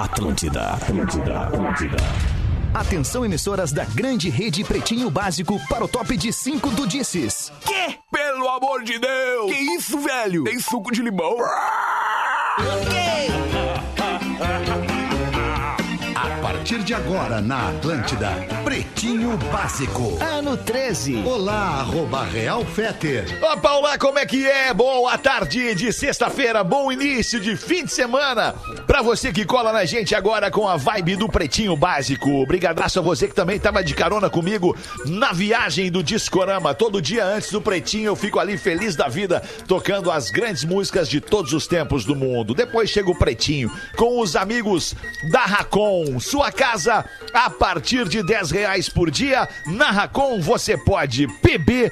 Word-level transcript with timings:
Atlântida, 0.00 0.62
Atlântida, 0.70 1.40
Atlântida. 1.40 1.96
Atenção, 2.72 3.22
emissoras 3.22 3.70
da 3.70 3.84
grande 3.84 4.30
rede 4.30 4.64
Pretinho 4.64 5.10
Básico 5.10 5.60
para 5.68 5.84
o 5.84 5.88
top 5.88 6.16
de 6.16 6.32
5 6.32 6.70
do 6.70 6.86
Disses. 6.86 7.52
Quê? 7.66 7.98
Pelo 8.10 8.48
amor 8.48 8.82
de 8.82 8.98
Deus! 8.98 9.52
Que 9.52 9.58
isso, 9.76 9.98
velho? 9.98 10.44
Tem 10.44 10.58
suco 10.58 10.90
de 10.90 11.02
limão? 11.02 11.36
A 16.14 16.28
partir 16.40 16.82
de 16.82 16.94
agora 16.94 17.42
na 17.42 17.68
Atlântida, 17.68 18.30
Pretinho 18.70 19.36
Básico. 19.50 20.16
Ano 20.20 20.56
13. 20.56 21.24
Olá, 21.26 21.80
arroba 21.80 22.22
Real 22.22 22.64
Feter. 22.64 23.26
Ô, 23.42 23.56
Paula, 23.56 23.98
como 23.98 24.16
é 24.16 24.24
que 24.24 24.46
é? 24.46 24.72
Boa 24.72 25.18
tarde 25.18 25.74
de 25.74 25.92
sexta-feira, 25.92 26.62
bom 26.62 26.92
início 26.92 27.40
de 27.40 27.56
fim 27.56 27.84
de 27.84 27.92
semana. 27.92 28.54
Pra 28.86 29.02
você 29.02 29.32
que 29.32 29.44
cola 29.44 29.72
na 29.72 29.84
gente 29.84 30.14
agora 30.14 30.52
com 30.52 30.68
a 30.68 30.76
vibe 30.76 31.16
do 31.16 31.28
Pretinho 31.28 31.76
Básico. 31.76 32.30
Obrigadaço 32.30 33.00
a 33.00 33.02
você 33.02 33.26
que 33.26 33.34
também 33.34 33.58
tava 33.58 33.82
de 33.82 33.92
carona 33.92 34.30
comigo 34.30 34.76
na 35.04 35.32
viagem 35.32 35.90
do 35.90 36.00
Discorama. 36.00 36.72
Todo 36.72 37.02
dia 37.02 37.24
antes 37.24 37.50
do 37.50 37.60
Pretinho 37.60 38.06
eu 38.06 38.14
fico 38.16 38.38
ali 38.38 38.56
feliz 38.56 38.94
da 38.94 39.08
vida, 39.08 39.42
tocando 39.66 40.12
as 40.12 40.30
grandes 40.30 40.62
músicas 40.62 41.08
de 41.08 41.20
todos 41.20 41.52
os 41.52 41.66
tempos 41.66 42.04
do 42.04 42.14
mundo. 42.14 42.54
Depois 42.54 42.88
chega 42.88 43.10
o 43.10 43.18
Pretinho 43.18 43.68
com 43.96 44.20
os 44.20 44.36
amigos 44.36 44.94
da 45.32 45.40
Racon. 45.40 46.20
Sua 46.20 46.52
casa 46.52 47.04
a 47.34 47.50
partir 47.50 48.08
de 48.08 48.22
10 48.22 48.52
reais 48.52 48.59
por 48.94 49.10
dia. 49.10 49.48
Na 49.66 49.90
Racon 49.90 50.40
você 50.40 50.76
pode 50.76 51.26
pb.racon.br. 51.42 51.84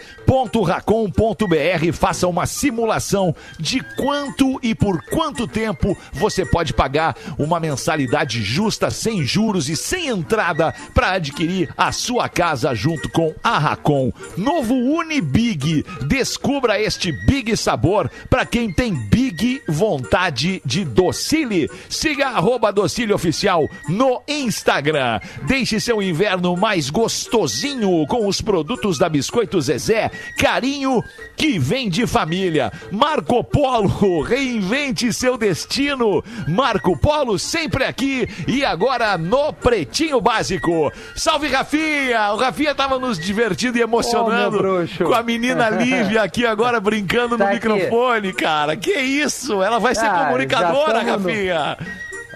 Faça 1.93 2.27
uma 2.27 2.47
simulação 2.47 3.35
de 3.59 3.81
quanto 3.97 4.59
e 4.63 4.75
por 4.75 5.03
quanto 5.03 5.47
tempo 5.47 5.97
você 6.13 6.45
pode 6.45 6.73
pagar 6.73 7.17
uma 7.39 7.59
mensalidade 7.61 8.43
justa, 8.43 8.91
sem 8.91 9.25
juros 9.25 9.69
e 9.69 9.77
sem 9.77 10.09
entrada 10.09 10.75
para 10.95 11.13
adquirir 11.13 11.73
a 11.77 11.93
sua 11.93 12.29
casa 12.29 12.75
junto 12.75 13.09
com 13.09 13.35
a 13.43 13.59
Racon. 13.59 14.13
Novo 14.37 14.75
Unibig. 14.75 15.85
Descubra 16.07 16.81
este 16.81 17.13
big 17.13 17.57
sabor 17.57 18.11
para 18.29 18.45
quem 18.45 18.73
tem 18.73 18.95
big 18.95 19.63
vontade 19.69 20.63
de 20.65 20.85
docile. 20.85 21.71
Siga 21.89 22.29
arroba 22.29 22.73
docile 22.73 23.13
oficial 23.13 23.69
no 23.89 24.23
Instagram. 24.27 25.21
Deixe 25.47 25.81
seu 25.81 26.03
inverno 26.03 26.57
mais 26.59 26.91
gostosinho 26.91 28.05
com 28.07 28.27
os 28.27 28.41
produtos 28.41 28.99
da 28.99 29.09
Biscoito 29.09 29.61
Zezé. 29.61 30.11
Carinho 30.37 31.03
que 31.37 31.59
vem 31.59 31.89
de 31.89 32.07
família. 32.07 32.73
Marco 32.91 33.43
Polo, 33.45 34.21
reinvente 34.23 35.13
seu 35.13 35.39
destino. 35.39 36.23
Marco 36.49 36.99
Polo 36.99 37.39
sempre 37.39 37.85
aqui 37.85 38.29
e 38.47 38.65
agora 38.65 39.17
no 39.17 39.53
Pretinho 39.53 40.21
Básico. 40.21 40.93
Salve, 41.15 41.49
Rafinha! 41.49 42.33
O 42.33 42.37
Rafinha 42.37 42.75
tava 42.75 42.99
nos 42.99 43.19
divertindo 43.19 43.79
e 43.79 43.81
emocionando 43.81 44.59
bruxo. 44.59 45.05
com 45.05 45.15
a 45.15 45.23
menina 45.23 45.69
Lívia 45.79 46.23
aqui 46.23 46.45
agora 46.45 46.81
brincando 46.81 47.39
no 47.39 47.45
Tá 47.45 47.51
aqui. 47.51 47.55
microfone, 47.69 48.33
cara. 48.33 48.77
Que 48.77 48.93
isso? 48.99 49.63
Ela 49.63 49.79
vai 49.79 49.95
ser 49.95 50.07
Ah, 50.07 50.25
comunicadora, 50.27 51.01
tamo 51.05 51.19
no- 51.19 51.29
Rafinha. 51.29 51.77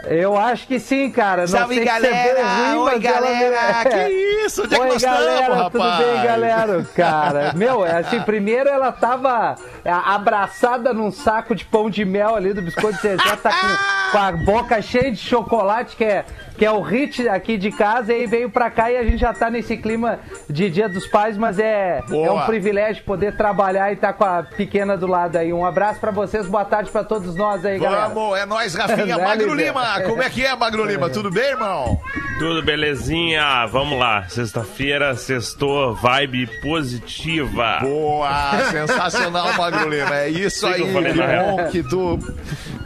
Eu 0.04 0.36
acho 0.36 0.66
que 0.66 0.80
sim, 0.80 1.10
cara. 1.10 1.42
Não 1.42 1.48
Salve, 1.48 1.74
sei 1.76 1.84
se 1.84 1.88
galera! 1.88 2.16
é 2.18 2.34
bom 2.34 2.40
ou 2.40 2.46
ruim, 2.46 2.78
Oi, 2.78 2.90
ela 2.92 2.98
galera! 2.98 3.84
me- 3.84 3.90
Que 3.90 4.44
isso? 4.46 4.62
Onde 4.64 4.74
é 4.74 4.78
que 4.78 4.82
Oi, 4.84 4.88
nós 4.92 5.02
galera, 5.02 5.40
estamos, 5.40 5.58
rapaz? 5.58 5.96
Tudo 5.96 6.04
bem, 6.12 6.22
galera? 6.24 6.86
Cara, 6.94 7.52
meu, 7.54 7.86
é 7.86 7.98
assim, 7.98 8.20
primeiro 8.22 8.68
ela 8.68 8.90
tava 8.90 9.56
é, 9.84 9.90
abraçada 9.92 10.92
num 10.92 11.10
saco 11.12 11.54
de 11.54 11.64
pão 11.64 11.88
de 11.88 12.04
mel 12.04 12.34
ali 12.34 12.52
do 12.52 12.62
biscoito 12.62 13.00
Zezé, 13.00 13.36
tá 13.36 13.50
com, 13.50 14.10
com 14.12 14.18
a 14.18 14.32
boca 14.32 14.82
cheia 14.82 15.10
de 15.12 15.18
chocolate, 15.18 15.94
que 15.96 16.04
é, 16.04 16.24
que 16.62 16.66
é 16.66 16.70
o 16.70 16.80
hit 16.80 17.28
aqui 17.28 17.58
de 17.58 17.72
casa, 17.72 18.12
e 18.12 18.20
aí 18.20 18.26
veio 18.28 18.48
pra 18.48 18.70
cá 18.70 18.88
e 18.88 18.96
a 18.96 19.02
gente 19.02 19.18
já 19.18 19.32
tá 19.32 19.50
nesse 19.50 19.76
clima 19.76 20.20
de 20.48 20.70
Dia 20.70 20.88
dos 20.88 21.08
Pais, 21.08 21.36
mas 21.36 21.58
é, 21.58 22.00
Boa. 22.08 22.24
é 22.24 22.30
um 22.30 22.46
privilégio 22.46 23.02
poder 23.02 23.36
trabalhar 23.36 23.92
e 23.92 23.96
tá 23.96 24.12
com 24.12 24.22
a 24.22 24.44
pequena 24.44 24.96
do 24.96 25.08
lado 25.08 25.34
aí. 25.34 25.52
Um 25.52 25.66
abraço 25.66 25.98
pra 25.98 26.12
vocês, 26.12 26.46
boa 26.46 26.64
tarde 26.64 26.88
pra 26.88 27.02
todos 27.02 27.34
nós 27.34 27.66
aí, 27.66 27.80
galera. 27.80 28.06
Vamos, 28.10 28.38
é 28.38 28.46
nóis, 28.46 28.76
Rafinha. 28.76 29.02
Né, 29.18 29.24
Magro? 29.24 29.54
Lima, 29.54 30.00
como 30.02 30.22
é 30.22 30.30
que 30.30 30.46
é, 30.46 30.54
Magro 30.54 30.84
Lima? 30.84 31.10
Tudo 31.10 31.32
bem, 31.32 31.50
irmão? 31.50 32.00
Tudo 32.38 32.62
belezinha? 32.62 33.66
Vamos 33.66 33.98
lá. 33.98 34.28
Sexta-feira, 34.28 35.16
sextou, 35.16 35.96
vibe 35.96 36.46
positiva. 36.60 37.78
Boa, 37.80 38.52
sensacional, 38.70 39.52
Magro 39.54 39.88
Lima. 39.88 40.14
É 40.14 40.28
isso 40.28 40.68
que 40.68 40.74
aí, 40.74 40.80
eu 40.80 40.86
que 40.86 41.12
bom 41.12 41.70
que 41.72 41.82
tu 41.82 42.18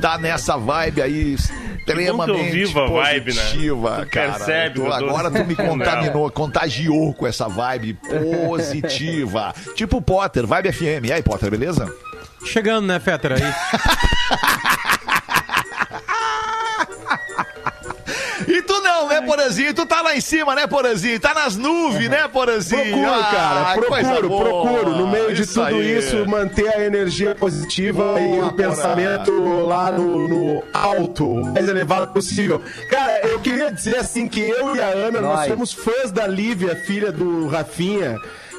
tá 0.01 0.17
nessa 0.17 0.57
vibe 0.57 1.03
aí 1.03 1.37
extremamente 1.87 2.51
vivo 2.51 2.81
a 2.81 2.87
vibe, 2.87 3.35
né? 3.35 3.43
Positiva, 3.75 4.05
Tu 4.05 4.11
cara. 4.11 4.33
percebe 4.33 4.81
Tu- 4.81 4.93
agora 4.93 5.31
tu 5.31 5.45
me 5.45 5.55
contaminou, 5.57 6.31
contagiou 6.31 7.13
com 7.15 7.27
essa 7.27 7.49
vibe 7.49 7.95
positiva. 8.47 9.55
tipo 9.75 10.01
Potter, 10.01 10.47
vibe 10.47 10.73
FM. 10.73 11.07
E 11.07 11.13
aí, 11.13 11.23
Potter, 11.23 11.51
beleza? 11.51 11.93
Chegando, 12.45 12.87
né, 12.87 13.01
Fetter? 13.01 13.33
Aí. 13.33 13.41
E 18.49 18.63
tu 18.63 18.81
não, 18.81 19.09
né, 19.09 19.21
Porazinho? 19.23 19.75
Tu 19.75 19.85
tá 19.87 20.03
lá 20.03 20.17
em 20.17 20.21
cima, 20.21 20.55
né, 20.55 20.67
Porazinho? 20.67 21.19
Tá 21.19 21.35
nas 21.35 21.57
nuvens, 21.57 22.09
né, 22.09 22.29
Porazinho? 22.29 22.83
Procuro, 22.83 23.21
cara, 23.25 23.63
Ai, 23.67 23.81
coisa 23.81 24.15
procuro, 24.15 24.29
procuro. 24.45 24.91
No 24.97 25.09
meio 25.09 25.35
de 25.35 25.47
tudo 25.47 25.67
aí. 25.67 25.99
isso, 25.99 26.25
manter 26.29 26.69
a 26.69 26.85
energia 26.85 27.35
positiva 27.35 28.21
e 28.21 28.29
Boa, 28.29 28.47
o 28.47 28.53
pensamento 28.53 29.33
lá 29.67 29.91
no, 29.91 30.29
no 30.29 30.63
alto, 30.73 31.25
o 31.29 31.45
mais 31.47 31.69
elevado 31.69 32.13
possível. 32.13 32.63
Cara, 32.89 33.27
eu 33.27 33.41
queria 33.41 33.71
dizer 33.73 33.97
assim 33.97 34.29
que 34.29 34.41
eu 34.41 34.77
e 34.77 34.81
a 34.81 34.89
Ana, 34.89 35.21
nós 35.21 35.37
Nós. 35.37 35.49
somos 35.49 35.73
fãs 35.73 36.11
da 36.11 36.27
Lívia, 36.27 36.77
filha 36.77 37.11
do 37.11 37.49
Rafinha. 37.49 38.17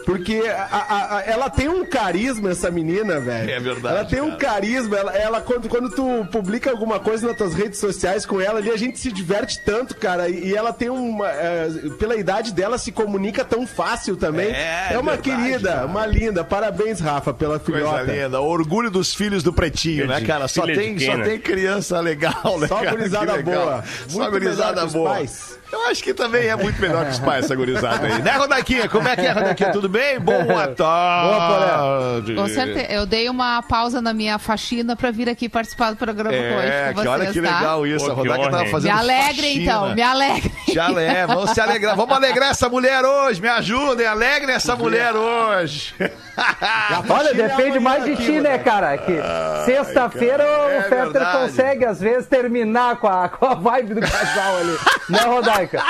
Porque 0.07 0.41
a- 0.47 0.63
a- 0.71 1.17
a- 1.17 1.21
ela 1.25 1.49
tem 1.49 1.67
um 1.67 1.85
carisma, 1.85 2.51
essa 2.51 2.71
menina, 2.71 3.19
velho. 3.19 3.51
É 3.51 3.59
verdade, 3.59 3.95
Ela 3.97 4.05
tem 4.05 4.21
um 4.21 4.37
cara. 4.37 4.53
carisma. 4.53 4.95
Ela, 4.97 5.11
ela- 5.17 5.41
quando, 5.41 5.67
quando 5.67 5.89
tu 5.89 6.25
publica 6.31 6.71
alguma 6.71 6.97
coisa 6.97 7.27
nas 7.27 7.35
tuas 7.35 7.53
redes 7.53 7.77
sociais 7.77 8.25
com 8.25 8.39
ela 8.39 8.59
ali, 8.59 8.71
a 8.71 8.77
gente 8.77 8.97
se 8.97 9.11
diverte 9.11 9.59
tanto, 9.65 9.97
cara. 9.97 10.29
E, 10.29 10.47
e 10.47 10.55
ela 10.55 10.71
tem 10.71 10.89
uma. 10.89 11.27
é, 11.29 11.67
pela 11.99 12.15
idade 12.15 12.53
dela, 12.53 12.77
se 12.77 12.89
comunica 12.89 13.43
tão 13.43 13.67
fácil 13.67 14.15
também. 14.15 14.47
É, 14.47 14.93
É, 14.93 14.97
uma 14.97 15.17
verdade, 15.17 15.41
querida, 15.43 15.73
cara. 15.73 15.85
uma 15.85 16.05
linda. 16.05 16.41
Parabéns, 16.41 17.01
Rafa, 17.01 17.33
pela 17.33 17.59
Coisa 17.59 17.79
filhota. 17.89 18.03
linda. 18.09 18.39
Orgulho 18.39 18.89
dos 18.89 19.13
filhos 19.13 19.43
do 19.43 19.51
Pretinho, 19.51 20.07
né, 20.07 20.21
cara? 20.21 20.47
Só 20.47 20.61
filha 20.61 20.75
tem, 20.75 20.95
quem, 20.95 21.05
só 21.11 21.17
né? 21.17 21.25
tem 21.25 21.37
criança 21.39 21.99
legal, 21.99 22.57
né, 22.59 22.67
Só 22.67 22.75
cara? 22.77 22.91
gurizada 22.91 23.41
boa. 23.41 23.83
Só 24.07 24.19
Muito 24.19 24.31
gurizada 24.31 24.81
que 24.81 24.87
os 24.87 24.93
boa. 24.93 25.09
pais. 25.09 25.56
Eu 25.71 25.85
acho 25.87 26.01
que 26.01 26.13
também 26.13 26.47
é 26.47 26.55
muito 26.55 26.79
melhor 26.81 27.03
que 27.05 27.11
os 27.11 27.19
pais, 27.19 27.45
essa 27.45 27.55
gurizada 27.55 28.07
aí. 28.07 28.21
Né, 28.21 28.31
Rodaquinha? 28.31 28.87
Como 28.87 29.07
é 29.07 29.15
que 29.15 29.25
é, 29.25 29.31
Rodaquinha? 29.31 29.71
Tudo 29.71 29.89
bem? 29.89 30.17
Boa 30.19 30.67
tarde. 30.75 32.35
Com 32.35 32.47
certeza. 32.47 32.91
Eu 32.91 33.05
dei 33.05 33.29
uma 33.29 33.61
pausa 33.61 34.01
na 34.01 34.13
minha 34.13 34.39
faxina 34.39 34.95
pra 34.95 35.11
vir 35.11 35.27
aqui 35.29 35.49
participar 35.49 35.91
do 35.91 35.97
programa 35.97 36.33
É, 36.33 36.55
hoje 36.57 36.71
com 36.71 36.87
que 36.87 36.93
vocês, 36.95 37.07
olha 37.07 37.25
que 37.33 37.41
tá? 37.41 37.57
legal 37.57 37.87
isso. 37.87 38.05
Pô, 38.05 38.11
a 38.11 38.15
honra, 38.37 38.49
tava 38.51 38.65
fazendo 38.67 38.93
Me 38.93 38.99
alegre 38.99 39.33
faxina. 39.43 39.63
então, 39.63 39.95
me 39.95 40.01
alegre. 40.01 40.51
Já 40.73 40.87
leva, 40.87 41.35
vamos 41.35 41.51
se 41.51 41.61
alegrar. 41.61 41.95
Vamos 41.95 42.15
alegrar 42.15 42.51
essa 42.51 42.69
mulher 42.69 43.03
hoje. 43.03 43.41
Me 43.41 43.49
ajudem, 43.49 44.07
alegrem 44.07 44.55
essa 44.55 44.75
mulher 44.75 45.13
hoje. 45.15 45.93
Olha, 47.09 47.33
depende 47.33 47.79
mais 47.79 48.05
de 48.05 48.15
ti, 48.15 48.39
né, 48.39 48.57
cara? 48.57 48.97
Que 48.97 49.19
sexta-feira 49.65 50.45
cara, 50.45 50.71
é 50.71 50.79
o 50.79 50.83
Fetter 50.83 51.31
consegue, 51.31 51.85
às 51.85 51.99
vezes, 51.99 52.27
terminar 52.27 52.97
com 52.97 53.07
a, 53.07 53.27
com 53.27 53.45
a 53.45 53.53
vibe 53.55 53.95
do 53.95 54.01
casal 54.01 54.57
ali. 54.57 54.77
Né, 55.09 55.19
Rodaica? 55.57 55.83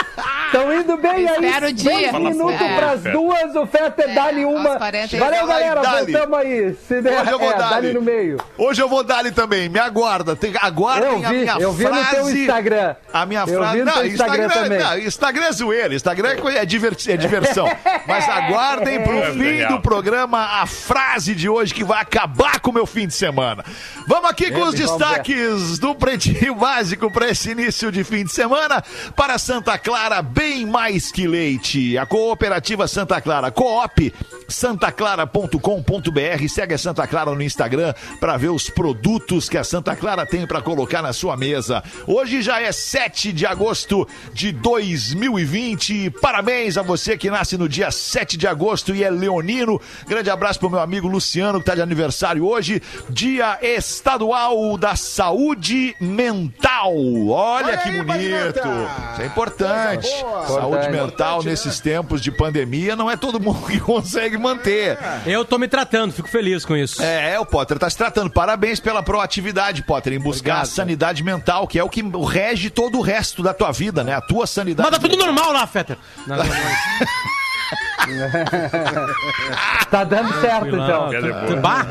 Estão 0.47 0.73
indo 0.73 0.97
bem 0.97 1.11
aí. 1.11 1.25
Espera 1.45 1.67
o 1.67 1.73
dia. 1.73 1.91
10 1.91 2.11
Fala 2.11 2.29
minutos 2.29 2.57
sério, 2.57 2.75
pras 2.77 3.01
Fetter. 3.01 3.11
duas, 3.11 3.55
o 3.55 3.67
Fetter 3.67 4.09
É, 4.09 4.13
dá-lhe 4.13 4.45
uma. 4.45 4.69
aos 4.69 4.77
40. 4.77 5.17
Valeu, 5.17 5.47
galera. 5.47 5.81
Voltamos 5.81 6.39
aí. 6.39 6.75
Se 6.87 7.01
der, 7.01 7.21
Hoje 7.21 7.31
eu 7.31 7.39
vou 7.39 7.51
é, 7.51 7.57
dar-lhe. 7.57 7.69
dá-lhe 7.73 7.93
no 7.93 8.01
meio. 8.01 8.37
Hoje 8.57 8.81
eu 8.81 8.87
vou 8.89 9.03
dar-lhe 9.03 9.31
também. 9.31 9.67
Me 9.67 9.79
aguarda. 9.79 10.35
Tem, 10.35 10.53
aguardem 10.61 11.09
Eu 11.21 11.25
a 11.25 11.29
vi, 11.29 11.37
minha 11.37 11.57
eu 11.59 11.73
vi 11.73 11.85
frase. 11.85 11.99
no 12.01 12.09
teu 12.25 12.29
Instagram. 12.29 12.95
A 13.13 13.25
minha 13.25 13.41
Eu 13.41 13.47
frase. 13.59 13.73
vi 13.73 13.79
no 13.79 13.85
não, 13.85 13.93
teu 13.93 14.05
Instagram 14.07 14.47
também. 14.49 14.79
não, 14.79 14.97
Instagram 14.99 15.45
é 15.45 15.51
zoeira. 15.51 15.95
Instagram 15.95 16.29
é, 16.29 16.57
é, 16.59 16.65
diverti- 16.65 17.11
é 17.11 17.17
diversão. 17.17 17.67
Mas 18.07 18.27
aguardem 18.29 19.03
pro 19.03 19.17
É 19.17 19.31
fim 19.31 19.37
legal. 19.39 19.71
do 19.73 19.81
programa 19.81 20.61
a 20.61 20.65
frase 20.65 21.35
de 21.35 21.49
hoje 21.49 21.73
que 21.73 21.83
vai 21.83 22.01
acabar 22.01 22.59
com 22.61 22.71
o 22.71 22.73
meu 22.73 22.85
fim 22.85 23.05
de 23.05 23.13
semana. 23.13 23.65
Vamos 24.07 24.29
aqui 24.29 24.49
com 24.49 24.61
os 24.61 24.71
ver. 24.73 24.81
destaques 24.85 25.77
do 25.77 25.93
Pretinho 25.93 26.55
Básico 26.55 27.11
para 27.11 27.27
esse 27.29 27.51
início 27.51 27.91
de 27.91 28.03
fim 28.05 28.23
de 28.23 28.31
semana. 28.31 28.81
Para 29.15 29.37
Santa 29.37 29.56
Clara, 29.77 30.21
bem 30.21 30.65
mais 30.65 31.11
que 31.11 31.27
leite. 31.27 31.97
A 31.97 32.05
cooperativa 32.05 32.87
Santa 32.87 33.19
Clara 33.21 33.51
Coop 33.51 34.13
santaclara.com.br. 34.47 36.47
Segue 36.49 36.73
a 36.73 36.77
Santa 36.77 37.07
Clara 37.07 37.31
no 37.31 37.41
Instagram 37.41 37.93
para 38.19 38.37
ver 38.37 38.49
os 38.49 38.69
produtos 38.69 39.49
que 39.49 39.57
a 39.57 39.63
Santa 39.63 39.95
Clara 39.95 40.25
tem 40.25 40.45
para 40.45 40.61
colocar 40.61 41.01
na 41.01 41.13
sua 41.13 41.35
mesa. 41.35 41.83
Hoje 42.05 42.41
já 42.41 42.61
é 42.61 42.71
7 42.71 43.33
de 43.33 43.45
agosto 43.45 44.07
de 44.33 44.51
2020. 44.51 46.11
Parabéns 46.21 46.77
a 46.77 46.81
você 46.81 47.17
que 47.17 47.29
nasce 47.29 47.57
no 47.57 47.67
dia 47.67 47.91
7 47.91 48.37
de 48.37 48.47
agosto 48.47 48.95
e 48.95 49.03
é 49.03 49.09
leonino. 49.09 49.81
Grande 50.07 50.29
abraço 50.29 50.59
pro 50.59 50.69
meu 50.69 50.79
amigo 50.79 51.07
Luciano 51.07 51.59
que 51.59 51.65
tá 51.65 51.75
de 51.75 51.81
aniversário 51.81 52.45
hoje, 52.45 52.81
Dia 53.09 53.57
Estadual 53.61 54.77
da 54.77 54.95
Saúde 54.95 55.95
Mental. 55.99 56.93
Olha, 57.29 57.67
Olha 57.67 57.77
que 57.77 57.89
aí, 57.89 58.03
bonito. 58.03 58.67
Isso 59.13 59.21
é 59.21 59.25
importante. 59.25 60.07
Saúde 60.07 60.67
Importante. 60.67 60.91
mental 60.91 61.43
né? 61.43 61.51
nesses 61.51 61.79
tempos 61.79 62.21
de 62.21 62.31
pandemia 62.31 62.95
não 62.95 63.09
é 63.09 63.17
todo 63.17 63.39
mundo 63.39 63.65
que 63.65 63.79
consegue 63.79 64.36
manter. 64.37 64.97
Eu 65.25 65.43
tô 65.45 65.57
me 65.57 65.67
tratando, 65.67 66.13
fico 66.13 66.27
feliz 66.27 66.65
com 66.65 66.75
isso. 66.75 67.01
É, 67.01 67.39
o 67.39 67.45
Potter 67.45 67.77
tá 67.77 67.89
se 67.89 67.97
tratando. 67.97 68.29
Parabéns 68.29 68.79
pela 68.79 69.01
proatividade, 69.03 69.83
Potter, 69.83 70.13
em 70.13 70.19
buscar 70.19 70.51
Obrigado. 70.51 70.63
a 70.63 70.65
sanidade 70.65 71.23
mental, 71.23 71.67
que 71.67 71.79
é 71.79 71.83
o 71.83 71.89
que 71.89 72.03
rege 72.29 72.69
todo 72.69 72.97
o 72.97 73.01
resto 73.01 73.41
da 73.43 73.53
tua 73.53 73.71
vida, 73.71 74.03
né? 74.03 74.13
A 74.13 74.21
tua 74.21 74.47
sanidade. 74.47 74.89
Mas 74.89 74.99
tá 74.99 75.07
tudo 75.07 75.17
normal 75.17 75.51
lá, 75.51 75.65
Fetter. 75.67 75.97
Não, 76.25 76.37
não, 76.37 76.45
não. 76.45 76.53
Tá 79.91 80.03
dando 80.03 80.33
certo, 80.39 80.67
então. 80.67 81.61
Bah, 81.61 81.85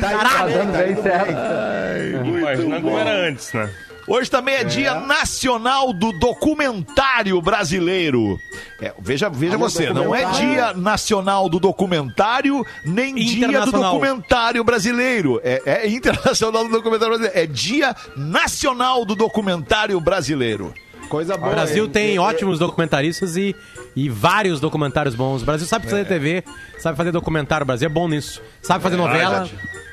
Tá 0.00 0.46
dando 0.46 0.72
bem 0.76 1.02
certo. 1.02 2.26
Imagina 2.26 2.80
como 2.80 2.98
era 2.98 3.28
antes, 3.28 3.52
né? 3.52 3.70
Hoje 4.06 4.30
também 4.30 4.56
é, 4.56 4.64
Dia 4.64 4.94
Nacional 5.00 5.92
do 5.92 6.12
Documentário 6.12 7.40
Brasileiro. 7.40 8.38
É, 8.80 8.92
veja 8.98 9.28
veja 9.28 9.56
você, 9.56 9.92
não 9.92 10.14
é 10.14 10.24
Dia 10.32 10.72
Nacional 10.74 11.48
do 11.48 11.60
Documentário, 11.60 12.66
nem 12.84 13.14
Dia 13.14 13.60
do. 13.64 13.70
Documentário 13.70 14.64
Brasileiro. 14.64 15.40
É, 15.44 15.62
é 15.64 15.88
Internacional 15.88 16.64
do 16.64 16.70
Documentário 16.70 17.16
Brasileiro. 17.16 17.38
É 17.38 17.46
Dia 17.46 17.94
Nacional 18.16 19.04
do 19.04 19.14
Documentário 19.14 20.00
Brasileiro. 20.00 20.74
Coisa 21.12 21.34
O 21.34 21.38
boa. 21.38 21.50
Brasil 21.50 21.84
hein? 21.84 21.90
tem 21.90 22.18
ótimos 22.18 22.58
documentaristas 22.58 23.36
e, 23.36 23.54
e 23.94 24.08
vários 24.08 24.60
documentários 24.60 25.14
bons. 25.14 25.42
O 25.42 25.44
Brasil 25.44 25.66
sabe 25.66 25.84
fazer 25.84 26.06
TV, 26.06 26.42
sabe 26.78 26.96
fazer 26.96 27.12
documentário. 27.12 27.64
O 27.64 27.66
Brasil 27.66 27.84
é 27.84 27.90
bom 27.90 28.08
nisso. 28.08 28.40
Sabe 28.62 28.82
fazer 28.82 28.96
novela. 28.96 29.46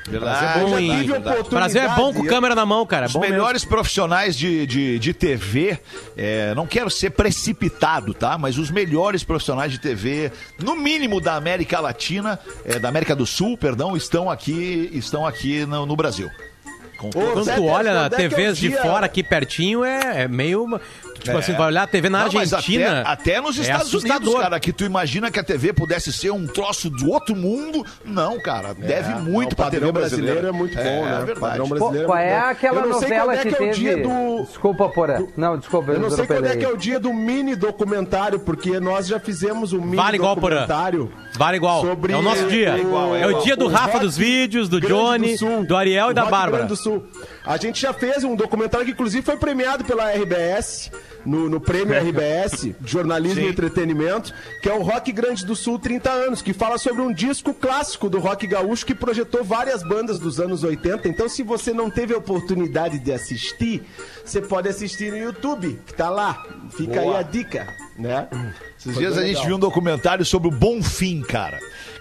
Verdade. 0.07 0.59
É 0.59 0.63
bom 0.63 0.79
em... 0.79 1.11
O 1.11 1.49
Brasil 1.49 1.81
é 1.81 1.87
bom 1.89 1.95
com 1.95 2.01
oportunidade, 2.03 2.29
câmera 2.29 2.55
na 2.55 2.65
mão, 2.65 2.85
cara. 2.85 3.05
É 3.05 3.07
Os 3.07 3.13
bom 3.13 3.19
mesmo. 3.19 3.35
melhores 3.35 3.65
profissionais 3.65 4.33
de, 4.33 4.65
de, 4.65 4.97
de 4.97 5.13
TV, 5.13 5.77
é, 6.15 6.55
não 6.55 6.65
quero 6.65 6.89
ser 6.89 7.09
precipitado, 7.09 8.13
tá? 8.13 8.37
Mas 8.37 8.57
os 8.57 8.71
melhores 8.71 9.21
profissionais 9.21 9.73
de 9.73 9.77
TV, 9.77 10.31
no 10.57 10.73
mínimo 10.73 11.19
da 11.19 11.35
América 11.35 11.81
Latina, 11.81 12.39
é, 12.63 12.79
da 12.79 12.87
América 12.87 13.13
do 13.13 13.25
Sul, 13.25 13.57
perdão, 13.57 13.97
estão 13.97 14.31
aqui, 14.31 14.89
estão 14.93 15.27
aqui 15.27 15.65
no, 15.65 15.85
no 15.85 15.97
Brasil. 15.97 16.31
Com 16.99 17.09
Quando 17.11 17.55
tu 17.55 17.65
olha 17.65 17.89
é 17.91 18.09
que 18.09 18.15
é 18.15 18.29
TVs 18.29 18.57
de 18.57 18.69
dia- 18.69 18.81
fora 18.81 19.05
aqui 19.05 19.23
pertinho, 19.23 19.83
é, 19.85 20.23
é 20.23 20.27
meio. 20.27 20.79
Tipo 21.19 21.31
É. 21.31 21.39
assim, 21.39 21.51
vai 21.53 21.67
olhar 21.67 21.83
a 21.83 21.87
TV 21.87 22.07
na 22.07 22.19
Não, 22.19 22.25
Argentina. 22.25 23.01
até, 23.01 23.33
até 23.33 23.41
nos 23.41 23.57
é 23.57 23.61
Estados 23.63 23.93
Unidos, 23.93 24.11
assustador. 24.11 24.41
cara, 24.41 24.57
que 24.59 24.71
tu 24.71 24.85
imagina 24.85 25.29
que 25.29 25.37
a 25.37 25.43
TV 25.43 25.73
pudesse 25.73 26.13
ser 26.13 26.31
um 26.31 26.47
troço 26.47 26.89
do 26.89 27.09
outro 27.11 27.35
mundo. 27.35 27.85
Não, 28.05 28.39
cara, 28.39 28.73
deve 28.73 29.13
muito 29.15 29.49
É, 29.51 29.53
o 29.53 29.55
pra 29.55 29.65
padrão 29.65 29.79
TV 29.87 29.91
brasileira. 29.91 30.47
é 30.47 30.51
muito 30.51 30.75
bom, 30.77 30.83
né? 30.83 31.19
É 31.21 31.25
verdade. 31.25 31.39
padrão 31.41 31.67
Pô, 31.67 31.75
brasileiro 31.75 32.05
qual 32.07 32.17
muito 32.17 32.29
é 32.29 32.39
aquela 32.39 32.81
não 32.81 32.89
novela 32.89 33.33
é 33.33 33.37
que 33.37 33.49
que 33.49 33.49
é 33.49 33.51
o 33.57 33.59
teve... 33.59 33.71
dia 33.73 33.97
do... 33.97 34.43
Desculpa, 34.45 34.87
Porã. 34.89 35.25
Não, 35.35 35.57
desculpa, 35.57 35.91
Eu 35.91 35.99
não 35.99 36.09
sei 36.09 36.25
quando 36.25 36.45
é 36.45 36.55
que 36.55 36.63
é 36.65 36.69
o 36.69 36.77
dia 36.77 36.99
do 37.01 37.13
mini 37.13 37.53
documentário, 37.55 38.39
porque 38.39 38.79
nós 38.79 39.05
já 39.07 39.19
fizemos 39.19 39.73
um 39.73 39.81
mini 39.81 39.97
Vale 39.97 40.15
igual, 40.15 40.35
documentário. 40.35 41.11
Vale 41.39 41.55
igual. 41.55 41.79
Sobre 41.81 42.11
é 42.11 42.17
o 42.17 42.21
nosso 42.21 42.47
dia. 42.47 42.73
o- 42.73 42.75
é, 42.75 42.79
igual, 42.81 43.15
é 43.15 43.25
o 43.25 43.29
igual. 43.29 43.43
dia 43.45 43.55
do 43.55 43.65
O 43.65 43.67
Rafa 43.69 43.93
Rock 43.93 43.99
dos 44.01 44.17
vídeos, 44.17 44.67
do 44.67 44.77
Grande 44.77 44.93
Johnny, 44.93 45.37
Sul. 45.37 45.65
do, 45.65 45.73
Ariel 45.77 46.09
e 46.09 46.11
O 46.11 46.13
da 46.13 46.23
Rock 46.23 46.31
Bárbara. 46.31 46.57
Grande 46.65 46.73
do 46.73 46.75
Sul. 46.75 47.01
A 47.45 47.55
gente 47.55 47.81
já 47.81 47.93
fez 47.93 48.25
um 48.25 48.35
documentário 48.35 48.85
que, 48.85 48.91
inclusive, 48.91 49.23
foi 49.25 49.37
premiado 49.37 49.85
pela 49.85 50.11
RBS, 50.11 50.91
no, 51.25 51.47
no 51.47 51.61
prêmio 51.61 51.93
RBS, 51.97 52.75
jornalismo 52.85 53.39
e 53.39 53.47
entretenimento, 53.47 54.33
que 54.61 54.67
é 54.69 54.73
o 54.73 54.81
Rock 54.81 55.13
Grande 55.13 55.45
do 55.45 55.55
Sul 55.55 55.79
30 55.79 56.11
anos, 56.11 56.41
que 56.41 56.51
fala 56.51 56.77
sobre 56.77 57.01
um 57.01 57.13
disco 57.13 57.53
clássico 57.53 58.09
do 58.09 58.19
rock 58.19 58.45
gaúcho 58.45 58.85
que 58.85 58.93
projetou 58.93 59.41
várias 59.41 59.81
bandas 59.81 60.19
dos 60.19 60.41
anos 60.41 60.65
80. 60.65 61.07
Então, 61.07 61.29
se 61.29 61.41
você 61.41 61.71
não 61.73 61.89
teve 61.89 62.13
a 62.13 62.17
oportunidade 62.17 62.99
de 62.99 63.13
assistir, 63.13 63.81
você 64.25 64.41
pode 64.41 64.67
assistir 64.67 65.09
no 65.11 65.17
YouTube, 65.17 65.79
que 65.87 65.93
tá 65.93 66.09
lá. 66.09 66.43
Fica 66.71 66.99
aí 66.99 67.15
a 67.15 67.21
dica, 67.21 67.65
né? 67.99 68.27
Esses 68.77 68.93
Foi 68.93 69.03
dias 69.03 69.17
a 69.17 69.21
gente 69.21 69.29
legal. 69.29 69.45
viu 69.45 69.55
um 69.57 69.59
documentário 69.59 70.25
sobre 70.25 70.47
o 70.47 70.51
Bonfim, 70.51 71.21
cara. 71.21 71.59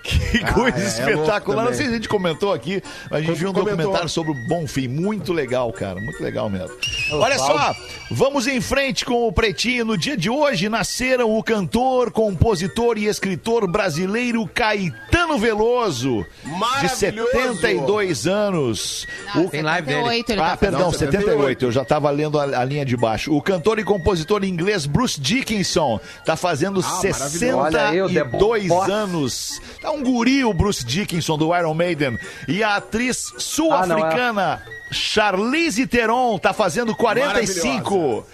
Que 0.08 0.52
coisa 0.52 0.78
é, 0.78 0.82
é 0.82 0.87
espetacular. 0.87 1.56
louco 1.56 1.70
não 1.70 1.75
sei 1.75 1.87
se 1.87 1.93
a 1.93 1.94
gente 1.94 2.08
comentou 2.08 2.52
aqui, 2.52 2.82
mas 3.10 3.20
a 3.20 3.22
gente 3.22 3.38
viu 3.38 3.50
um 3.50 3.52
Comentou. 3.52 3.76
documentário 3.76 4.08
sobre 4.08 4.32
o 4.32 4.49
Bonfim. 4.49 4.88
Muito 4.88 5.32
legal, 5.32 5.72
cara. 5.72 6.00
Muito 6.00 6.22
legal 6.22 6.49
mesmo. 6.49 6.75
Olha 7.12 7.38
só, 7.38 7.75
vamos 8.10 8.46
em 8.46 8.60
frente 8.60 9.05
com 9.05 9.26
o 9.26 9.32
Pretinho. 9.32 9.84
No 9.84 9.99
dia 9.99 10.16
de 10.16 10.31
hoje 10.31 10.69
nasceram 10.69 11.37
o 11.37 11.43
cantor, 11.43 12.10
compositor 12.10 12.99
e 12.99 13.06
escritor 13.06 13.70
brasileiro 13.70 14.46
Caetano 14.46 15.38
Veloso, 15.38 16.25
de 16.43 16.50
Maravilhoso! 16.50 16.96
72 16.96 18.26
anos. 18.26 19.06
O 19.34 19.49
Tem 19.49 19.62
live 19.62 19.87
dele. 19.87 19.99
78 19.99 20.32
ele 20.32 20.40
ah, 20.40 20.50
tá 20.50 20.56
perdão, 20.56 20.81
Não, 20.81 20.93
78. 20.93 21.25
78. 21.25 21.64
Eu 21.64 21.72
já 21.72 21.82
estava 21.82 22.10
lendo 22.10 22.38
a, 22.38 22.44
a 22.44 22.64
linha 22.64 22.84
de 22.84 22.96
baixo. 22.96 23.34
O 23.34 23.43
cantor 23.43 23.78
e 23.78 23.84
compositor 23.84 24.44
inglês 24.44 24.87
Bruce 24.87 25.20
Dickinson 25.20 26.00
tá 26.25 26.37
fazendo 26.37 26.81
aí, 26.81 27.02
The 27.02 27.12
62 27.12 28.69
Boss. 28.69 28.88
anos. 28.88 29.60
Tá 29.81 29.90
um 29.90 29.97
guri 30.02 30.44
o 30.44 30.52
Bruce 30.52 30.84
Dickinson 30.84 31.36
do 31.38 31.54
Iron 31.56 31.74
Maiden. 31.74 32.18
E 32.46 32.62
a 32.62 32.76
atriz 32.76 33.32
sul-africana 33.38 34.62
Charlize 34.90 35.86
Theron 35.86 36.38
tá 36.38 36.52
fazendo 36.52 36.94
45. 36.94 38.26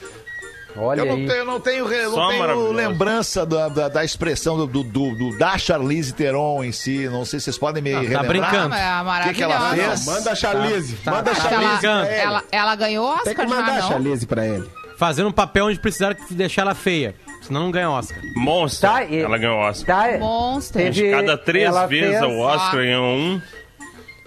Olha 0.76 1.02
Eu 1.02 1.06
não 1.16 1.26
tenho, 1.26 1.44
não 1.44 1.60
tenho, 1.60 1.84
não 2.10 2.28
tenho 2.30 2.72
lembrança 2.72 3.46
da, 3.46 3.68
da, 3.68 3.88
da 3.88 4.04
expressão 4.04 4.56
do, 4.56 4.66
do- 4.66 5.14
do- 5.14 5.38
da 5.38 5.56
Charlize 5.56 6.12
Theron 6.12 6.64
em 6.64 6.72
si. 6.72 7.08
Não 7.08 7.24
sei 7.24 7.38
se 7.38 7.44
vocês 7.44 7.58
podem 7.58 7.80
me 7.80 7.92
tá 7.92 8.00
relembrar. 8.00 8.26
brincando. 8.26 8.74
É 8.74 9.02
O 9.02 9.22
que, 9.28 9.34
que 9.34 9.42
ela 9.44 9.58
maravilhosa. 9.60 9.90
fez? 9.96 10.06
Manda 10.06 10.32
a 10.32 10.34
Charlize. 10.34 10.96
Tá, 10.96 11.10
manda 11.12 11.30
a 11.30 11.34
tá. 11.34 11.40
Que 11.42 11.48
Charlize 11.48 11.86
ela, 11.86 12.06
ela, 12.08 12.44
ela 12.50 12.74
ganhou 12.74 13.06
Tem 13.18 13.32
Oscar 13.32 13.46
que 13.46 13.52
já, 13.52 13.60
mandar 13.60 13.72
a 13.72 13.80
não? 13.82 13.88
Charlize 13.88 14.26
pra 14.26 14.46
ele. 14.48 14.68
Fazendo 14.98 15.28
um 15.28 15.32
papel 15.32 15.66
onde 15.66 15.78
precisaram 15.78 16.16
deixar 16.30 16.62
ela 16.62 16.74
feia. 16.74 17.14
Senão 17.46 17.64
não 17.64 17.70
ganha 17.70 17.90
Oscar. 17.90 18.18
Monster. 18.34 18.90
Tá, 18.90 19.04
e- 19.04 19.20
Ela 19.20 19.38
ganhou 19.38 19.58
Oscar. 19.58 20.10
Tá, 20.12 20.18
Monster. 20.18 20.82
Teve- 20.92 21.10
Cada 21.10 21.38
três 21.38 21.72
vezes 21.88 22.18
fez- 22.20 22.32
o 22.32 22.38
Oscar 22.40 22.76
ganhou 22.76 23.04
um. 23.04 23.40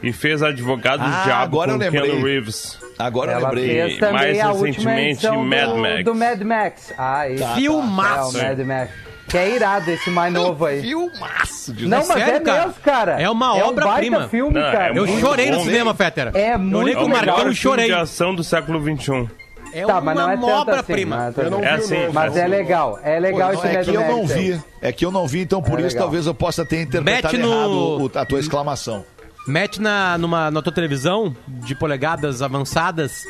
E 0.03 0.13
fez 0.13 0.43
Advogado 0.43 1.01
Ah, 1.03 1.07
do 1.07 1.23
Diabo 1.23 1.43
agora 1.43 1.71
eu 1.71 1.75
com 1.77 1.83
lembrei. 1.83 2.01
Keanu 2.11 2.23
Reeves. 2.25 2.77
Agora 2.99 3.31
eu 3.31 3.37
Ela 3.39 3.49
lembrei. 3.49 3.67
fez 3.67 3.97
também 3.97 4.13
mais 4.13 4.59
recentemente, 4.61 5.25
Mad 5.27 5.33
do, 5.69 5.77
Max. 5.77 6.05
do 6.05 6.15
Mad 6.15 6.41
Max. 6.43 6.93
Ah, 6.97 7.27
isso. 7.29 7.47
Filmaço. 7.55 8.37
É, 8.37 8.41
o 8.41 8.47
Mad 8.49 8.59
Max. 8.59 8.91
Que 9.27 9.37
é 9.37 9.55
irado 9.55 9.89
esse 9.91 10.09
mais 10.11 10.31
novo 10.31 10.65
aí. 10.65 10.81
Filmaço 10.83 11.73
de 11.73 11.85
Não, 11.87 11.97
É 11.97 11.99
mas 11.99 12.07
sério, 12.07 12.35
é 12.35 12.39
cara? 12.39 12.59
mesmo, 12.67 12.73
cara. 12.81 13.21
É 13.21 13.29
uma 13.29 13.55
um 13.55 13.67
obra-prima. 13.69 14.29
filme, 14.29 14.53
Não, 14.53 14.67
é 14.67 14.71
cara. 14.71 14.95
Eu 14.95 15.05
muito 15.05 15.19
chorei 15.19 15.51
no 15.51 15.59
cinema, 15.63 15.93
Fetter. 15.95 16.31
É 16.33 16.53
Eu 16.53 16.59
muito 16.59 16.77
olhei 16.77 16.95
com 16.95 17.03
o. 17.03 17.09
Marcão 17.09 17.21
Melhor 17.35 17.39
e 17.39 17.43
filme 17.43 17.55
chorei. 17.55 17.85
de 17.87 17.93
ação 17.93 18.33
do 18.35 18.43
século 18.43 18.79
XXI. 18.81 19.27
É 19.73 19.85
Tá, 19.85 19.93
não 20.01 20.01
uma 20.01 20.11
é 20.33 20.35
tanto 20.37 20.47
obra-prima. 20.47 21.27
assim. 21.27 21.41
Eu 21.41 21.51
não 21.51 21.63
É 21.63 21.75
vi 21.75 21.81
o 21.81 21.83
assim, 21.85 21.99
novo. 22.01 22.13
Mas 22.13 22.35
é 22.37 22.47
legal. 22.47 22.99
É 23.03 23.19
legal 23.19 23.49
Pô, 23.49 23.53
esse 23.55 23.63
não, 23.65 23.71
é 23.79 23.83
que 23.83 23.89
eu 23.93 24.01
não 24.07 24.25
vi. 24.27 24.61
É 24.81 24.91
que 24.91 25.05
eu 25.05 25.11
não 25.11 25.27
vi, 25.27 25.41
então 25.41 25.61
por 25.61 25.79
É 25.79 25.81
isso 25.83 25.89
legal. 25.95 26.03
talvez 26.03 26.25
eu 26.25 26.33
possa 26.33 26.65
ter 26.65 26.81
interpretado 26.81 27.33
Mete 27.37 27.45
no- 27.45 27.53
errado 27.97 28.11
a 28.15 28.25
tua 28.25 28.39
exclamação. 28.39 29.05
Mete 29.47 29.81
na, 29.81 30.17
numa, 30.17 30.51
na 30.51 30.61
tua 30.61 30.73
televisão 30.73 31.33
de 31.47 31.73
polegadas 31.73 32.41
avançadas, 32.41 33.23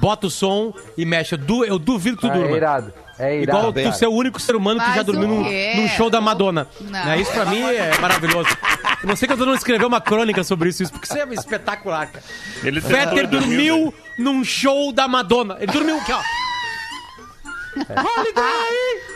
bota 0.00 0.26
o 0.26 0.30
som 0.30 0.72
e 0.98 1.04
mexe. 1.06 1.34
Eu, 1.34 1.38
du- 1.38 1.64
eu 1.64 1.78
duvido 1.78 2.16
que 2.16 2.26
tu 2.26 2.30
Ah, 2.32 2.36
é 2.36 2.38
durma. 2.40 2.56
irado. 2.56 2.92
É 3.22 3.40
irado. 3.40 3.58
Igual 3.58 3.72
tu 3.72 3.92
ser 3.98 4.06
o 4.06 4.12
único 4.12 4.40
ser 4.40 4.56
humano 4.56 4.80
que 4.80 4.86
Mas 4.86 4.96
já 4.96 5.02
dormiu 5.02 5.28
o 5.28 5.34
num, 5.36 5.44
quê? 5.44 5.72
num 5.76 5.88
show 5.88 6.10
da 6.10 6.20
Madonna. 6.20 6.66
Não. 6.80 6.90
Né? 6.90 7.20
Isso 7.20 7.30
pra 7.32 7.44
mim 7.46 7.60
é 7.62 7.96
maravilhoso. 7.98 8.48
Eu 9.02 9.08
não 9.08 9.16
sei 9.16 9.26
que 9.28 9.34
eu 9.34 9.36
não 9.46 9.54
escrever 9.54 9.84
uma 9.84 10.00
crônica 10.00 10.42
sobre 10.44 10.68
isso, 10.68 10.82
isso, 10.82 10.92
porque 10.92 11.06
isso 11.06 11.18
é 11.18 11.34
espetacular, 11.34 12.06
cara. 12.08 12.24
Ele 12.62 12.80
dormir, 12.80 13.26
dormiu 13.26 13.94
num 14.18 14.44
show 14.44 14.92
da 14.92 15.08
Madonna. 15.08 15.56
Ele 15.60 15.72
dormiu 15.72 15.96
aqui, 15.98 16.12
ó. 16.12 16.20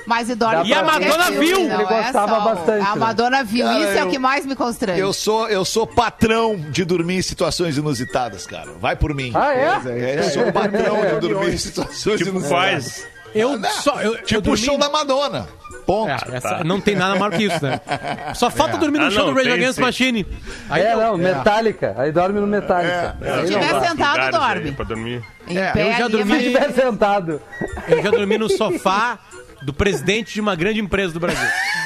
Mas 0.07 0.31
e 0.31 0.35
dorme 0.35 0.63
Dá 0.63 0.65
E 0.65 0.73
a 0.73 0.83
pra 0.83 0.99
ver 0.99 1.09
Madonna 1.09 1.31
viu. 1.39 1.59
Ele 1.61 1.73
é 1.73 1.85
gostava 1.85 2.41
bastante, 2.41 2.87
A 2.87 2.95
né? 2.95 3.01
Madonna 3.01 3.45
viu, 3.45 3.67
Cara, 3.67 3.79
isso 3.81 3.99
é 3.99 4.03
eu- 4.03 4.07
o 4.07 4.11
que 4.11 4.19
mais 4.19 4.47
me 4.47 4.57
constrange. 4.57 5.01
Eu 5.01 5.13
sou, 5.13 5.49
eu 5.49 5.65
sou 5.65 5.87
patrão 5.87 6.57
de 6.71 6.85
dormir 6.85 7.17
em 7.19 7.23
situações 7.23 7.77
inusitadas, 7.77 8.47
cara. 8.47 8.71
Vai 8.81 8.97
por 8.97 9.13
mim. 9.15 9.31
Ah, 9.35 9.53
é? 9.53 9.81
É, 9.87 10.19
eu 10.21 10.31
sou 10.31 10.53
patrão 10.53 10.97
de 11.05 11.21
dormir 11.29 11.55
em 11.55 11.59
situações 11.59 12.19
Tipo, 12.19 12.31
inusitadas. 12.31 12.95
faz. 13.03 13.16
Eu 13.35 13.61
só. 13.83 14.01
Eu, 14.01 14.15
eu 14.17 14.23
Tipo 14.25 14.39
o 14.41 14.43
dormi- 14.43 14.59
show 14.65 14.79
da 14.79 14.89
Madonna. 14.89 15.47
Ponto. 15.87 16.11
É, 16.11 16.37
essa- 16.37 16.65
não 16.65 16.81
tem 16.81 16.97
nada 16.97 17.15
maior 17.17 17.31
que 17.31 17.45
isso, 17.45 17.65
né? 17.65 17.81
Só 18.35 18.51
falta 18.51 18.77
dormir 18.77 18.99
no 18.99 19.07
Ah, 19.07 19.11
show 19.11 19.27
não, 19.27 19.33
do 19.33 19.37
Rage 19.39 19.53
Against 19.53 19.79
Machine. 19.79 20.27
Aí 20.69 20.83
É, 20.83 20.95
eu- 20.95 21.01
não, 21.01 21.17
Metallica. 21.17 21.95
Aí 21.97 22.11
dorme 22.11 22.41
no 22.41 22.47
Metallica. 22.47 23.17
É, 23.23 23.31
Aí 23.33 23.47
Se 23.47 23.53
tiver 23.53 23.81
sentado, 23.89 24.31
dorme. 24.33 24.73
Pra 24.73 24.85
dormir. 24.85 25.23
É, 25.49 25.73
eu 25.89 25.93
já 25.99 26.09
dormi- 26.09 26.39
Se 26.39 26.43
tiver 26.45 26.73
sentado. 26.73 27.41
Eu 27.87 28.03
já 28.03 28.11
dormi 28.11 28.37
no 28.37 28.49
sofá 28.49 29.19
do 29.63 29.73
presidente 29.73 30.35
de 30.35 30.41
uma 30.41 30.57
grande 30.57 30.81
empresa 30.81 31.13
do 31.15 31.21
Brasil. 31.21 31.47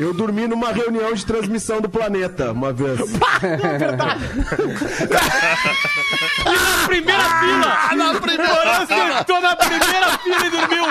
Eu 0.00 0.14
dormi 0.14 0.48
numa 0.48 0.72
reunião 0.72 1.12
de 1.12 1.26
transmissão 1.26 1.78
do 1.78 1.86
planeta 1.86 2.52
uma 2.52 2.72
vez. 2.72 2.98
Primeira 6.86 7.22
fila! 7.22 7.96
Na 7.96 8.20
primeira 8.20 8.86
Sentou 8.86 9.40
na 9.40 9.56
primeira 9.56 10.18
fila 10.18 10.46
e 10.46 10.50
dormiu. 10.50 10.84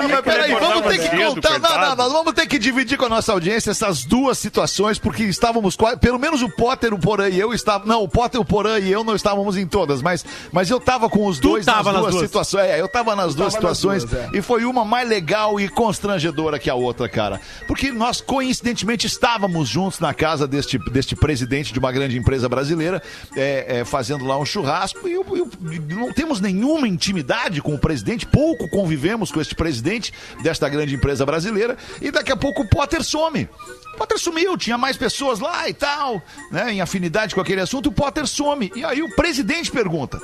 Não, 0.00 0.08
mas 0.08 0.20
peraí, 0.20 0.54
vamos 0.54 0.86
ter 0.86 0.98
que 0.98 1.24
contar. 1.24 1.58
Não, 1.58 1.80
não, 1.80 1.96
nós 1.96 2.12
vamos 2.12 2.32
ter 2.32 2.46
que 2.46 2.58
dividir 2.58 2.96
com 2.96 3.06
a 3.06 3.08
nossa 3.08 3.32
audiência 3.32 3.70
essas 3.70 4.04
duas 4.04 4.38
situações, 4.38 4.98
porque 4.98 5.24
estávamos 5.24 5.76
quase. 5.76 5.98
Pelo 5.98 6.18
menos 6.18 6.42
o 6.42 6.48
Potter, 6.48 6.94
o 6.94 6.98
Porã 6.98 7.28
e 7.28 7.38
eu 7.38 7.52
estavam. 7.52 7.86
Não, 7.86 8.02
o 8.02 8.08
Potter, 8.08 8.40
o 8.40 8.44
Porã 8.44 8.78
e 8.78 8.90
eu 8.90 9.02
não 9.02 9.14
estávamos 9.14 9.56
em 9.56 9.66
todas, 9.66 10.00
mas, 10.00 10.24
mas 10.52 10.70
eu 10.70 10.80
tava 10.80 11.08
com 11.08 11.26
os 11.26 11.38
Tu 11.38 11.48
dois 11.48 11.66
tava 11.66 11.92
nas 11.92 11.94
nas 11.94 12.02
duas 12.02 12.14
duas. 12.14 12.26
situações. 12.26 12.64
É, 12.64 12.80
eu 12.80 12.88
tava 12.88 13.16
nas 13.16 13.34
duas 13.34 13.52
tava 13.52 13.68
nas 13.68 13.78
situações 13.78 14.04
duas, 14.04 14.34
é. 14.34 14.38
e 14.38 14.42
foi 14.42 14.64
uma 14.64 14.84
mais 14.84 15.08
legal 15.08 15.58
e 15.58 15.63
constrangedora 15.68 16.58
que 16.58 16.68
a 16.70 16.74
outra, 16.74 17.08
cara. 17.08 17.40
Porque 17.66 17.90
nós, 17.92 18.20
coincidentemente, 18.20 19.06
estávamos 19.06 19.68
juntos 19.68 20.00
na 20.00 20.12
casa 20.14 20.46
deste, 20.46 20.78
deste 20.90 21.14
presidente 21.16 21.72
de 21.72 21.78
uma 21.78 21.92
grande 21.92 22.16
empresa 22.16 22.48
brasileira, 22.48 23.02
é, 23.36 23.78
é, 23.80 23.84
fazendo 23.84 24.24
lá 24.24 24.38
um 24.38 24.44
churrasco, 24.44 25.08
e 25.08 25.12
eu, 25.12 25.24
eu- 25.36 25.50
não 25.96 26.12
temos 26.12 26.40
nenhuma 26.40 26.86
intimidade 26.88 27.60
com 27.62 27.74
o 27.74 27.78
presidente, 27.78 28.26
pouco 28.26 28.68
convivemos 28.68 29.30
com 29.32 29.40
este 29.40 29.54
presidente 29.54 30.12
desta 30.42 30.68
grande 30.68 30.94
empresa 30.94 31.24
brasileira, 31.26 31.76
e 32.00 32.10
daqui 32.10 32.32
a 32.32 32.36
pouco 32.36 32.62
o 32.62 32.68
Potter 32.68 33.02
some. 33.02 33.48
O 33.94 33.96
Potter 33.96 34.18
sumiu, 34.18 34.56
tinha 34.56 34.76
mais 34.76 34.96
pessoas 34.96 35.38
lá 35.38 35.68
e 35.68 35.74
tal, 35.74 36.20
né, 36.50 36.72
em 36.72 36.80
afinidade 36.80 37.34
com 37.34 37.40
aquele 37.40 37.60
assunto, 37.60 37.88
o 37.88 37.92
Potter 37.92 38.26
some. 38.26 38.72
E 38.74 38.84
aí 38.84 39.02
o 39.02 39.14
presidente 39.14 39.70
pergunta. 39.70 40.20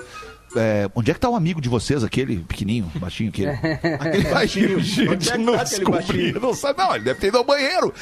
É, 0.57 0.91
onde 0.95 1.11
é 1.11 1.15
que 1.15 1.21
tá 1.21 1.29
o 1.29 1.37
amigo 1.37 1.61
de 1.61 1.69
vocês, 1.69 2.03
aquele 2.03 2.39
pequenininho, 2.41 2.91
baixinho, 2.97 3.31
aquele? 3.31 3.51
Aquele 4.01 4.29
baixinho, 4.31 4.79
Onde 4.79 5.03
é 5.03 5.15
gente, 5.17 5.33
que 5.33 5.39
não 5.39 5.53
tá 5.55 5.63
aquele 5.63 5.77
descobri, 5.85 6.07
baixinho? 6.33 6.41
não 6.41 6.55
sabe, 6.55 6.79
não, 6.79 6.95
ele 6.95 7.05
deve 7.05 7.21
ter 7.21 7.27
ido 7.29 7.39
ao 7.39 7.45
banheiro. 7.45 7.93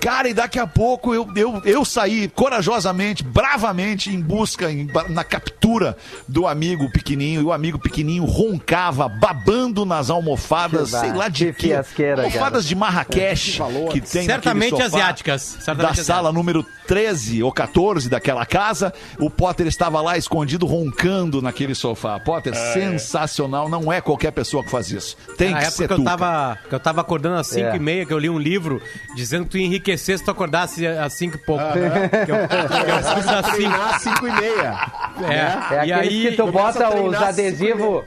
Cara, 0.00 0.28
e 0.28 0.34
daqui 0.34 0.58
a 0.58 0.66
pouco 0.66 1.14
eu, 1.14 1.26
eu, 1.36 1.60
eu 1.64 1.84
saí 1.84 2.28
corajosamente, 2.28 3.22
bravamente, 3.24 4.10
em 4.10 4.20
busca, 4.20 4.70
em- 4.70 4.88
na 5.08 5.24
captura 5.24 5.96
do 6.28 6.46
amigo 6.46 6.90
pequenininho, 6.90 7.40
e 7.40 7.44
o 7.44 7.52
amigo 7.52 7.78
pequenininho 7.78 8.24
roncava, 8.24 9.08
babando 9.08 9.84
nas 9.84 10.10
almofadas, 10.10 10.90
Que 10.92 10.98
sei 11.00 11.12
lá 11.12 11.28
de 11.28 11.52
que 11.52 11.72
Almofadas 11.72 12.66
de 12.66 12.74
Marrakech, 12.74 13.52
que 13.92 14.00
tem 14.00 14.26
naquele 14.26 14.26
Certamente 14.26 14.70
sofá 14.70 14.84
asiáticas. 14.84 15.54
Da 15.56 15.60
Certamente 15.62 16.04
sala 16.04 16.32
número 16.32 16.64
13 16.86 17.42
ou 17.42 17.52
14 17.52 18.08
daquela 18.08 18.44
casa, 18.46 18.92
o 19.18 19.28
Potter 19.30 19.66
estava 19.66 20.00
lá 20.00 20.16
escondido, 20.16 20.66
roncando 20.66 21.40
naquele 21.42 21.74
sofá. 21.74 21.95
Potter, 22.24 22.54
sensacional. 22.54 23.68
Não 23.68 23.92
é 23.92 24.00
qualquer 24.00 24.30
pessoa 24.30 24.62
que 24.62 24.70
faz 24.70 24.90
isso. 24.90 25.16
Tem 25.36 25.50
Na 25.50 25.58
que 25.58 25.64
época 25.64 25.76
ser 25.76 25.86
que 25.88 25.92
eu 25.94 25.98
tu. 25.98 26.04
tava, 26.04 26.58
que 26.68 26.74
eu 26.74 26.80
tava 26.80 27.00
acordando 27.00 27.36
às 27.36 27.46
5 27.48 27.66
É. 27.68 27.76
e 27.76 27.78
meia, 27.78 28.06
que 28.06 28.12
eu 28.12 28.18
li 28.18 28.28
um 28.30 28.38
livro 28.38 28.80
dizendo 29.14 29.44
que 29.44 29.50
tu 29.52 29.58
ia 29.58 29.66
enriquecer 29.66 30.18
se 30.18 30.24
tu 30.24 30.30
acordasse 30.30 30.86
às 30.86 31.12
5 31.14 31.36
e 31.36 31.38
pouco. 31.38 31.64
Que 31.72 31.78
eu, 31.78 32.24
que 32.26 32.32
eu 32.32 33.16
fiz 33.16 33.28
às 33.28 33.46
5. 33.46 33.56
Treinar 33.56 34.00
5 34.00 34.28
e 34.28 34.32
meia. 34.32 34.92
É, 35.30 35.74
É 35.82 35.86
e 35.86 35.92
aí. 35.92 36.30
que 36.30 36.36
tu 36.36 36.46
bota 36.52 36.94
os 37.00 37.14
adesivos 37.16 38.04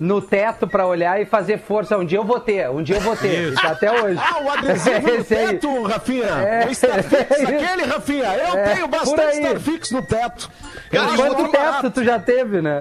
no 0.00 0.20
teto 0.20 0.66
pra 0.66 0.86
olhar 0.86 1.20
e 1.20 1.26
fazer 1.26 1.58
força. 1.58 1.96
Um 1.98 2.04
dia 2.04 2.18
eu 2.18 2.24
vou 2.24 2.38
ter, 2.40 2.68
um 2.70 2.82
dia 2.82 2.96
eu 2.96 3.00
vou 3.00 3.16
ter. 3.16 3.52
Isso. 3.52 3.60
Tá 3.62 3.70
até 3.70 3.90
hoje. 4.02 4.20
Ah, 4.22 4.42
o 4.42 4.50
adesivo 4.50 5.00
no 5.08 5.14
Esse 5.16 5.34
aí. 5.34 5.46
teto, 5.48 5.82
Rafinha. 5.82 6.24
É. 6.26 6.66
O 6.66 6.70
Starfix, 6.70 7.30
aquele, 7.42 7.82
Rafinha. 7.84 8.24
Eu 8.34 8.56
É, 8.58 8.74
tenho 8.74 8.88
por 8.88 8.98
bastante. 8.98 9.36
Starfix 9.38 9.90
no 9.90 10.02
teto. 10.02 10.50
Cara, 10.90 11.12
e 11.12 11.16
Quanto 11.16 11.30
outro- 11.42 11.48
teto 11.50 11.90
tu 11.90 12.04
já 12.04 12.18
teve, 12.18 12.62
né? 12.62 12.80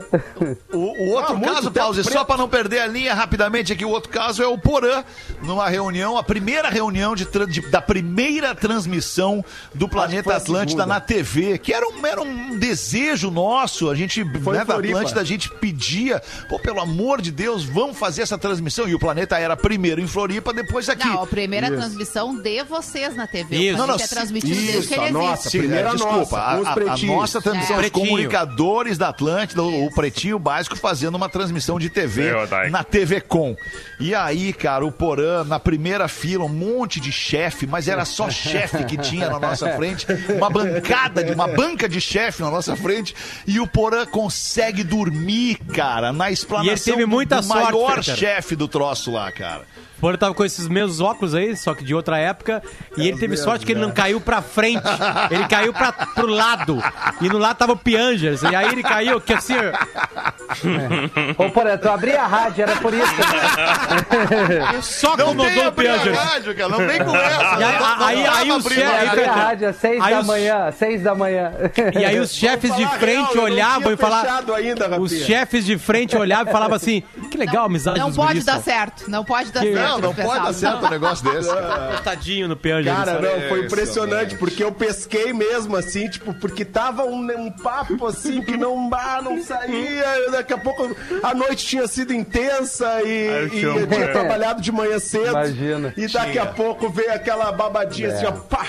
O, 0.72 0.78
o 0.78 1.10
outro 1.12 1.38
Ah, 1.38 1.54
caso, 1.54 1.72
Pause, 1.72 2.04
só 2.04 2.24
para 2.24 2.38
não 2.38 2.48
perder 2.48 2.80
a 2.80 2.88
linha 2.88 3.14
rapidamente 3.14 3.74
aqui, 3.74 3.84
o 3.84 3.90
outro 3.90 4.10
caso 4.10 4.42
é 4.42 4.48
o 4.48 4.58
Porã, 4.58 5.04
numa 5.44 5.68
reunião, 5.68 6.18
a 6.18 6.24
primeira 6.24 6.70
reunião 6.70 7.16
de, 7.16 7.26
de- 7.48 7.70
da 7.70 7.82
primeira 7.82 8.54
transmissão 8.56 9.44
do 9.74 9.90
Planeta 9.90 10.36
Atlântida 10.36 10.86
na 10.86 11.00
TV, 11.02 11.58
que 11.58 11.74
era 11.74 11.86
um, 11.88 12.06
era 12.06 12.22
um 12.22 12.58
desejo 12.58 13.30
nosso, 13.32 13.90
a 13.90 13.96
gente, 13.96 14.24
Foi 14.42 14.58
né, 14.58 14.64
da. 14.64 14.76
Atlântida, 14.76 15.20
a 15.22 15.24
gente 15.26 15.50
pedia, 15.56 16.22
pô, 16.48 16.58
pelo 16.60 16.80
amor 16.80 17.07
de 17.22 17.32
Deus, 17.32 17.64
vamos 17.64 17.98
fazer 17.98 18.24
essa 18.24 18.38
transmissão, 18.38 18.88
e 18.88 18.94
o 18.94 19.00
Planeta 19.00 19.38
era 19.38 19.56
primeiro 19.56 20.02
em 20.02 20.08
Floripa, 20.08 20.52
depois 20.54 20.90
aqui. 20.90 21.08
Não, 21.08 21.24
a 21.24 21.28
primeira 21.28 21.72
transmissão 21.72 22.36
de 22.42 22.64
vocês 22.64 23.16
na 23.16 23.26
TV. 23.26 23.56
Isso. 23.70 23.78
Não, 23.78 23.88
não, 23.88 23.96
é 23.96 24.08
transmitido 24.08 24.54
desde 24.56 24.78
isso, 24.80 24.88
que 24.90 25.00
ele 25.00 25.12
nossa, 25.12 25.42
existe. 25.44 25.58
Primeira 25.60 25.90
é, 25.90 25.92
desculpa, 25.94 26.16
nossa, 26.18 26.38
a, 26.38 26.52
a- 26.52 26.94
a 26.94 26.98
nossa 26.98 27.42
transmissão, 27.42 27.80
É. 27.80 27.86
os 27.86 27.90
comunicadores 27.90 28.98
da 28.98 29.10
Atlântida, 29.10 29.64
o, 29.64 29.86
o 29.86 29.92
Pretinho 29.94 30.38
Básico 30.38 30.76
fazendo 30.76 31.16
uma 31.16 31.30
transmissão 31.30 31.80
de 31.80 31.90
TV 31.90 32.24
Meu, 32.32 32.70
na 32.70 32.84
TV 32.84 33.22
Com. 33.22 33.56
E 34.00 34.14
aí, 34.14 34.52
cara, 34.54 34.86
o 34.86 34.92
Porã, 34.92 35.44
na 35.44 35.60
primeira 35.60 36.08
fila, 36.08 36.46
um 36.46 36.50
monte 36.50 37.00
de 37.00 37.12
chefe, 37.12 37.66
mas 37.66 37.88
era 37.88 38.04
só 38.06 38.30
chefe 38.30 38.84
que 38.86 38.98
tinha 38.98 39.30
na 39.30 39.40
nossa 39.40 39.70
frente, 39.76 40.06
uma 40.36 40.50
bancada, 40.50 41.24
de 41.24 41.32
uma 41.32 41.48
banca 41.48 41.88
de 41.88 42.02
chefe 42.02 42.42
na 42.42 42.50
nossa 42.52 42.76
frente, 42.76 43.16
e 43.46 43.60
o 43.60 43.68
Porã 43.68 44.06
consegue 44.06 44.84
dormir, 44.84 45.58
cara, 45.74 46.12
na 46.12 46.32
explanação 46.32 46.97
teve 46.98 47.06
muita 47.06 47.38
do 47.38 47.44
sorte, 47.44 47.72
maior 47.74 48.04
chefe 48.04 48.56
do 48.56 48.68
troço 48.68 49.12
lá, 49.12 49.32
cara. 49.32 49.66
O 49.98 50.00
Porã 50.00 50.16
tava 50.18 50.34
com 50.34 50.46
esses 50.46 50.68
mesmos 50.68 51.00
óculos 51.02 51.34
aí, 51.34 51.56
só 51.58 51.74
que 51.74 51.84
de 51.84 51.94
outra 51.96 52.18
época. 52.20 52.62
E 52.96 53.08
ele 53.08 53.18
teve 53.18 53.36
sorte 53.36 53.66
que 53.66 53.72
ele 53.72 53.82
não 53.82 53.92
caiu 53.92 54.22
pra 54.22 54.42
frente. 54.42 54.84
Ele 55.32 55.48
caiu 55.48 55.74
pra, 55.74 55.92
pro 55.92 56.28
lado. 56.28 56.82
E 57.20 57.28
no 57.28 57.38
lado 57.40 57.58
tava 57.58 57.74
o 57.74 57.78
Piangers. 57.78 58.44
E 58.44 58.56
aí 58.56 58.68
ele 58.72 58.84
caiu, 58.84 59.20
que 59.20 59.34
assim. 59.34 59.56
ó, 59.56 61.46
Ô, 61.46 61.50
porra, 61.50 61.78
tu 61.78 61.90
abria 61.90 62.22
a 62.22 62.28
rádio, 62.28 62.62
era 62.64 62.76
por 62.78 62.94
isso. 62.94 63.14
Né? 63.16 64.82
Só 64.82 65.16
Não 65.18 65.28
comandou 65.36 65.68
o 65.68 65.72
Piangers. 65.72 66.18
rádio, 66.18 66.56
cara, 66.56 66.70
não 66.70 66.78
vem 66.78 67.04
com 67.04 67.16
essa. 67.16 67.42
E 67.60 67.64
aí- 67.64 67.80
não- 67.80 67.98
não 67.98 68.06
aí- 68.06 68.24
dá 68.24 68.34
aí 68.34 68.46
pra 68.48 68.54
o 68.56 68.60
abrir 68.60 68.76
chefe- 68.76 68.92
a 68.92 69.12
aí, 69.12 69.26
rádio. 69.26 69.70
Às 69.70 69.76
seis 69.78 70.02
aí 70.04 70.14
da 70.14 70.20
os- 70.20 70.28
manhã, 70.28 70.72
seis 70.72 71.04
da 71.04 71.16
manhã. 71.16 71.52
E 72.00 72.06
aí 72.06 72.20
os 72.20 72.32
chefes 72.32 72.76
de 72.76 72.88
frente 72.88 73.34
real, 73.34 73.36
não 73.36 73.44
olhavam 73.44 73.92
e 73.94 73.98
falavam. 73.98 74.26
fechado 74.26 74.54
ainda, 74.54 75.00
Os 75.00 75.12
chefs 75.12 75.66
de 75.66 75.78
frente 75.78 76.16
olhavam 76.16 76.48
e 76.50 76.52
falavam 76.52 76.76
assim: 76.76 77.04
que 77.32 77.38
legal 77.38 77.64
a 77.64 77.66
amizade 77.66 78.00
Não 78.00 78.12
pode 78.14 78.42
dar 78.44 78.54
são." 78.54 78.64
certo. 78.64 79.10
Não 79.10 79.24
pode 79.26 79.52
dar 79.52 79.62
Que- 79.62 79.74
certo. 79.74 79.87
Não, 79.88 80.00
não 80.00 80.14
pode 80.16 80.44
dar 80.44 80.54
certo 80.54 80.86
um 80.86 80.90
negócio 80.90 81.24
desse. 81.32 81.50
cara. 81.50 82.02
Tadinho 82.04 82.48
no 82.48 82.56
Piangers. 82.58 82.96
Cara, 82.98 83.14
não, 83.14 83.50
foi 83.50 83.60
Isso, 83.60 83.66
impressionante, 83.66 84.36
porque 84.38 84.64
eu 84.64 84.72
pesquei 84.72 85.34
mesmo, 85.34 85.76
assim, 85.76 86.10
tipo, 86.10 86.34
porque 86.34 86.64
tava 86.66 87.04
um, 87.06 87.20
um 87.40 87.52
papo, 87.52 88.06
assim, 88.08 88.42
que 88.42 88.56
não, 88.58 88.90
ah, 88.94 89.22
não 89.24 89.42
saía, 89.44 90.32
daqui 90.32 90.54
a 90.54 90.58
pouco 90.58 90.96
a 91.24 91.34
noite 91.34 91.66
tinha 91.66 91.88
sido 91.88 92.14
intensa 92.14 93.02
e, 93.04 93.46
e 93.46 93.50
tinha- 93.50 93.62
eu 93.68 93.88
tinha 93.88 94.06
é. 94.06 94.08
trabalhado 94.12 94.62
de 94.62 94.72
manhã 94.72 95.00
cedo. 95.00 95.30
Imagina. 95.30 95.94
E 95.98 96.08
daqui 96.08 96.40
a 96.40 96.46
pouco 96.46 96.90
veio 96.90 97.14
aquela 97.14 97.52
babadinha, 97.52 98.10
assim, 98.14 98.26
ó, 98.26 98.32
pá. 98.32 98.66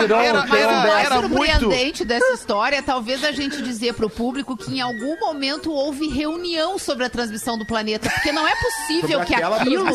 Tirou 0.00 0.18
um 0.18 0.22
Era- 0.22 0.42
mais 0.44 1.06
era 1.06 1.20
muito- 1.22 1.38
surpreendente 1.44 2.04
dessa 2.04 2.32
história 2.32 2.76
é 2.76 2.82
talvez 2.82 3.22
a 3.24 3.32
gente 3.32 3.62
dizer 3.62 3.94
pro 3.94 4.10
público 4.10 4.56
que 4.56 4.72
em 4.76 4.80
algum 4.80 5.18
momento 5.18 5.72
houve 5.72 6.08
reunião 6.08 6.78
sobre 6.78 7.04
a 7.04 7.10
transmissão 7.10 7.56
do 7.58 7.64
planeta, 7.66 8.08
porque 8.10 8.32
não 8.32 8.46
é 8.46 8.52
possível 8.56 9.20
que 9.24 9.34
aquilo 9.34 9.86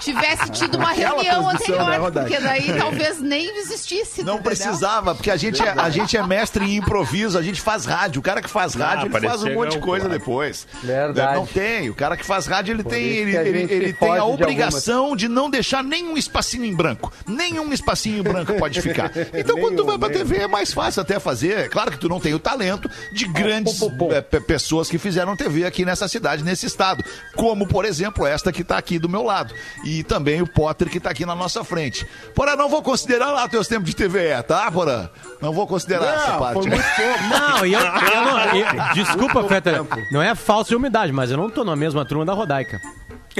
tivesse 0.00 0.50
tido 0.50 0.76
uma 0.78 0.90
Aquela 0.90 1.10
reunião 1.22 1.46
né, 1.46 1.52
anterior, 1.54 2.00
Rodaica? 2.00 2.28
porque 2.30 2.42
daí 2.42 2.78
talvez 2.78 3.20
nem 3.20 3.58
existisse. 3.58 4.22
Não 4.22 4.34
entendeu? 4.34 4.42
precisava, 4.42 5.14
porque 5.14 5.30
a 5.30 5.36
gente, 5.36 5.62
é, 5.62 5.70
a 5.70 5.90
gente 5.90 6.16
é 6.16 6.22
mestre 6.26 6.64
em 6.64 6.76
improviso, 6.76 7.38
a 7.38 7.42
gente 7.42 7.60
faz 7.60 7.84
rádio. 7.84 8.20
O 8.20 8.22
cara 8.22 8.40
que 8.42 8.48
faz 8.50 8.74
rádio, 8.74 9.04
ele 9.04 9.10
parecia 9.10 9.30
faz 9.30 9.42
um 9.42 9.54
monte 9.54 9.72
de 9.72 9.78
coisa 9.78 10.06
claro. 10.06 10.18
depois. 10.18 10.66
Verdade. 10.82 11.36
Não 11.36 11.46
tem. 11.46 11.90
O 11.90 11.94
cara 11.94 12.16
que 12.16 12.24
faz 12.24 12.46
rádio, 12.46 12.72
ele 12.72 12.82
tem, 12.84 13.04
isso 13.04 13.36
ele, 13.36 13.36
ele, 13.36 13.72
ele 13.72 13.92
tem 13.92 14.08
a 14.10 14.20
foge 14.22 14.36
de 14.36 14.42
obrigação 14.42 15.16
de 15.16 15.28
não 15.28 15.50
deixar 15.50 15.82
nenhum 15.82 16.16
espacinho 16.16 16.64
em 16.64 16.74
branco. 16.74 17.12
Nenhum 17.26 17.72
espacinho 17.72 18.18
em 18.18 18.22
branco 18.22 18.54
pode 18.54 18.80
ficar. 18.80 19.10
Então, 19.34 19.58
quando 19.58 19.76
tu 19.76 19.84
vai 19.84 19.98
pra 19.98 20.10
TV, 20.10 20.38
é 20.38 20.46
mais 20.48 20.72
fácil 20.72 21.02
até 21.02 21.18
fazer. 21.18 21.58
É 21.58 21.68
Claro 21.68 21.90
que 21.90 21.98
tu 21.98 22.08
não 22.08 22.20
tem 22.20 22.34
o 22.34 22.38
talento 22.38 22.90
de 23.12 23.26
grandes 23.26 23.80
eh, 24.10 24.20
pe- 24.20 24.40
pessoas 24.40 24.88
que 24.88 24.98
fizeram 24.98 25.36
TV 25.36 25.64
aqui 25.64 25.84
nessa 25.84 26.08
cidade, 26.08 26.42
nesse 26.42 26.66
estado. 26.66 27.04
Como, 27.36 27.66
por 27.66 27.84
exemplo, 27.84 28.26
esta 28.26 28.52
que 28.52 28.57
tá 28.64 28.76
aqui 28.78 28.98
do 28.98 29.08
meu 29.08 29.22
lado. 29.22 29.54
E 29.84 30.02
também 30.02 30.40
o 30.42 30.46
Potter 30.46 30.88
que 30.88 30.98
tá 31.00 31.10
aqui 31.10 31.24
na 31.26 31.34
nossa 31.34 31.62
frente. 31.64 32.06
Porra, 32.34 32.56
não 32.56 32.68
vou 32.68 32.82
considerar 32.82 33.30
lá 33.32 33.48
teus 33.48 33.66
tempos 33.68 33.90
de 33.90 33.96
TVE, 33.96 34.42
tá, 34.46 34.70
Porra? 34.70 35.10
Não 35.40 35.52
vou 35.52 35.66
considerar 35.66 36.14
essa 36.16 36.32
Não, 36.32 36.38
parte. 36.38 36.68
muito 36.68 36.84
pouco. 36.96 37.18
Não, 37.28 37.66
e 37.66 37.72
eu, 37.72 37.80
eu 37.80 38.24
não. 38.24 38.38
eu- 38.56 38.94
desculpa, 38.94 39.44
Feta, 39.44 39.86
não 40.12 40.22
é 40.22 40.34
falsa 40.34 40.70
de 40.70 40.76
umidade, 40.76 41.12
mas 41.12 41.30
eu 41.30 41.36
não 41.36 41.48
tô 41.50 41.64
na 41.64 41.74
mesma 41.76 42.04
turma 42.04 42.24
da 42.24 42.32
Rodaica. 42.32 42.80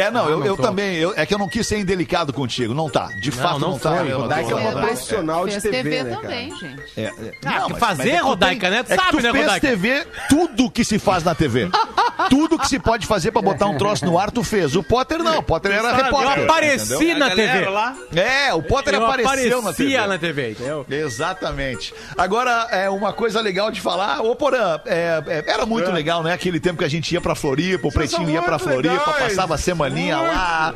É, 0.00 0.10
não, 0.10 0.28
eu, 0.28 0.38
não 0.40 0.46
eu 0.46 0.56
também. 0.56 0.96
eu- 0.96 1.12
é 1.16 1.24
que 1.26 1.34
eu 1.34 1.38
não 1.38 1.48
quis 1.48 1.66
ser 1.66 1.78
indelicado 1.78 2.32
contigo. 2.32 2.74
Não 2.74 2.88
tá. 2.88 3.08
De 3.20 3.30
fato, 3.30 3.58
não, 3.58 3.70
não 3.72 3.78
tá. 3.78 3.90
foi. 3.96 4.04
mesma 4.04 4.20
Rodaica 4.22 4.50
é 4.52 4.54
uma 4.54 4.72
profissional 4.82 5.46
de 5.46 5.52
Fez 5.52 5.62
TV, 5.62 5.82
TV, 5.82 6.02
né, 6.02 6.10
cara? 6.10 6.22
também, 6.22 6.56
gente. 6.56 6.82
É, 6.96 7.02
é. 7.02 7.12
Ah, 7.44 7.58
Não, 7.60 7.66
que 7.66 7.72
mas- 7.72 7.80
fazer, 7.80 8.04
mas 8.04 8.12
é 8.14 8.16
Rodaica, 8.22 8.70
né? 8.70 8.82
Tu 8.82 8.92
é 8.92 8.96
sabe, 8.96 9.10
tu 9.10 9.16
né, 9.20 9.32
fez 9.32 9.44
Rodaica? 9.44 9.66
TV 9.68 10.06
tudo 10.28 10.70
que 10.70 10.84
se 10.84 10.98
faz 10.98 11.22
na 11.24 11.34
TV. 11.34 11.68
tudo 12.30 12.58
que 12.58 12.68
se 12.68 12.78
pode 12.78 13.06
fazer 13.06 13.30
pra 13.32 13.40
botar 13.42 13.66
um 13.66 13.76
troço 13.78 14.04
no 14.04 14.18
ar, 14.18 14.30
tu 14.30 14.42
fez. 14.42 14.74
O 14.76 14.82
Potter 14.82 15.22
não, 15.22 15.38
o 15.38 15.42
Potter 15.42 15.72
era 15.72 15.90
Sabe, 15.90 16.02
repórter. 16.04 16.38
Eu 16.38 16.44
apareci 16.44 16.94
entendeu? 16.94 17.18
na 17.18 17.30
TV. 17.30 17.64
lá, 17.68 17.96
É, 18.14 18.54
o 18.54 18.62
Potter 18.62 18.94
Eu 18.94 19.04
apareceu 19.06 19.62
na 19.62 19.72
TV. 19.72 19.94
aparecia 19.96 20.06
na 20.06 20.18
TV, 20.18 20.50
entendeu? 20.52 20.86
Exatamente. 20.90 21.94
Agora, 22.16 22.68
é 22.70 22.88
uma 22.90 23.12
coisa 23.12 23.40
legal 23.40 23.70
de 23.70 23.80
falar. 23.80 24.20
Ô, 24.22 24.34
Porã, 24.36 24.80
é, 24.86 25.44
era 25.46 25.64
muito 25.66 25.90
legal, 25.90 26.22
né? 26.22 26.32
Aquele 26.32 26.60
tempo 26.60 26.78
que 26.78 26.84
a 26.84 26.88
gente 26.88 27.12
ia 27.12 27.20
pra 27.20 27.34
Floripa, 27.34 27.88
o 27.88 27.92
Pretinho 27.92 28.30
ia 28.30 28.42
pra 28.42 28.58
Floripa, 28.58 29.12
passava 29.12 29.54
a 29.54 29.58
semaninha 29.58 29.87
Muito. 29.94 30.14
lá. 30.16 30.74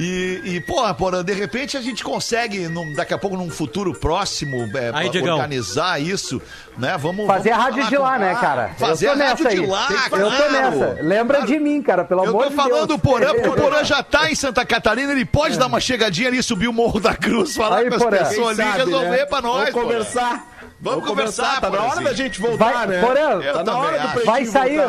E, 0.00 0.40
e, 0.44 0.60
porra, 0.60 0.94
Porã, 0.94 1.24
de 1.24 1.32
repente 1.32 1.76
a 1.76 1.80
gente 1.80 2.04
consegue, 2.04 2.68
num- 2.68 2.92
daqui 2.92 3.12
a 3.12 3.18
pouco, 3.18 3.36
num 3.36 3.50
futuro 3.50 3.92
próximo, 3.92 4.70
é, 4.76 4.92
Aí, 4.94 5.08
Diegão. 5.10 5.34
organizar 5.34 6.00
isso, 6.00 6.40
né? 6.76 6.96
Vamos 6.96 7.26
Fazer 7.26 7.50
a 7.50 7.56
vamos 7.56 7.64
rádio 7.64 7.82
falar 7.82 7.90
de 7.90 7.96
com- 7.96 8.02
lá, 8.02 8.18
né, 8.18 8.32
Ah, 8.32 8.40
cara? 8.40 8.70
Fazer 8.78 9.06
eu 9.06 9.10
a 9.10 9.14
tô 9.16 9.18
rádio 9.24 9.44
nessa 9.44 9.56
de 9.56 9.60
aí. 9.62 9.66
lá, 9.68 9.88
Eu 10.12 10.30
tô 10.30 10.52
nessa. 10.52 10.98
Lembra 11.02 11.38
Claro. 11.38 11.52
de 11.52 11.58
mim, 11.58 11.82
cara, 11.82 12.04
pelo 12.04 12.22
Eu 12.24 12.28
amor 12.30 12.44
tô 12.44 12.50
de 12.50 12.54
falando 12.54 12.74
Deus. 12.74 12.86
do 12.86 12.98
Porã, 13.00 13.34
porque 13.34 13.48
o 13.48 13.54
Porã 13.56 13.82
já 13.82 14.00
tá 14.00 14.30
em 14.30 14.36
Santa 14.36 14.64
Catarina, 14.64 15.10
ele 15.10 15.24
pode 15.24 15.58
dar 15.58 15.66
uma 15.66 15.80
chegadinha 15.80 16.28
ali, 16.28 16.40
subir 16.44 16.68
o 16.68 16.72
Morro 16.72 17.00
da 17.00 17.16
Cruz, 17.16 17.56
falar 17.56 17.78
Aí, 17.78 17.88
com 17.88 17.96
as 17.96 18.02
Porã. 18.04 18.18
pessoas 18.18 18.60
ali 18.60 18.68
e 18.68 18.72
Quem 18.72 18.80
sabe, 18.80 18.92
resolver 18.92 19.16
né? 19.16 19.26
pra 19.26 19.40
nós, 19.42 19.52
Vamos 19.58 19.70
Porã. 19.72 19.84
conversar. 19.84 20.57
Vamos 20.80 21.06
conversar, 21.08 21.60
Tá 21.60 21.70
na 21.70 21.82
hora 21.82 22.00
da 22.02 22.12
gente 22.12 22.40
voltar, 22.40 22.72
Vai, 22.72 22.86
né? 22.86 23.00
Porã, 23.00 23.42
Eu 23.42 23.52
Tá 23.52 23.64
na 23.64 23.76
hora 23.78 23.98
do 23.98 24.24
vai 24.24 24.44
sair, 24.44 24.80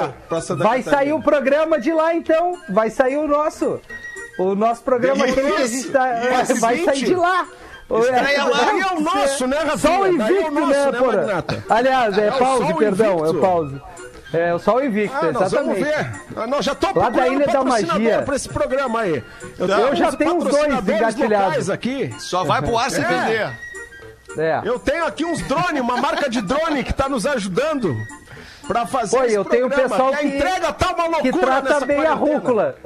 vai 0.58 0.82
sair 0.84 1.14
o 1.14 1.22
programa 1.22 1.80
de 1.80 1.92
lá, 1.92 2.14
então. 2.14 2.54
Vai 2.70 2.90
sair 2.90 3.18
o 3.18 3.28
nosso. 3.28 3.80
O 4.38 4.54
nosso 4.56 4.82
programa 4.84 5.26
E 5.28 5.32
aquele 5.32 5.52
que 5.52 5.62
a 5.62 5.68
gente 5.68 5.88
tá. 5.90 6.08
E 6.24 6.42
esse 6.42 6.54
vai 6.60 6.78
sair 6.78 7.00
20? 7.00 7.06
de 7.06 7.16
lá. 7.16 7.46
Estreia 7.92 8.44
lá. 8.46 8.58
Daí 8.66 8.80
é 8.82 8.88
o 8.94 9.00
nosso, 9.02 9.48
né, 9.48 9.58
Rafinha? 9.58 9.78
Só 9.80 10.00
o 10.00 10.02
Daí 10.04 10.10
é 10.10 10.12
o 10.12 10.14
invicto, 10.14 10.52
nosso, 10.52 10.70
né, 10.70 10.92
né? 10.92 11.00
Magnata? 11.00 11.64
Aliás, 11.70 12.18
é 12.20 12.28
É 12.28 12.32
pause, 12.32 12.68
Sol 12.68 12.76
perdão, 12.78 13.08
é 13.08 13.12
Invicto. 13.14 13.38
o 13.38 13.42
pause. 13.42 13.82
É 14.32 14.54
o 14.54 14.60
Sol 14.60 14.84
Invicto, 14.86 15.18
Ah, 15.20 15.32
nós 15.32 15.52
vamos 15.52 15.76
exatamente. 15.78 15.84
ver. 16.14 16.22
Ah, 16.36 16.46
Não, 16.48 16.62
já 16.62 16.76
tô 16.76 16.88
Lá 17.00 17.10
da 17.10 17.28
Ilha 17.28 17.40
da 17.48 17.52
patrocinador 17.54 17.94
Magia. 18.00 18.22
pra 18.22 18.36
esse 18.36 18.48
programa 18.50 19.00
aí. 19.02 19.24
Eu, 19.58 19.68
Eu 19.68 19.96
já 19.96 20.12
tenho 20.12 20.36
uns 20.36 20.44
dois 20.44 20.88
engatilhados. 20.88 21.70
aqui. 21.72 22.14
Só 22.20 22.44
vai 22.44 22.62
pro 22.62 22.78
ar 22.78 22.92
se 22.92 23.02
É. 23.02 23.08
vender. 23.08 23.50
É. 24.38 24.62
Eu 24.64 24.80
tenho 24.80 25.06
aqui 25.06 25.26
uns 25.26 25.42
drones, 25.48 25.82
uma 25.82 25.98
marca 25.98 26.30
de 26.30 26.42
drone 26.42 26.84
que 26.84 26.94
tá 26.94 27.10
nos 27.10 27.26
ajudando 27.26 27.96
pra 28.70 28.86
fazer 28.86 29.18
Oi, 29.18 29.26
esse 29.26 29.36
eu 29.36 29.44
tenho 29.44 29.68
programa, 29.68 29.90
pessoal 29.90 30.14
a 30.14 30.18
que- 30.18 30.28
entrega 30.28 30.72
tá 30.74 30.92
uma 30.94 31.08
loucura 31.08 31.32
Que 31.34 31.40
trata 31.40 31.70
nessa 31.74 31.86
bem 31.88 32.06
a 32.06 32.14
rúcula. 32.14 32.76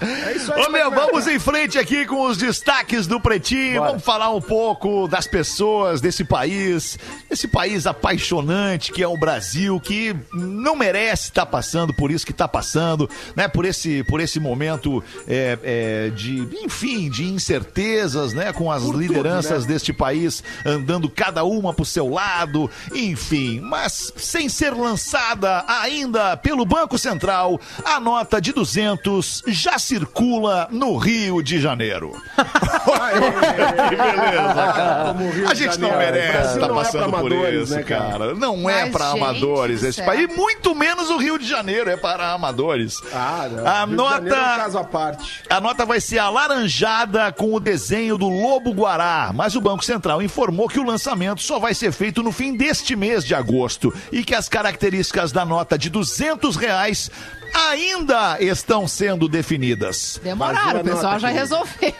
É 0.00 0.32
isso 0.36 0.52
aí, 0.52 0.62
Ô, 0.64 0.70
meu, 0.70 0.90
vamos 0.90 1.26
em 1.26 1.38
frente 1.38 1.78
aqui 1.78 2.04
com 2.06 2.26
os 2.26 2.36
destaques 2.36 3.06
do 3.06 3.20
Pretinho. 3.20 3.78
Bora. 3.80 3.90
Vamos 3.90 4.04
falar 4.04 4.30
um 4.30 4.40
pouco 4.40 5.06
das 5.08 5.26
pessoas 5.26 6.00
desse 6.00 6.24
país, 6.24 6.98
esse 7.30 7.48
país 7.48 7.86
apaixonante 7.86 8.92
que 8.92 9.02
é 9.02 9.08
o 9.08 9.16
Brasil, 9.16 9.80
que 9.80 10.14
não 10.32 10.76
merece 10.76 11.24
estar 11.28 11.46
passando 11.46 11.92
por 11.94 12.10
isso 12.10 12.24
que 12.26 12.32
está 12.32 12.46
passando, 12.48 13.08
né? 13.34 13.48
Por 13.48 13.64
esse, 13.64 14.02
por 14.04 14.20
esse 14.20 14.38
momento 14.40 15.02
é, 15.26 15.58
é, 15.62 16.10
de, 16.10 16.48
enfim, 16.64 17.08
de 17.10 17.24
incertezas, 17.24 18.32
né? 18.32 18.52
Com 18.52 18.70
as 18.70 18.82
lideranças 18.84 19.64
deste 19.66 19.92
país 19.92 20.42
andando 20.64 21.08
cada 21.08 21.44
uma 21.44 21.72
pro 21.74 21.84
seu 21.84 22.08
lado, 22.08 22.70
enfim. 22.94 23.60
Mas 23.60 24.12
sem 24.16 24.48
ser 24.48 24.72
lançada 24.74 25.64
ainda 25.66 26.36
pelo 26.36 26.64
Banco 26.64 26.98
Central, 26.98 27.60
a 27.84 28.00
nota 28.00 28.40
de 28.40 28.52
200 28.52 29.44
já 29.46 29.78
circula 29.78 30.68
no 30.70 30.96
Rio 30.96 31.42
de 31.42 31.60
Janeiro. 31.60 32.12
que 33.88 33.96
beleza, 33.96 34.54
cara. 34.54 35.14
A 35.48 35.54
gente 35.54 35.78
não 35.78 35.96
merece 35.96 36.54
estar 36.54 36.68
não 36.68 36.80
é 36.80 36.84
passando 36.84 37.10
pra 37.10 37.20
por 37.20 37.32
amadores, 37.32 37.62
isso, 37.64 37.74
né, 37.74 37.82
cara? 37.82 38.10
cara. 38.10 38.34
Não 38.34 38.68
é 38.68 38.86
gente 38.86 39.02
amadores 39.02 39.80
do 39.80 39.86
esse 39.86 40.02
país, 40.02 40.34
muito 40.34 40.74
menos 40.74 41.10
o 41.10 41.16
Rio 41.16 41.38
de 41.38 41.46
Janeiro 41.46 41.90
é 41.90 41.96
para 41.96 42.32
amadores. 42.32 43.00
Ah, 43.12 43.48
não. 43.50 43.66
A 43.66 43.84
Rio 43.86 43.96
de 43.96 44.02
Janeiro 44.02 44.36
é 44.36 44.38
um 44.38 44.42
nota 44.42 44.56
caso 44.56 44.78
à 44.78 44.84
parte. 44.84 45.42
a 45.48 45.60
nota 45.60 45.84
vai 45.84 46.00
ser 46.00 46.18
alaranjada 46.18 47.32
com 47.32 47.54
o 47.54 47.60
desenho 47.60 48.16
do 48.18 48.28
Lobo 48.28 48.72
Guará, 48.72 49.30
mas 49.34 49.54
o 49.54 49.60
Banco 49.60 49.84
Central 49.84 50.22
informou 50.22 50.68
que 50.68 50.78
o 50.78 50.84
lançamento 50.84 51.42
só 51.42 51.58
vai 51.58 51.74
ser 51.74 51.92
feito 51.92 52.22
no 52.22 52.32
fim 52.32 52.56
deste 52.56 52.81
mês 52.96 53.24
de 53.24 53.34
agosto 53.34 53.94
e 54.10 54.24
que 54.24 54.34
as 54.34 54.48
características 54.48 55.32
da 55.32 55.44
nota 55.44 55.78
de 55.78 55.88
200 55.88 56.56
reais 56.56 57.10
ainda 57.54 58.36
estão 58.40 58.86
sendo 58.88 59.28
definidas. 59.28 60.20
Demoraram, 60.22 60.80
o 60.80 60.84
pessoal 60.84 61.18
já 61.20 61.28
resolveu. 61.28 61.92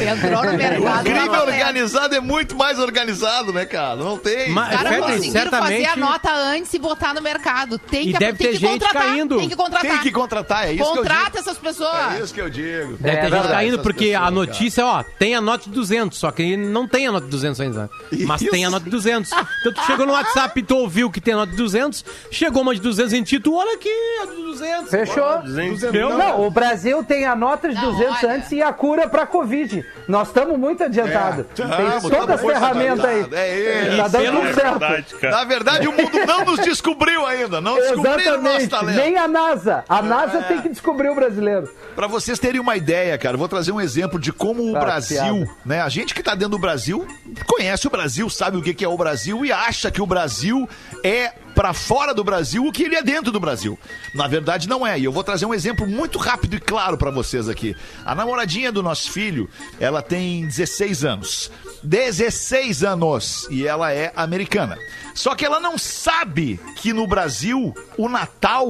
Entrou 0.00 0.44
no 0.44 0.50
O 0.50 0.56
mercado. 0.56 1.04
crime 1.04 1.20
tá 1.20 1.26
valendo. 1.26 1.48
organizado 1.52 2.14
é 2.14 2.20
muito 2.20 2.54
mais 2.56 2.78
organizado, 2.78 3.52
né, 3.52 3.64
cara? 3.64 3.96
Não 3.96 4.18
tem. 4.18 4.50
Mas- 4.50 4.74
Os 4.74 4.82
caras 4.82 4.98
conseguiram 5.00 5.32
certamente- 5.32 5.72
fazer 5.72 5.86
a 5.86 5.96
nota 5.96 6.32
antes 6.34 6.74
e 6.74 6.78
botar 6.78 7.14
no 7.14 7.22
mercado. 7.22 7.78
Tem 7.78 8.08
E 8.08 8.12
que, 8.12 8.18
deve 8.18 8.38
tem 8.38 8.46
ter 8.48 8.52
que 8.54 8.58
gente 8.58 8.80
contratar. 8.80 9.02
caindo. 9.02 9.38
Tem 9.38 9.48
que 9.48 9.56
contratar. 9.56 9.90
Tem 9.90 9.98
que 10.00 10.10
contratar, 10.10 10.66
é 10.68 10.72
isso 10.72 10.82
que 10.84 10.90
eu 10.90 10.96
Contrata 11.02 11.24
digo. 11.26 11.38
essas 11.38 11.58
pessoas. 11.58 12.12
É 12.14 12.20
isso 12.22 12.34
que 12.34 12.40
eu 12.40 12.50
digo. 12.50 12.96
Deve 12.96 13.02
ter 13.02 13.08
É 13.08 13.22
gente 13.22 13.30
verdade, 13.30 13.52
caindo, 13.52 13.78
porque 13.80 14.14
a 14.14 14.18
pessoas, 14.20 14.34
notícia, 14.34 14.86
ó, 14.86 15.02
tem 15.18 15.34
a 15.34 15.40
nota 15.40 15.64
de 15.64 15.70
200, 15.70 16.18
só 16.18 16.30
que 16.30 16.56
não 16.56 16.86
tem 16.88 17.06
a 17.06 17.12
nota 17.12 17.24
de 17.24 17.30
200 17.30 17.60
ainda. 17.60 17.90
Mas 18.26 18.40
Isso. 18.42 18.50
tem 18.50 18.64
a 18.64 18.70
nota 18.70 18.84
de 18.84 18.90
200. 18.90 19.30
Então 19.60 19.72
tu 19.72 19.82
chegou 19.86 20.06
no 20.06 20.12
WhatsApp 20.12 20.58
e 20.58 20.62
tu 20.62 20.76
ouviu 20.76 21.10
que 21.10 21.20
tem 21.20 21.34
a 21.34 21.38
nota 21.38 21.50
de 21.50 21.56
200, 21.56 22.04
chegou 22.30 22.62
uma 22.62 22.74
de 22.74 22.80
200 22.80 22.95
em 22.98 23.22
ti, 23.22 23.38
tu 23.40 23.54
olha 23.56 23.74
aqui, 23.74 23.88
a 24.22 24.26
de 24.26 24.42
200. 24.42 24.90
Fechou? 24.90 25.38
Duzentos. 25.42 25.80
Deu? 25.92 26.16
Não, 26.16 26.46
o 26.46 26.50
Brasil 26.50 27.02
tem 27.04 27.24
a 27.26 27.34
nota 27.36 27.68
de 27.68 27.74
Não, 27.74 27.92
200 27.92 28.24
olha. 28.24 28.34
antes 28.34 28.52
e 28.52 28.62
a 28.62 28.72
cura 28.72 29.08
pra 29.08 29.26
Covid. 29.26 29.84
Nós 30.08 30.28
estamos 30.28 30.58
muito 30.58 30.82
adiantados. 30.84 31.46
tem 31.54 31.66
Tamo, 31.66 31.76
todas 31.76 31.94
as 31.94 32.02
tamo 32.10 32.26
muito 32.26 32.38
ferramentas 32.60 33.04
aí. 33.04 33.26
É 33.32 33.88
isso. 33.88 33.96
Tá 33.96 34.08
dando 34.08 34.38
É 34.38 34.52
certo. 34.52 34.78
verdade, 34.78 35.14
cara. 35.16 35.36
Na 35.36 35.44
verdade, 35.44 35.88
o 35.88 35.92
mundo 35.92 36.26
não 36.26 36.44
nos 36.44 36.60
descobriu 36.60 37.26
ainda. 37.26 37.60
Não 37.60 37.74
descobriram 37.76 38.38
o 38.38 38.42
nosso 38.42 38.68
talento. 38.68 38.96
Nem 38.96 39.16
a 39.16 39.26
NASA. 39.28 39.84
A 39.88 40.02
NASA 40.02 40.42
tem 40.42 40.60
que 40.62 40.68
descobrir 40.68 41.08
o 41.08 41.14
brasileiro. 41.14 41.68
Pra 41.94 42.06
vocês 42.06 42.38
terem 42.38 42.60
uma 42.60 42.76
ideia, 42.76 43.16
cara, 43.18 43.36
vou 43.36 43.48
trazer 43.48 43.72
um 43.72 43.80
exemplo 43.80 44.18
de 44.18 44.32
como 44.32 44.62
o 44.70 44.76
Ah, 44.76 44.80
Brasil, 44.80 45.16
piada. 45.18 45.50
né? 45.64 45.80
A 45.80 45.88
gente 45.88 46.14
que 46.14 46.22
tá 46.22 46.32
dentro 46.34 46.50
do 46.50 46.58
Brasil 46.58 47.06
conhece 47.46 47.86
o 47.86 47.90
Brasil, 47.90 48.28
sabe 48.30 48.56
o 48.56 48.62
que 48.62 48.84
é 48.84 48.88
o 48.88 48.96
Brasil 48.96 49.44
e 49.44 49.50
acha 49.52 49.90
que 49.90 50.00
o 50.02 50.06
Brasil 50.06 50.68
é 51.02 51.32
pra 51.56 51.72
fora 51.72 52.12
do 52.12 52.22
Brasil 52.22 52.66
o 52.66 52.70
que 52.70 52.82
ele 52.82 52.96
é 52.96 53.02
dentro 53.02 53.32
do 53.32 53.40
Brasil. 53.40 53.78
Na 54.14 54.28
verdade, 54.28 54.68
não 54.68 54.86
é. 54.86 55.00
E 55.00 55.04
eu 55.04 55.10
vou 55.10 55.24
trazer 55.24 55.46
um 55.46 55.54
exemplo 55.54 55.86
muito 55.86 56.18
rápido 56.18 56.54
e 56.54 56.60
claro 56.60 56.98
pra 56.98 57.10
vocês 57.10 57.48
aqui. 57.48 57.74
A 58.04 58.14
namoradinha 58.14 58.70
do 58.70 58.82
nosso 58.82 59.10
filho, 59.10 59.48
ela 59.80 60.02
tem 60.02 60.46
16 60.46 61.04
anos. 61.04 61.50
16 61.82 62.84
anos 62.84 63.48
e 63.50 63.66
ela 63.66 63.90
é 63.90 64.12
americana. 64.14 64.76
Só 65.14 65.34
que 65.34 65.46
ela 65.46 65.58
não 65.58 65.78
sabe 65.78 66.60
que 66.76 66.92
no 66.92 67.06
Brasil 67.06 67.74
o 67.96 68.06
Natal 68.06 68.68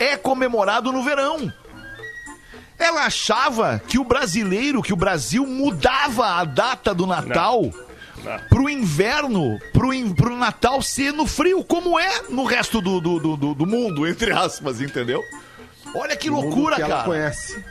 é 0.00 0.16
comemorado 0.16 0.90
no 0.90 1.04
verão. 1.04 1.52
Ela 2.76 3.06
achava 3.06 3.80
que 3.86 3.98
o 3.98 4.04
brasileiro, 4.04 4.82
que 4.82 4.92
o 4.92 4.96
Brasil 4.96 5.46
mudava 5.46 6.26
a 6.26 6.44
data 6.44 6.92
do 6.92 7.06
Natal 7.06 7.62
Não. 7.62 7.85
Pro 8.48 8.68
inverno, 8.68 9.58
pro, 9.72 9.92
in, 9.92 10.12
pro 10.14 10.36
Natal 10.36 10.80
ser 10.82 11.12
no 11.12 11.26
frio, 11.26 11.62
como 11.64 11.98
é 11.98 12.22
no 12.28 12.44
resto 12.44 12.80
do, 12.80 13.00
do, 13.00 13.18
do, 13.18 13.36
do- 13.36 13.54
do 13.54 13.66
mundo, 13.66 14.06
entre 14.08 14.32
aspas, 14.32 14.80
entendeu? 14.80 15.22
Olha 15.94 16.16
que 16.16 16.28
loucura, 16.28 16.76
que 16.76 16.82
ela 16.82 16.96
cara. 16.96 17.04
conhece. 17.04 17.64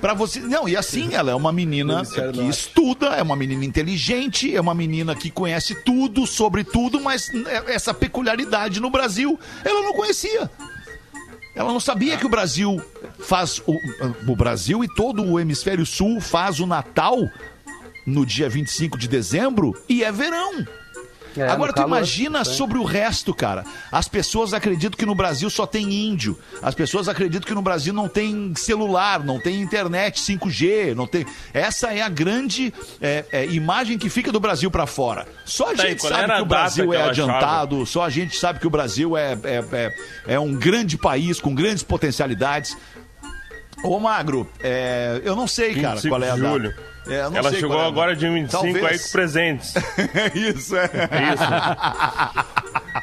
Pra 0.00 0.12
você. 0.12 0.40
Não, 0.40 0.68
e 0.68 0.76
assim, 0.76 1.14
ela 1.14 1.30
é 1.30 1.34
uma 1.34 1.50
menina 1.50 2.02
que 2.04 2.42
estuda, 2.42 3.06
é 3.16 3.22
uma 3.22 3.34
menina 3.36 3.64
inteligente, 3.64 4.54
é 4.54 4.60
uma 4.60 4.74
menina 4.74 5.14
que 5.14 5.30
conhece 5.30 5.74
tudo 5.76 6.26
sobre 6.26 6.62
tudo, 6.62 7.00
mas 7.00 7.30
essa 7.68 7.94
peculiaridade 7.94 8.80
no 8.80 8.90
Brasil 8.90 9.38
ela 9.64 9.80
não 9.82 9.94
conhecia. 9.94 10.50
Ela 11.56 11.72
não 11.72 11.80
sabia 11.80 12.18
que 12.18 12.26
o 12.26 12.28
Brasil 12.28 12.82
faz. 13.20 13.62
O, 13.66 13.78
o 14.30 14.36
Brasil 14.36 14.84
e 14.84 14.88
todo 14.94 15.22
o 15.24 15.40
hemisfério 15.40 15.86
sul 15.86 16.20
faz 16.20 16.60
o 16.60 16.66
Natal 16.66 17.16
no 18.06 18.24
dia 18.26 18.48
25 18.48 18.98
de 18.98 19.08
dezembro 19.08 19.74
e 19.88 20.02
é 20.04 20.12
verão. 20.12 20.64
É, 21.36 21.48
Agora 21.48 21.72
tu 21.72 21.76
calor. 21.76 21.88
imagina 21.88 22.44
sobre 22.44 22.78
o 22.78 22.84
resto, 22.84 23.34
cara. 23.34 23.64
As 23.90 24.06
pessoas 24.06 24.54
acreditam 24.54 24.96
que 24.96 25.04
no 25.04 25.16
Brasil 25.16 25.50
só 25.50 25.66
tem 25.66 25.92
índio. 25.92 26.38
As 26.62 26.76
pessoas 26.76 27.08
acreditam 27.08 27.48
que 27.48 27.54
no 27.54 27.60
Brasil 27.60 27.92
não 27.92 28.06
tem 28.08 28.54
celular, 28.54 29.24
não 29.24 29.40
tem 29.40 29.60
internet 29.60 30.20
5G, 30.20 30.94
não 30.94 31.08
tem. 31.08 31.26
Essa 31.52 31.92
é 31.92 32.02
a 32.02 32.08
grande 32.08 32.72
é, 33.00 33.24
é, 33.32 33.46
imagem 33.46 33.98
que 33.98 34.08
fica 34.08 34.30
do 34.30 34.38
Brasil 34.38 34.70
pra 34.70 34.86
fora. 34.86 35.26
Só 35.44 35.72
a 35.72 35.74
Tá, 35.74 35.86
gente 35.88 36.02
sabe 36.02 36.32
que 36.36 36.42
o 36.42 36.46
Brasil 36.46 36.92
é 36.94 37.02
adiantado, 37.02 37.84
só 37.84 38.04
a 38.04 38.10
gente 38.10 38.36
sabe 38.36 38.60
que 38.60 38.66
o 38.68 38.70
Brasil 38.70 39.16
é, 39.16 39.32
é, 39.42 39.64
é, 39.72 40.34
é 40.34 40.38
um 40.38 40.54
grande 40.54 40.96
país 40.96 41.40
com 41.40 41.52
grandes 41.52 41.82
potencialidades. 41.82 42.76
Ô 43.84 44.00
Magro, 44.00 44.48
é, 44.60 45.20
eu 45.22 45.36
não 45.36 45.46
sei, 45.46 45.74
cara, 45.74 45.96
25 45.96 46.08
qual 46.08 46.22
é 46.22 46.30
a 46.30 46.34
de 46.34 46.40
data. 46.40 46.52
julho. 46.52 46.74
É, 47.06 47.20
eu 47.20 47.30
não 47.30 47.36
Ela 47.38 47.50
sei 47.50 47.60
chegou 47.60 47.78
é 47.80 47.86
agora 47.86 48.16
dia 48.16 48.30
25 48.32 48.64
aí 48.64 48.72
Talvez. 48.72 49.06
com 49.06 49.12
presentes. 49.12 49.74
Isso, 50.34 50.74
é. 50.76 50.84
É 50.84 51.34
isso. 51.34 51.44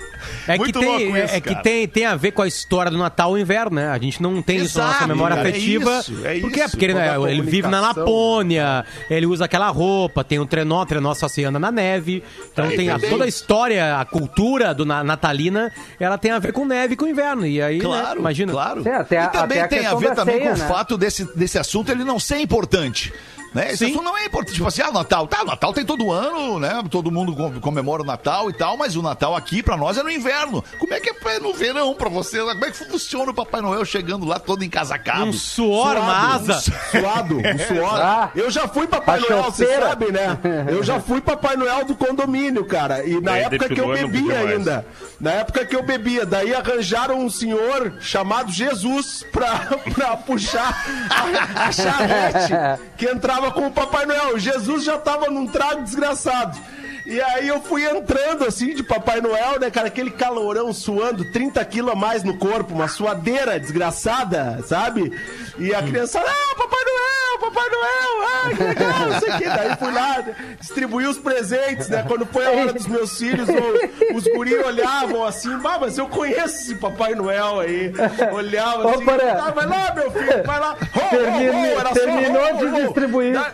É 0.47 0.57
que, 0.57 0.71
tem, 0.73 0.83
louco 0.85 1.15
é, 1.17 1.25
isso, 1.25 1.35
é 1.35 1.41
que 1.41 1.55
tem, 1.63 1.87
tem 1.87 2.05
a 2.05 2.15
ver 2.15 2.31
com 2.31 2.41
a 2.41 2.47
história 2.47 2.91
do 2.91 2.97
Natal 2.97 3.37
e 3.37 3.41
inverno, 3.41 3.75
né? 3.75 3.89
A 3.89 3.97
gente 3.97 4.21
não 4.21 4.41
tem 4.41 4.57
isso 4.57 4.77
na 4.77 4.85
nossa 4.85 4.97
Exato, 4.97 5.07
memória 5.09 5.35
cara, 5.37 5.47
é 5.47 5.51
afetiva. 5.51 5.99
isso, 5.99 6.25
é 6.25 6.39
Por 6.39 6.51
quê? 6.51 6.63
Porque 6.69 6.85
ele, 6.85 6.93
a 6.99 7.17
ele 7.29 7.41
vive 7.41 7.67
na. 7.67 7.81
Lapônia, 7.81 8.85
ele 9.09 9.25
usa 9.25 9.45
aquela 9.45 9.69
roupa, 9.69 10.23
tem 10.23 10.39
um 10.39 10.45
trenó, 10.45 10.83
trenó 10.85 11.13
só 11.13 11.27
se 11.27 11.43
anda 11.43 11.59
na 11.59 11.71
neve. 11.71 12.23
Então 12.51 12.65
Aí 12.65 12.75
tem 12.77 12.89
a- 12.89 12.99
toda 12.99 13.23
a 13.25 13.27
história, 13.27 13.97
a 13.97 14.05
cultura 14.05 14.73
do 14.73 14.85
na- 14.85 15.03
natalina, 15.03 15.71
ela 15.99 16.17
tem 16.17 16.31
a 16.31 16.39
ver 16.39 16.51
com 16.53 16.65
neve 16.65 16.93
e 16.93 16.97
com 16.97 17.07
inverno. 17.07 17.45
E 17.45 17.61
aí, 17.61 17.77
né, 17.77 17.83
Claro, 17.83 18.19
imagina. 18.19 18.51
claro. 18.51 18.87
É, 18.87 18.95
até 18.95 19.17
a- 19.19 19.23
e 19.25 19.29
também 19.29 19.59
até 19.59 19.75
a 19.75 19.79
tem 19.79 19.87
a 19.87 19.95
ver 19.95 20.15
também 20.15 20.37
ceia, 20.39 20.51
com 20.51 20.57
né? 20.57 20.65
o 20.65 20.67
fato 20.67 20.97
desse, 20.97 21.25
desse 21.35 21.57
assunto 21.59 21.91
ele 21.91 22.03
não 22.03 22.19
ser 22.19 22.37
importante. 22.39 23.13
Né? 23.53 23.67
Esse 23.67 23.79
Sim. 23.79 23.85
assunto 23.91 24.03
não 24.03 24.17
é 24.17 24.25
importante. 24.25 24.53
Tipo 24.55 24.67
assim, 24.67 24.81
ah, 24.81 24.91
Natal. 24.91 25.27
Tá, 25.27 25.43
Natal 25.43 25.73
tem 25.73 25.83
todo 25.85 26.09
ano, 26.11 26.57
né? 26.59 26.81
Todo 26.89 27.11
mundo 27.11 27.35
com- 27.35 27.59
comemora 27.59 28.01
o 28.01 28.05
Natal 28.05 28.49
e 28.49 28.53
tal, 28.53 28.77
mas 28.77 28.95
o 28.95 29.01
Natal 29.01 29.35
aqui 29.35 29.61
pra 29.61 29.75
nós 29.75 29.97
é 29.97 30.03
no 30.03 30.09
inverno. 30.09 30.63
Como 30.79 30.93
é 30.93 30.99
que 30.99 31.09
é 31.09 31.39
no 31.39 31.53
verão 31.53 31.93
pra 31.93 32.07
vocês? 32.09 32.41
Como 32.43 32.65
é 32.65 32.71
que 32.71 32.77
funciona 32.77 33.29
o 33.31 33.33
Papai 33.33 33.59
Noel 33.61 33.83
chegando 33.83 34.25
lá 34.25 34.39
todo 34.39 34.63
encasacado? 34.63 35.25
Um 35.25 35.33
suor, 35.33 35.97
asa. 35.97 36.59
Suado, 36.61 37.37
um 37.39 37.57
suor. 37.67 37.99
Ah. 38.01 38.31
eu 38.35 38.49
já 38.49 38.67
fui 38.67 38.87
Papai 38.87 39.17
A 39.19 39.21
Noel, 39.21 39.43
você 39.43 39.79
sabe, 39.79 40.11
né? 40.11 40.37
Eu 40.69 40.81
já 40.83 40.99
fui 41.01 41.19
Papai 41.19 41.55
Noel 41.57 41.83
do 41.85 41.95
condomínio, 41.95 42.65
cara. 42.65 43.05
E 43.05 43.19
na 43.19 43.33
Aí 43.33 43.43
época 43.43 43.67
que 43.67 43.81
eu 43.81 43.91
bebia 43.91 44.39
ainda. 44.39 44.85
Na 45.19 45.31
época 45.31 45.65
que 45.65 45.75
eu 45.75 45.83
bebia. 45.83 46.25
Daí 46.25 46.53
arranjaram 46.53 47.19
um 47.19 47.29
senhor 47.29 47.95
chamado 47.99 48.51
Jesus 48.51 49.25
pra, 49.31 49.67
pra 49.93 50.15
puxar 50.17 50.85
a, 51.09 51.63
a 51.67 51.71
charrete 51.71 52.53
que 52.97 53.05
entrava 53.05 53.40
com 53.49 53.67
o 53.67 53.71
Papai 53.71 54.05
Noel. 54.05 54.37
Jesus 54.37 54.83
já 54.83 54.97
tava 54.97 55.31
num 55.31 55.47
trago 55.47 55.83
desgraçado. 55.83 56.59
E 57.05 57.19
aí 57.21 57.47
eu 57.47 57.61
fui 57.61 57.83
entrando 57.85 58.45
assim 58.45 58.73
de 58.75 58.83
Papai 58.83 59.21
Noel, 59.21 59.59
né, 59.59 59.69
cara? 59.71 59.87
Aquele 59.87 60.11
calorão 60.11 60.71
suando, 60.73 61.25
30 61.31 61.63
quilos 61.65 61.91
a 61.91 61.95
mais 61.95 62.23
no 62.23 62.37
corpo, 62.37 62.73
uma 62.73 62.87
suadeira 62.87 63.59
desgraçada, 63.59 64.59
sabe? 64.67 65.11
E 65.57 65.73
a 65.73 65.81
criança, 65.81 66.19
ah, 66.19 66.55
Papai 66.55 66.79
Noel, 66.83 67.51
Papai 67.51 67.69
Noel, 67.69 68.27
ah, 68.27 68.49
que 68.55 68.63
legal, 68.63 68.99
não 69.09 69.19
sei 69.19 69.29
o 69.29 69.37
que. 69.37 69.43
Daí 69.45 69.75
fui 69.77 69.91
lá, 69.91 70.23
distribuí 70.59 71.05
os 71.07 71.17
presentes, 71.17 71.89
né? 71.89 72.05
Quando 72.07 72.25
foi 72.25 72.45
a 72.45 72.51
hora 72.51 72.73
dos 72.73 72.87
meus 72.87 73.17
filhos, 73.17 73.47
o- 73.49 74.15
os 74.15 74.23
guri 74.25 74.55
olhavam 74.55 75.25
assim, 75.25 75.57
bah, 75.57 75.77
mas 75.81 75.97
eu 75.97 76.07
conheço 76.07 76.55
esse 76.61 76.75
Papai 76.75 77.15
Noel 77.15 77.59
aí. 77.61 77.91
Olhavam 78.31 78.89
assim, 78.89 79.05
ah, 79.09 79.51
vai 79.51 79.65
lá, 79.65 79.93
meu 79.95 80.11
filho, 80.11 80.43
vai 80.45 80.59
lá. 80.59 80.75
Ho, 80.95 81.15
ho, 81.15 81.77
ho, 81.77 81.81
só 81.87 81.93
terminou 81.93 82.55
de 82.57 82.81
distribuir. 82.83 83.33
Da- 83.33 83.53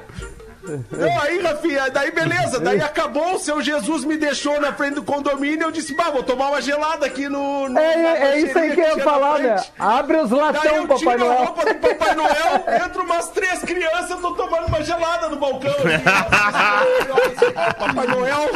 não, 0.92 1.22
aí, 1.22 1.40
Rafinha, 1.42 1.90
daí 1.90 2.12
beleza, 2.12 2.60
daí 2.60 2.82
acabou, 2.82 3.36
o 3.36 3.40
seu 3.40 3.62
Jesus 3.62 4.04
me 4.04 4.18
deixou 4.18 4.60
na 4.60 4.74
frente 4.74 4.96
do 4.96 5.04
condomínio, 5.04 5.64
eu 5.64 5.72
disse, 5.72 5.96
bah, 5.96 6.10
vou 6.12 6.24
tomar 6.24 6.50
uma 6.50 6.62
gelada 6.62 7.06
aqui 7.06 7.28
no... 7.30 7.70
no 7.70 7.80
É, 7.80 7.98
na 7.98 8.18
é 8.28 8.40
isso 8.40 8.58
aí 8.58 8.74
que 8.74 8.82
eu 8.82 8.98
ia 8.98 9.04
falar, 9.04 9.40
né? 9.40 9.64
Abre 9.80 10.18
os 10.18 10.30
Daí 10.30 10.40
latão, 10.40 10.76
eu 10.76 10.82
Papai 10.88 10.98
tiro 10.98 11.12
a 11.12 11.18
Noel. 11.18 11.38
roupa 11.46 11.66
do 11.66 11.76
Papai 11.76 12.16
Noel, 12.16 12.64
entro 12.86 13.04
umas 13.04 13.30
três 13.30 13.60
crianças, 13.62 14.20
tô 14.22 14.32
tomando 14.34 14.68
uma 14.68 14.84
gelada 14.84 15.30
no 15.30 15.38
balcão. 15.38 15.72
assim. 15.72 17.54
Papai 17.78 18.08
Noel, 18.08 18.50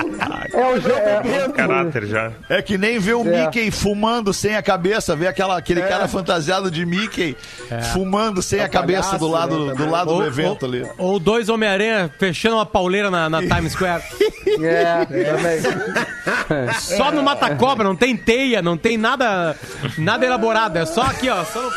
É 0.53 0.65
o 0.65 0.97
é- 0.97 1.21
bebendo. 1.21 1.53
Caráter 1.53 2.05
já. 2.07 2.31
É 2.49 2.61
que 2.61 2.77
nem 2.77 2.99
ver 2.99 3.13
o 3.15 3.27
É. 3.27 3.45
Mickey 3.45 3.71
fumando 3.71 4.33
sem 4.33 4.55
a 4.55 4.61
cabeça, 4.61 5.15
ver 5.15 5.27
aquela, 5.27 5.57
aquele 5.57 5.81
cara 5.81 6.07
fantasiado 6.07 6.69
de 6.71 6.85
Mickey 6.85 7.35
fumando 7.93 8.41
sem 8.41 8.59
a 8.61 8.69
cabeça 8.69 9.17
do 9.17 9.27
lado, 9.27 9.57
né, 9.65 9.71
do, 9.71 9.77
também. 9.77 9.91
lado 9.91 10.15
do 10.15 10.23
evento 10.25 10.63
ou- 10.65 10.69
ali. 10.69 10.89
ou 10.97 11.19
dois 11.19 11.49
Homem-Aranha 11.49 12.00
fechando 12.09 12.55
uma 12.55 12.65
pauleira 12.65 13.09
na, 13.09 13.29
na 13.29 13.41
Times 13.41 13.73
Square. 13.73 14.03
É, 14.61 15.05
também. 15.05 16.73
Só 16.79 17.11
no 17.11 17.23
mata-cobra, 17.23 17.85
não 17.85 17.95
tem 17.95 18.17
teia, 18.17 18.61
não 18.61 18.75
tem 18.75 18.97
nada, 18.97 19.55
nada 19.97 20.25
elaborado. 20.25 20.77
É 20.77 20.85
só 20.85 21.03
aqui, 21.03 21.29
ó. 21.29 21.45
Só 21.45 21.61
no... 21.61 21.71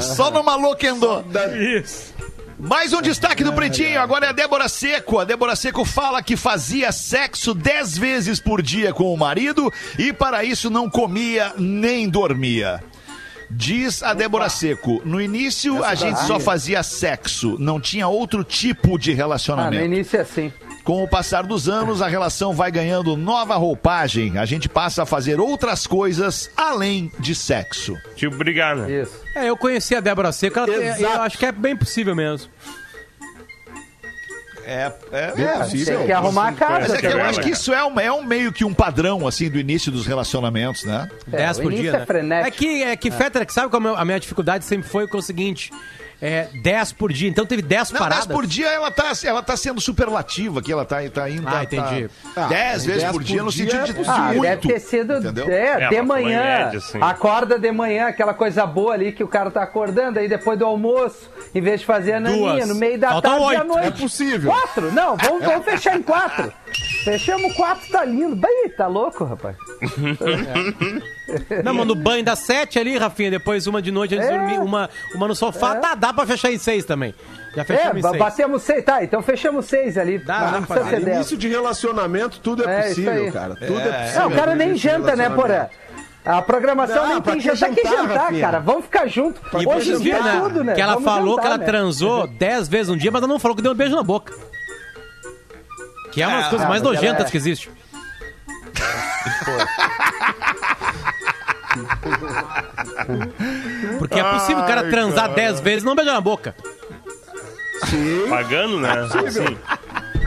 Só 0.00 0.30
no 0.30 0.42
Maloquendo. 0.42 1.24
Isso. 1.58 2.14
Mais 2.60 2.92
um 2.92 3.00
destaque 3.00 3.42
do 3.42 3.54
Pretinho, 3.54 3.98
agora 4.00 4.26
é 4.26 4.28
a 4.28 4.32
Débora 4.32 4.68
Seco. 4.68 5.18
A 5.18 5.24
Débora 5.24 5.56
Seco 5.56 5.82
fala 5.82 6.22
que 6.22 6.36
fazia 6.36 6.92
sexo 6.92 7.54
10 7.54 7.96
vezes 7.96 8.38
por 8.38 8.60
dia 8.60 8.92
com 8.92 9.12
o 9.12 9.16
marido 9.16 9.72
e 9.98 10.12
para 10.12 10.44
isso 10.44 10.68
não 10.68 10.88
comia 10.88 11.54
nem 11.56 12.06
dormia. 12.06 12.82
Diz 13.50 14.02
a 14.02 14.14
Débora 14.14 14.48
Seco, 14.48 15.02
no 15.04 15.20
início 15.20 15.84
a 15.84 15.94
gente 15.94 16.20
só 16.26 16.38
fazia 16.38 16.82
sexo, 16.82 17.56
não 17.58 17.80
tinha 17.80 18.06
outro 18.06 18.44
tipo 18.44 18.96
de 18.98 19.10
Ah, 19.10 19.14
no 19.14 19.16
relacionamento. 19.18 19.84
início 19.84 20.16
é 20.18 20.20
assim. 20.20 20.52
Com 20.84 21.02
o 21.04 21.08
passar 21.08 21.42
dos 21.42 21.68
anos, 21.68 22.00
a 22.00 22.08
relação 22.08 22.54
vai 22.54 22.70
ganhando 22.70 23.16
nova 23.16 23.54
roupagem. 23.56 24.38
A 24.38 24.44
gente 24.46 24.68
passa 24.68 25.02
a 25.02 25.06
fazer 25.06 25.38
outras 25.38 25.86
coisas 25.86 26.50
além 26.56 27.10
de 27.18 27.34
sexo. 27.34 27.96
Tipo, 28.16 28.36
brigar, 28.36 28.74
né? 28.76 29.02
Isso. 29.02 29.12
É, 29.36 29.48
eu 29.48 29.56
conheci 29.56 29.94
a 29.94 30.00
Débora 30.00 30.32
Seco, 30.32 30.58
ela, 30.58 30.68
eu 30.72 31.22
acho 31.22 31.36
que 31.36 31.44
é 31.46 31.52
bem 31.52 31.76
possível 31.76 32.14
mesmo. 32.16 32.50
É, 34.64 34.92
é, 35.12 35.32
Bem 35.34 35.44
é. 35.46 35.58
possível. 35.58 35.96
Tem 35.98 36.06
que 36.06 36.12
arrumar 36.12 36.48
a 36.48 36.52
casa. 36.52 36.80
Mas 36.80 36.92
é 36.94 36.98
que 36.98 37.06
eu 37.06 37.10
também, 37.12 37.26
acho 37.26 37.40
que 37.40 37.50
isso 37.50 37.72
é, 37.72 37.84
um, 37.84 38.00
é 38.00 38.12
um 38.12 38.22
meio 38.22 38.52
que 38.52 38.64
um 38.64 38.74
padrão, 38.74 39.26
assim, 39.26 39.48
do 39.50 39.58
início 39.58 39.90
dos 39.90 40.06
relacionamentos, 40.06 40.84
né? 40.84 41.08
É, 41.32 41.36
10 41.38 41.58
o 41.58 41.62
por 41.62 41.72
dia, 41.72 41.90
é 41.90 41.92
né? 41.98 42.06
frenético. 42.06 42.48
É 42.48 42.50
que, 42.50 42.82
é 42.84 42.96
que 42.96 43.10
Fetter, 43.10 43.46
que 43.46 43.52
sabe 43.52 43.68
qual 43.70 43.78
a 43.78 43.80
minha- 43.80 43.98
a 43.98 44.04
minha 44.04 44.20
dificuldade 44.20 44.64
sempre 44.64 44.88
foi 44.88 45.06
é 45.06 45.16
o 45.16 45.22
seguinte... 45.22 45.70
É 46.22 46.48
10 46.52 46.92
por 46.92 47.12
dia, 47.12 47.28
então 47.30 47.46
teve 47.46 47.62
10 47.62 47.92
Não, 47.92 47.98
paradas. 47.98 48.26
10 48.26 48.36
por 48.36 48.46
dia 48.46 48.68
ela 48.68 48.90
tá, 48.90 49.12
ela 49.24 49.42
tá 49.42 49.56
sendo 49.56 49.80
superlativa 49.80 50.60
aqui, 50.60 50.70
ela 50.70 50.84
tá, 50.84 50.96
tá 51.12 51.30
indo. 51.30 51.48
Ah, 51.48 51.50
tá- 51.52 51.64
entendi. 51.64 52.10
Tá, 52.34 52.44
Ah, 52.44 52.48
10 52.48 52.84
vezes 52.84 53.02
10 53.02 53.12
por 53.12 53.22
dia 53.22 53.38
por 53.38 53.44
no 53.46 53.50
dia 53.52 53.64
sentido 53.64 53.80
é 53.82 53.86
de 53.86 53.94
possível. 53.94 54.14
Ah, 54.14 54.26
muito. 54.28 54.42
deve 54.42 54.68
ter 54.68 54.80
sido 54.80 55.16
entendeu? 55.16 55.48
é, 55.48 55.84
É, 55.84 55.88
de 55.88 56.02
manhã. 56.02 56.42
média, 56.42 56.80
sim. 56.80 56.98
Acorda 57.00 57.58
de 57.58 57.72
manhã, 57.72 58.06
aquela 58.08 58.34
coisa 58.34 58.66
boa 58.66 58.92
ali 58.92 59.12
que 59.12 59.24
o 59.24 59.28
cara 59.28 59.50
tá 59.50 59.62
acordando, 59.62 60.18
aí 60.18 60.28
depois 60.28 60.58
do 60.58 60.66
almoço, 60.66 61.30
em 61.54 61.60
vez 61.62 61.80
de 61.80 61.86
fazer 61.86 62.12
a 62.12 62.20
naninha, 62.20 62.52
Duas. 62.56 62.68
no 62.68 62.74
meio 62.74 62.98
da 62.98 63.08
Faltam 63.10 63.30
tarde 63.40 63.44
e 63.44 63.56
à 63.56 63.60
oito. 63.60 63.68
noite. 63.68 63.86
É 63.86 63.90
possível. 63.90 64.50
Quatro? 64.52 64.92
Não, 64.92 65.16
vamos, 65.16 65.44
vamos 65.44 65.64
fechar 65.64 65.96
em 65.96 66.02
quatro. 66.02 66.52
Fechamos 67.04 67.54
quatro, 67.54 67.90
tá 67.90 68.04
lindo. 68.04 68.36
Bem, 68.36 68.68
tá 68.76 68.86
louco, 68.86 69.24
rapaz. 69.24 69.56
Não, 71.64 71.74
mas 71.74 71.86
no 71.86 71.94
banho 71.94 72.24
das 72.24 72.40
7 72.40 72.78
ali, 72.78 72.98
Rafinha, 72.98 73.30
depois 73.30 73.66
uma 73.66 73.80
de 73.80 73.90
noite 73.90 74.14
antes 74.14 74.28
de 74.28 74.34
É. 74.34 74.38
dormir, 74.38 74.58
uma, 74.58 74.90
uma 75.14 75.28
no 75.28 75.34
sofá. 75.34 75.76
Tá, 75.76 75.94
dá 75.94 76.12
pra 76.12 76.26
fechar 76.26 76.50
em 76.52 76.58
6 76.58 76.84
também. 76.84 77.14
Já 77.54 77.62
É, 77.62 77.64
fechamos 77.64 77.96
em 77.98 78.02
ba- 78.02 78.08
6. 78.10 78.18
batemos 78.22 78.62
seis. 78.62 78.84
Tá, 78.84 79.02
então 79.02 79.22
fechamos 79.22 79.66
seis 79.66 79.98
ali. 79.98 80.18
Dá, 80.18 80.52
não 80.52 80.60
dá 80.62 80.82
dez. 80.82 81.02
Início 81.16 81.36
de 81.36 81.48
relacionamento, 81.48 82.38
tudo 82.40 82.68
é, 82.68 82.78
É, 82.80 82.88
possível, 82.88 83.32
cara. 83.32 83.56
Tudo 83.56 83.80
é, 83.80 84.02
possível. 84.02 84.20
Não, 84.20 84.28
o 84.28 84.34
cara 84.36 84.54
nem 84.54 84.76
janta, 84.76 85.16
né, 85.16 85.28
Porã? 85.30 85.66
A 86.24 86.42
programação 86.42 87.02
Não, 87.02 87.08
nem 87.14 87.22
tem 87.22 87.34
que 87.38 87.40
jantar. 87.40 87.70
Que 87.74 87.82
jantar, 87.82 88.18
Rafinha? 88.24 88.40
cara? 88.40 88.60
Vamos 88.60 88.84
ficar 88.84 89.06
juntos. 89.08 89.40
E 89.54 89.66
Hoje 89.66 89.94
em 89.94 89.98
dia 90.00 90.16
viram, 90.16 90.28
é 90.28 90.32
né? 90.34 90.40
tudo, 90.42 90.64
né? 90.64 90.74
Que 90.74 90.80
ela 90.80 90.92
Vamos 90.94 91.08
falou 91.10 91.30
jantar, 91.30 91.40
que 91.42 91.46
ela 91.48 91.58
né? 91.58 91.64
transou 91.64 92.26
10 92.28 92.68
vezes 92.68 92.88
no 92.88 92.96
dia, 92.96 93.10
mas 93.10 93.22
ela 93.22 93.32
não 93.32 93.38
falou 93.40 93.56
que 93.56 93.62
deu 93.62 93.72
um 93.72 93.74
beijo 93.74 93.96
na 93.96 94.02
boca. 94.02 94.32
Que 96.10 96.22
é 96.22 96.26
uma 96.26 96.38
das 96.38 96.48
coisas 96.48 96.66
Ah, 96.66 96.68
mais 96.68 96.82
mas 96.82 96.90
ela 96.92 96.94
nojentas 97.00 97.26
é- 97.28 97.30
que 97.30 97.36
existe. 97.36 97.70
Porque 103.98 104.18
é 104.18 104.24
possível 104.24 104.62
o 104.62 104.66
cara 104.66 104.88
transar 104.88 105.32
10 105.34 105.60
vezes 105.60 105.82
e 105.82 105.86
não 105.86 105.94
beijar 105.94 106.14
na 106.14 106.20
boca. 106.20 106.54
Pagando, 108.28 108.78
né? 108.78 108.90
Sim. 109.30 109.56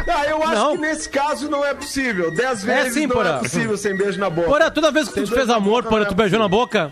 Ah, 0.07 0.25
eu 0.25 0.43
acho 0.43 0.53
Não. 0.53 0.71
que 0.75 0.81
nesse 0.81 1.07
caso 1.09 1.49
não 1.49 1.63
é 1.63 1.73
possível. 1.73 2.33
Dez 2.35 2.67
É 2.67 2.75
vezes 2.75 2.93
sim, 2.93 3.07
não 3.07 3.15
Porã. 3.15 3.35
é 3.37 3.39
possível 3.39 3.77
sem 3.77 3.95
beijo 3.95 4.19
na 4.19 4.29
boca. 4.29 4.47
Porra, 4.49 4.69
toda 4.71 4.91
vez 4.91 5.07
que 5.07 5.21
tu 5.21 5.27
fez 5.27 5.49
amor, 5.49 5.83
porra, 5.83 6.01
não 6.01 6.07
tu 6.07 6.13
é 6.13 6.15
beijou 6.15 6.39
na 6.39 6.47
boca? 6.47 6.91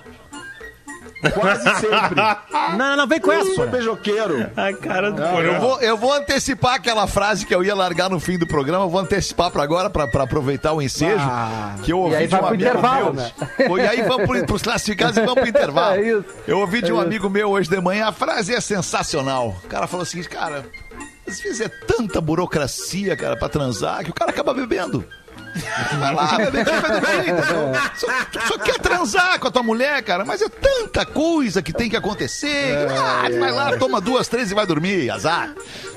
Quase 1.34 1.64
sempre. 1.80 2.22
Não, 2.78 2.96
não, 2.96 3.08
vem 3.08 3.20
com 3.20 3.32
Eu 3.32 3.40
essa, 3.40 3.46
sou 3.48 3.56
porra. 3.56 3.68
beijoqueiro. 3.68 4.50
Ai, 4.56 4.74
cara 4.74 5.12
do 5.12 5.22
Eu 5.22 5.30
porão. 5.30 5.60
vou, 5.60 5.82
eu 5.82 5.98
vou 5.98 6.14
antecipar 6.14 6.76
aquela 6.76 7.06
frase 7.08 7.46
que 7.46 7.54
eu 7.54 7.64
ia 7.64 7.76
largar 7.76 8.10
no 8.10 8.20
fim 8.20 8.38
do 8.38 8.48
programa, 8.48 8.86
eu 8.86 8.90
vou 8.90 9.00
antecipar 9.02 9.52
pra 9.52 9.62
agora, 9.64 9.90
pra, 9.90 10.08
pra 10.08 10.24
aproveitar 10.24 10.74
o 10.74 10.82
ensejo, 10.82 11.24
Ah. 11.28 11.76
que 11.84 11.92
eu 11.92 12.00
ouvi 12.00 12.14
E 12.14 12.18
aí 12.18 12.24
de 12.28 12.32
vai 12.32 12.40
um 12.40 12.44
pro 12.46 12.54
amigo 12.56 12.70
intervalo, 12.70 13.14
meu. 13.14 13.24
né? 13.24 13.32
E 13.84 13.88
aí 13.88 14.02
vamos 14.04 14.28
pro, 14.28 14.46
pros 14.46 14.62
classificados 14.62 15.18
e 15.18 15.22
vamos 15.22 15.36
pro 15.36 15.48
intervalo. 15.50 15.96
É 15.96 16.02
isso. 16.02 16.26
Eu 16.48 16.60
ouvi 16.60 16.82
de 16.82 16.92
um 16.94 17.00
amigo 17.00 17.30
meu 17.30 17.50
hoje 17.50 17.70
de 17.70 17.80
manhã, 17.82 18.08
a 18.08 18.12
frase 18.12 18.54
é 18.54 18.62
sensacional. 18.62 19.56
O 19.64 19.68
cara 19.68 19.88
falou 19.88 20.04
o 20.04 20.06
seguinte, 20.06 20.30
cara, 20.30 20.66
às 21.28 21.40
vezes 21.40 21.62
é 21.62 21.68
tanta 21.70 22.20
burocracia, 22.22 23.16
cara, 23.16 23.36
pra 23.38 23.50
transar, 23.50 24.04
que 24.04 24.10
o 24.12 24.14
cara 24.14 24.32
acaba 24.32 24.54
bebendo. 24.54 25.06
Vai 26.00 26.14
lá, 26.14 26.38
bebe, 26.38 26.52
bebe, 26.52 27.30
entendeu? 27.30 27.72
Só, 27.96 28.08
tu 28.32 28.48
só 28.48 28.58
quer 28.58 28.80
transar 28.80 29.40
com 29.40 29.48
a 29.48 29.52
tua 29.52 29.64
mulher, 29.64 30.02
cara, 30.04 30.24
mas 30.26 30.42
é 30.42 30.48
tanta 30.50 31.06
coisa 31.06 31.62
que 31.62 31.74
tem 31.74 31.90
que 31.90 31.96
acontecer. 31.98 32.76
Ah, 32.90 33.28
tu 33.30 33.40
vai 33.40 33.52
lá, 33.52 33.78
toma 33.78 34.00
duas, 34.02 34.28
três 34.28 34.52
e 34.52 34.56
vai 34.56 34.66
dormir, 34.66 35.10
azar. 35.12 35.50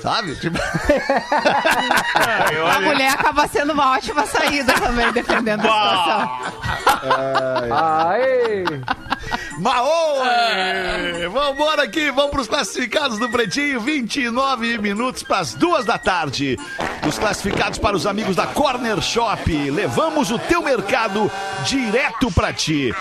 Sabe? 0.03 0.35
Tipo, 0.37 0.59
Ah, 2.15 2.77
A 2.77 2.81
mulher 2.81 3.11
acaba 3.13 3.47
sendo 3.49 3.73
uma 3.73 3.93
ótima 3.93 4.27
saída 4.27 4.73
também, 4.75 5.11
defendendo 5.13 5.61
a 5.61 5.63
situação. 5.63 6.39
Ai, 7.73 8.65
Maô! 9.59 10.23
Vambora 11.31 11.85
aqui, 11.85 12.11
vamos 12.11 12.31
pros 12.31 12.49
classificados 12.49 13.19
do 13.19 13.29
Pretinho, 13.29 13.81
29 13.81 14.79
minutos 14.79 15.23
pras 15.23 15.55
duas 15.55 15.85
da 15.85 15.99
tarde. 15.99 16.59
Os 17.07 17.19
classificados 17.19 17.79
para 17.79 17.97
os 17.97 18.07
amigos 18.07 18.35
da 18.35 18.47
Corner 18.47 19.01
Shop. 19.01 19.71
Levamos 19.71 20.31
o 20.31 20.39
teu 20.39 20.63
mercado 20.63 21.31
direto 21.67 22.31
pra 22.31 22.53
ti. 22.53 22.93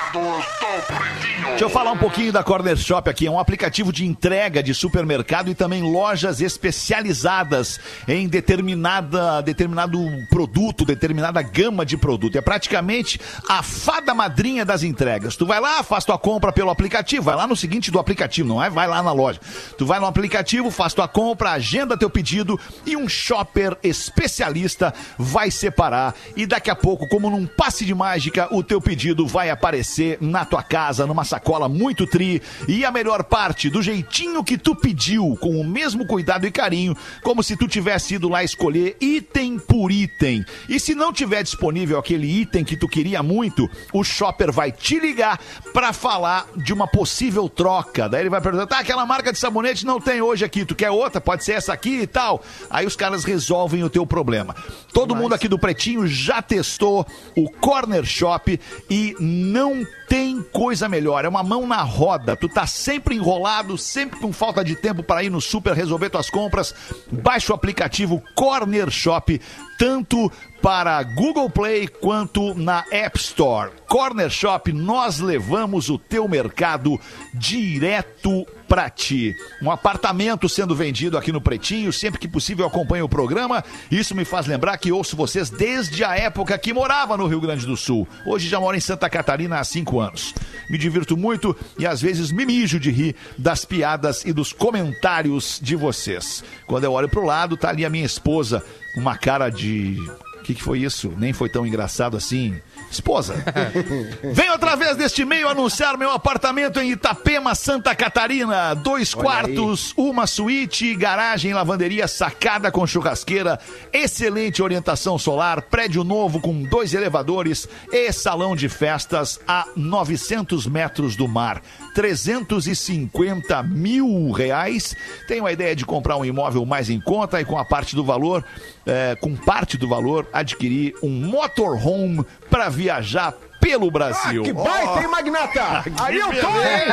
Deixa 1.50 1.66
eu 1.66 1.70
falar 1.70 1.92
um 1.92 1.98
pouquinho 1.98 2.32
da 2.32 2.44
Corner 2.44 2.76
Shop 2.76 3.10
aqui. 3.10 3.28
É 3.28 3.32
um 3.32 3.39
aplicativo 3.39 3.94
de 3.94 4.06
entrega 4.06 4.62
de 4.62 4.74
supermercado 4.74 5.50
e 5.50 5.56
também 5.56 5.82
lojas 5.82 6.42
especializadas 6.42 7.80
em 8.08 8.28
determinada, 8.28 9.42
determinado 9.42 10.00
produto, 10.30 10.86
determinada 10.86 11.42
gama 11.42 11.86
de 11.86 11.96
produto. 11.98 12.38
É 12.38 12.42
praticamente 12.42 13.20
a 13.48 13.63
fada 13.63 14.13
madrinha 14.13 14.66
das 14.66 14.84
entregas. 14.84 15.36
Tu 15.36 15.46
vai 15.46 15.60
lá, 15.60 15.82
faz 15.84 16.04
tua 16.04 16.18
compra 16.18 16.42
pelo 16.51 16.69
aplicativo. 16.69 17.23
Vai 17.23 17.36
lá 17.36 17.47
no 17.47 17.56
seguinte 17.56 17.91
do 17.91 17.99
aplicativo, 17.99 18.47
não 18.47 18.63
é? 18.63 18.69
Vai 18.69 18.88
lá 18.88 19.01
na 19.01 19.12
loja. 19.12 19.39
Tu 19.77 19.86
vai 19.86 19.99
no 19.99 20.06
aplicativo, 20.06 20.69
faz 20.69 20.93
tua 20.93 21.08
compra, 21.08 21.51
agenda 21.51 21.97
teu 21.97 22.10
pedido 22.10 22.60
e 22.86 22.97
um 22.97 23.08
shopper 23.08 23.77
especialista 23.84 24.93
vai 25.17 25.51
separar. 25.51 26.15
E 26.36 26.45
daqui 26.45 26.69
a 26.69 26.75
pouco, 26.75 27.08
como 27.08 27.29
num 27.29 27.45
passe 27.45 27.86
de 27.86 27.93
mágica, 27.93 28.47
o 28.51 28.63
teu 28.63 28.82
pedido 28.82 29.27
vai 29.27 29.49
aparecer 29.49 30.17
na 30.19 30.43
tua 30.43 30.63
casa, 30.63 31.06
numa 31.06 31.23
sacola 31.23 31.69
muito 31.69 32.08
tri. 32.08 32.41
E 32.67 32.84
a 32.84 32.91
melhor 32.91 33.23
parte, 33.23 33.69
do 33.69 33.82
jeitinho 33.82 34.43
que 34.43 34.58
tu 34.58 34.75
pediu, 34.75 35.38
com 35.39 35.60
o 35.60 35.63
mesmo 35.63 36.06
cuidado 36.06 36.45
e 36.45 36.51
carinho, 36.51 36.97
como 37.21 37.43
se 37.43 37.56
tu 37.56 37.67
tivesse 37.67 38.15
ido 38.15 38.27
lá 38.27 38.43
escolher 38.43 38.97
item 38.99 39.60
por 39.60 39.91
item. 39.91 40.43
E 40.67 40.79
se 40.79 40.95
não 40.95 41.13
tiver 41.13 41.43
disponível 41.43 41.97
aquele 41.97 42.41
item 42.41 42.63
que 42.63 42.75
tu 42.75 42.88
queria 42.88 43.21
muito, 43.21 43.69
o 43.91 44.03
shopper 44.03 44.51
vai 44.51 44.71
te 44.71 44.99
ligar 44.99 45.39
pra 45.73 45.93
falar 45.93 46.33
de 46.56 46.74
uma 46.74 46.88
possível 46.88 47.48
troca. 47.50 48.08
Daí 48.08 48.22
ele 48.22 48.30
vai 48.30 48.41
perguntar: 48.41 48.67
tá, 48.67 48.80
aquela 48.80 49.06
marca 49.06 49.32
de 49.32 49.39
sabonete 49.39 49.86
não 49.86 50.00
tem 50.00 50.22
hoje 50.22 50.46
aqui, 50.46 50.65
tu 50.65 50.76
quer 50.76 50.91
outra? 50.91 51.19
Pode 51.19 51.43
ser 51.43 51.54
essa 51.54 51.74
aqui 51.74 52.02
e 52.02 52.08
tal. 52.08 52.41
Aí 52.69 52.86
os 52.86 52.96
caras 52.96 53.24
resolvem 53.24 53.84
o 53.84 53.89
teu 53.89 54.06
problema. 54.06 54.56
Todo 54.93 55.15
mundo 55.15 55.34
aqui 55.34 55.48
do 55.48 55.60
Pretinho 55.60 56.08
já 56.08 56.41
testou 56.41 57.06
o 57.36 57.50
Corner 57.50 58.06
Shop 58.06 58.60
e 58.89 59.15
não 59.19 59.86
tem 60.08 60.43
coisa 60.43 60.88
melhor. 60.88 61.26
É 61.26 61.28
uma 61.28 61.41
mão 61.41 61.65
na 61.65 61.82
roda. 61.82 62.36
Tu 62.36 62.48
tá 62.48 62.67
sempre 62.67 63.15
enrolado, 63.15 63.78
sempre 63.78 64.19
com 64.19 64.32
falta 64.32 64.63
de 64.63 64.76
tempo 64.76 65.02
para 65.02 65.24
ir 65.24 65.30
no 65.30 65.41
super 65.41 65.74
resolver 65.74 66.10
tuas 66.10 66.30
compras. 66.30 66.74
Baixa 67.12 67.52
o 67.52 67.56
aplicativo 67.56 68.22
Corner 68.36 68.91
Shop, 68.91 69.41
tanto 69.77 70.31
para 70.62 71.01
Google 71.03 71.49
Play 71.49 71.88
quanto 71.88 72.53
na 72.53 72.86
App 72.91 73.17
Store. 73.17 73.71
Corner 73.88 74.29
Shop, 74.29 74.71
nós 74.71 75.19
levamos 75.19 75.89
o 75.89 75.97
teu 75.97 76.27
mercado 76.27 76.99
direto 77.33 78.45
pra 78.73 78.89
ti. 78.89 79.36
Um 79.62 79.69
apartamento 79.69 80.49
sendo 80.49 80.75
vendido 80.75 81.15
aqui 81.15 81.31
no 81.31 81.39
Pretinho, 81.39 81.93
sempre 81.93 82.19
que 82.19 82.27
possível 82.27 82.65
acompanho 82.65 83.05
o 83.05 83.09
programa. 83.09 83.63
Isso 83.91 84.15
me 84.15 84.25
faz 84.25 84.47
lembrar 84.47 84.75
que 84.79 84.91
ouço 84.91 85.15
vocês 85.15 85.51
desde 85.51 86.03
a 86.03 86.15
época 86.15 86.57
que 86.57 86.73
morava 86.73 87.15
no 87.15 87.27
Rio 87.27 87.39
Grande 87.39 87.67
do 87.67 87.77
Sul. 87.77 88.07
Hoje 88.25 88.49
já 88.49 88.59
moro 88.59 88.75
em 88.75 88.79
Santa 88.79 89.07
Catarina 89.12 89.59
há 89.59 89.63
cinco 89.63 89.99
anos. 89.99 90.33
Me 90.71 90.79
divirto 90.79 91.15
muito 91.15 91.55
e 91.77 91.86
às 91.86 92.01
vezes 92.01 92.31
me 92.31 92.47
mijo 92.47 92.79
de 92.79 92.89
rir 92.89 93.15
das 93.38 93.63
piadas 93.63 94.25
e 94.25 94.33
dos 94.33 94.51
comentários 94.51 95.59
de 95.62 95.75
vocês. 95.75 96.43
Quando 96.65 96.86
eu 96.86 96.93
olho 96.93 97.07
pro 97.07 97.23
lado, 97.23 97.55
tá 97.55 97.69
ali 97.69 97.86
a 97.86 97.91
minha 97.91 98.05
esposa, 98.07 98.63
uma 98.97 99.15
cara 99.15 99.51
de. 99.51 99.99
O 100.39 100.43
que, 100.43 100.55
que 100.55 100.63
foi 100.63 100.79
isso? 100.79 101.13
Nem 101.15 101.31
foi 101.31 101.47
tão 101.47 101.63
engraçado 101.63 102.17
assim. 102.17 102.59
Esposa. 102.93 103.36
Vem 104.34 104.49
outra 104.51 104.75
vez 104.75 104.95
deste 104.95 105.25
meio 105.25 105.47
anunciar 105.47 105.97
meu 105.97 106.12
apartamento 106.12 106.79
em 106.79 106.91
Itapema, 106.91 107.56
Santa 107.56 107.95
Catarina. 107.95 108.73
Dois 108.73 109.13
quartos, 109.13 109.93
uma 109.97 110.27
suíte, 110.27 110.95
garagem, 110.95 111.53
lavanderia, 111.53 112.08
sacada 112.08 112.71
com 112.71 112.86
churrasqueira, 112.86 113.60
excelente 113.91 114.62
orientação 114.62 115.17
solar, 115.17 115.62
prédio 115.63 116.03
novo 116.03 116.39
com 116.39 116.63
dois 116.63 116.93
elevadores 116.93 117.67
e 117.91 118.12
salão 118.12 118.56
de 118.56 118.69
festas 118.69 119.39
a 119.47 119.65
900 119.75 120.67
metros 120.67 121.15
do 121.15 121.27
mar. 121.27 121.62
350 121.93 123.63
mil 123.63 124.32
reais. 124.32 124.95
Tem 125.27 125.39
uma 125.39 125.51
ideia 125.51 125.75
de 125.75 125.86
comprar 125.86 126.17
um 126.17 126.25
imóvel 126.25 126.65
mais 126.65 126.89
em 126.89 126.99
conta 126.99 127.39
e 127.39 127.45
com 127.45 127.58
a 127.58 127.65
parte 127.65 127.95
do 127.95 128.03
valor, 128.03 128.43
é, 128.86 129.15
com 129.19 129.36
parte 129.36 129.77
do 129.77 129.88
valor, 129.88 130.27
adquirir 130.34 130.93
um 131.01 131.10
motorhome 131.10 132.25
para 132.54 132.70
viajar 132.70 133.34
pelo 133.60 133.89
Brasil. 133.89 134.44
Ah, 134.44 134.46
que 134.46 134.54
baita, 134.54 135.02
hein, 135.02 135.08
Magnata? 135.08 135.84
Aí 136.04 136.18
eu 136.18 136.28
tô, 136.28 136.50
hein? 136.50 136.86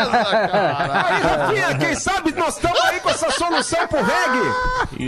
Aí, 0.55 1.21
Rafinha, 1.21 1.79
quem 1.79 1.95
sabe 1.95 2.33
nós 2.33 2.55
estamos 2.55 2.81
aí 2.81 2.99
com 3.01 3.11
essa 3.11 3.31
solução 3.33 3.87
pro 3.87 3.99
reggae. 3.99 4.49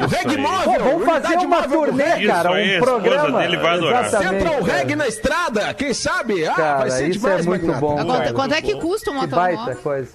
o 0.02 0.04
Isso 0.04 0.14
reggae 0.14 0.34
aí. 0.36 0.42
móvel. 0.42 0.74
Pô, 0.74 0.90
vamos 0.90 1.06
fazer 1.06 1.36
uma 1.38 1.62
turnê, 1.62 2.26
cara, 2.26 2.50
aí, 2.50 2.76
um 2.76 2.80
programa. 2.80 3.38
dele 3.38 3.56
vai 3.56 3.74
adorar. 3.76 4.04
Exatamente, 4.04 4.42
Central 4.42 4.64
cara. 4.64 4.78
reggae 4.78 4.96
na 4.96 5.08
estrada, 5.08 5.74
quem 5.74 5.94
sabe? 5.94 6.46
Ah, 6.46 6.52
Cara, 6.52 6.78
vai 6.80 6.90
ser 6.90 7.08
isso 7.08 7.20
demais, 7.20 7.46
é 7.46 7.48
muito 7.48 7.66
Magnata. 7.66 7.80
bom. 7.80 8.04
Quanto, 8.04 8.34
quanto 8.34 8.54
é 8.54 8.60
que 8.60 8.74
custa 8.74 9.10
um 9.10 9.20
Que 9.20 9.26
baita 9.28 9.56
motorhome? 9.58 9.82
coisa. 9.82 10.10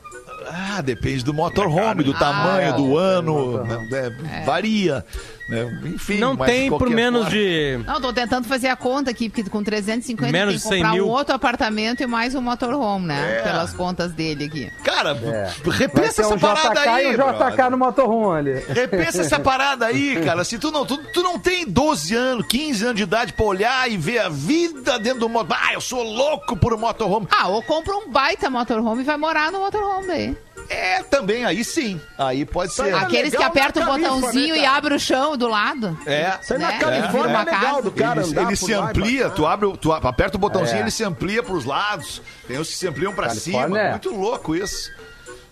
Ah, 0.49 0.81
depende 0.81 1.23
do 1.23 1.33
motorhome, 1.33 2.03
do 2.03 2.13
tamanho, 2.13 2.69
é, 2.69 2.73
do 2.73 2.99
é, 2.99 3.03
ano, 3.03 3.63
né, 3.63 3.87
é, 3.91 4.43
varia. 4.45 5.03
Né, 5.49 5.79
Enfim, 5.85 6.17
Não 6.17 6.33
mas 6.35 6.49
de 6.51 6.57
tem 6.57 6.69
por 6.69 6.89
menos 6.89 7.21
forma- 7.23 7.35
de. 7.37 7.79
Não, 7.85 8.01
tô 8.01 8.11
tentando 8.13 8.47
fazer 8.47 8.67
a 8.67 8.75
conta 8.75 9.11
aqui, 9.11 9.29
porque 9.29 9.49
com 9.49 9.63
350 9.63 10.31
Menos 10.31 10.53
tem 10.53 10.57
que 10.61 10.63
de 10.63 10.69
100 10.69 10.77
comprar 10.83 10.93
mil. 10.93 11.07
um 11.07 11.09
outro 11.09 11.35
apartamento 11.35 12.01
e 12.01 12.07
mais 12.07 12.35
um 12.35 12.41
motorhome, 12.41 13.05
né? 13.07 13.37
É. 13.39 13.41
Pelas 13.43 13.73
contas 13.73 14.11
dele 14.13 14.45
aqui. 14.45 14.71
Cara, 14.83 15.11
É. 15.11 15.51
Repensa 15.69 16.21
essa 16.21 16.33
um 16.35 16.39
parada 16.39 16.69
JK 16.81 16.89
aí, 16.89 17.05
e 17.05 17.07
um 17.09 17.11
JK 17.13 17.37
brother. 17.37 17.71
no 17.71 17.77
motorhome 17.77 18.37
ali. 18.39 18.63
Repensa 18.67 19.21
essa 19.21 19.39
parada 19.39 19.85
aí, 19.85 20.21
cara. 20.23 20.43
Se 20.43 20.57
tu 20.57 20.71
não, 20.71 20.85
tu, 20.85 20.97
tu 21.13 21.21
não 21.23 21.39
tem 21.39 21.65
12 21.67 22.13
anos, 22.15 22.45
15 22.47 22.83
anos 22.83 22.95
de 22.97 23.03
idade 23.03 23.33
pra 23.33 23.45
olhar 23.45 23.89
e 23.91 23.97
ver 23.97 24.19
a 24.19 24.29
vida 24.29 24.99
dentro 24.99 25.19
do 25.21 25.29
motorhome. 25.29 25.63
Ah, 25.69 25.73
eu 25.73 25.81
sou 25.81 26.03
louco 26.03 26.55
por 26.57 26.73
um 26.73 26.77
motorhome. 26.77 27.27
Ah, 27.31 27.47
ou 27.47 27.61
compra 27.63 27.95
um 27.95 28.09
baita 28.09 28.49
motorhome 28.49 29.01
e 29.01 29.05
vai 29.05 29.17
morar 29.17 29.51
no 29.51 29.59
motorhome 29.59 30.07
daí. 30.07 30.37
É, 30.69 31.03
também, 31.03 31.45
aí 31.45 31.63
sim. 31.63 31.99
Aí 32.17 32.45
pode 32.45 32.73
ser. 32.73 32.93
Aqueles 32.93 33.31
que 33.31 33.37
legal 33.37 33.49
apertam 33.49 33.83
o 33.83 33.85
Califa, 33.85 34.09
botãozinho 34.09 34.55
né, 34.55 34.61
e 34.61 34.65
abrem 34.65 34.97
o 34.97 34.99
chão 34.99 35.37
do 35.37 35.47
lado. 35.47 35.97
É. 36.05 36.37
Isso 36.41 36.53
aí 36.53 36.59
na 36.59 36.67
Né? 36.71 36.79
Califórnia 36.79 37.29
Uma 37.37 37.41
é 37.41 37.45
legal 37.45 37.61
casa. 37.61 37.81
do 37.81 37.91
cara 37.91 38.21
Ele, 38.21 38.39
ele 38.39 38.55
se 38.55 38.73
amplia, 38.73 39.29
tu, 39.29 39.45
abre, 39.45 39.77
tu 39.77 39.91
aperta 39.93 40.37
o 40.37 40.39
botãozinho, 40.39 40.77
É. 40.79 40.81
ele 40.81 40.91
se 40.91 41.03
amplia 41.03 41.41
pros 41.41 41.65
lados. 41.65 42.21
Tem 42.47 42.57
os 42.57 42.69
que 42.69 42.75
se 42.75 42.87
ampliam 42.87 43.13
pra 43.13 43.29
cima. 43.29 43.59
Califórnia 43.59 43.87
é. 43.87 43.91
Muito 43.91 44.13
louco 44.15 44.55
isso. 44.55 44.91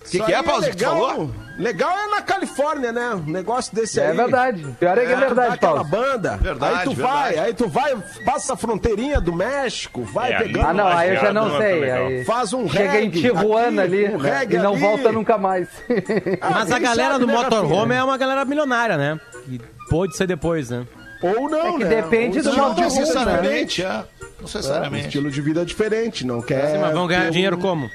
O 0.05 0.09
que, 0.09 0.19
que 0.19 0.31
é, 0.33 0.35
aí 0.37 0.43
Paulo, 0.43 0.61
que 0.63 0.69
tu 0.69 0.79
legal, 0.79 1.07
falou? 1.09 1.31
Legal 1.57 1.89
é 1.97 2.07
na 2.07 2.21
Califórnia, 2.21 2.91
né? 2.91 3.15
Um 3.15 3.31
negócio 3.31 3.73
desse 3.73 3.99
aí. 3.99 4.11
É 4.11 4.13
verdade. 4.13 4.65
Pior 4.79 4.97
é 4.97 5.05
que 5.05 5.11
é 5.11 5.15
dá 5.15 5.19
verdade, 5.25 5.57
Paulo. 5.59 5.83
banda. 5.85 6.37
Verdade, 6.37 6.75
aí 6.79 6.83
tu 6.83 6.93
verdade. 6.93 7.13
vai, 7.35 7.37
aí 7.39 7.53
tu 7.53 7.67
vai, 7.69 7.95
passa 8.25 8.53
a 8.53 8.57
fronteirinha 8.57 9.19
do 9.21 9.33
México, 9.33 10.03
vai 10.03 10.33
É, 10.33 10.37
pegando. 10.39 10.65
Ah, 10.67 10.73
não, 10.73 10.87
aí 10.87 11.09
eu 11.15 11.21
já 11.21 11.33
não 11.33 11.47
Lajeado, 11.47 11.63
sei. 11.79 11.91
Aí 11.91 12.25
Faz 12.25 12.53
um 12.53 12.69
Chega 12.69 12.99
em 13.01 13.09
reggae 13.09 13.21
Tijuana 13.21 13.83
aqui, 13.83 14.05
ali 14.05 14.13
um 14.13 14.17
né? 14.19 14.29
reggae 14.39 14.55
e 14.55 14.59
não 14.59 14.73
ali. 14.73 14.81
volta 14.81 15.11
nunca 15.11 15.37
mais. 15.37 15.67
Ah, 16.41 16.49
Mas 16.51 16.71
a 16.71 16.79
galera 16.79 17.13
sabe, 17.13 17.25
do 17.25 17.27
né, 17.27 17.33
motorhome 17.33 17.95
é 17.95 18.03
uma 18.03 18.17
galera 18.17 18.45
milionária, 18.45 18.97
né? 18.97 19.19
E 19.47 19.59
pode 19.89 20.15
ser 20.15 20.27
depois, 20.27 20.69
né? 20.69 20.85
Ou 21.23 21.49
não, 21.49 21.75
É 21.75 21.77
que 21.77 21.83
né? 21.85 22.01
depende 22.01 22.37
Ou 22.39 22.43
do 22.43 22.49
estilo 22.49 22.67
Não 22.67 22.75
de 22.75 22.83
vida 22.83 22.99
necessariamente, 22.99 23.81
é. 23.81 23.87
Não. 23.87 23.93
É, 23.95 24.03
um 24.39 24.43
necessariamente. 24.43 25.05
estilo 25.07 25.31
de 25.31 25.41
vida 25.41 25.65
diferente, 25.65 26.25
não 26.27 26.41
quer. 26.41 26.71
Sim, 26.71 26.77
mas 26.79 26.93
vão 26.93 27.07
ganhar 27.07 27.31
dinheiro 27.31 27.57
como? 27.57 27.89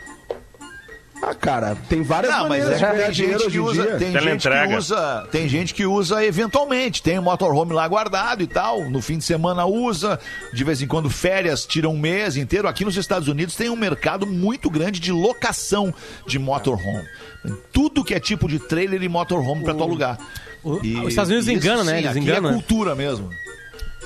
Ah, 1.23 1.35
cara, 1.35 1.77
tem 1.89 2.03
várias 2.03 2.33
Não, 2.33 2.49
mas 2.49 2.65
maneiras 2.65 2.83
é 2.83 2.87
de 2.97 3.03
tem 3.05 3.11
dinheiro 3.13 3.39
gente 3.41 3.51
que 3.53 3.61
hoje 3.61 3.79
em 3.79 3.83
usa, 3.83 3.89
dia. 3.91 3.99
tem 3.99 4.13
gente 4.21 4.49
que 4.49 4.77
usa, 4.77 5.29
tem 5.31 5.49
gente 5.49 5.75
que 5.75 5.87
usa 5.87 6.25
eventualmente, 6.25 7.03
tem 7.03 7.19
um 7.19 7.23
motorhome 7.23 7.75
lá 7.75 7.87
guardado 7.87 8.43
e 8.43 8.47
tal, 8.47 8.89
no 8.89 9.03
fim 9.03 9.19
de 9.19 9.25
semana 9.25 9.67
usa, 9.67 10.19
de 10.53 10.65
vez 10.65 10.81
em 10.81 10.87
quando 10.87 11.11
férias, 11.11 11.67
tira 11.67 11.89
um 11.91 11.99
mês 11.99 12.37
inteiro. 12.39 12.67
Aqui 12.67 12.87
nos 12.87 12.97
Estados 12.97 13.29
Unidos 13.29 13.55
tem 13.55 13.69
um 13.69 13.77
mercado 13.77 14.27
muito 14.27 14.71
grande 14.71 14.99
de 14.99 15.13
locação 15.13 15.93
de 16.27 16.39
motorhome. 16.39 17.05
Tem 17.43 17.55
Tudo 17.71 18.03
que 18.03 18.15
é 18.15 18.21
tipo 18.21 18.49
de 18.49 18.59
trailer 18.59 19.03
e 19.03 19.09
motorhome 19.09 19.63
pra 19.63 19.75
tu 19.75 19.83
alugar. 19.83 20.17
O- 20.65 20.81
E 20.83 20.97
os 21.01 21.09
Estados 21.09 21.31
Unidos 21.31 21.47
isso, 21.49 21.57
enganam, 21.59 21.85
né? 21.85 21.99
Eles 21.99 22.11
aqui 22.11 22.19
enganam, 22.21 22.49
É 22.49 22.53
né? 22.53 22.59
cultura 22.59 22.95
mesmo. 22.95 23.29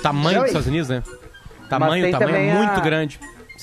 Tamanho 0.03 0.39
dos 0.39 0.47
Estados 0.47 0.67
Unidos, 0.67 0.89
né? 0.89 1.01
Tamanho, 1.69 2.11
tamanho 2.11 2.35
é 2.35 2.51
a- 2.51 2.55
muito 2.55 2.81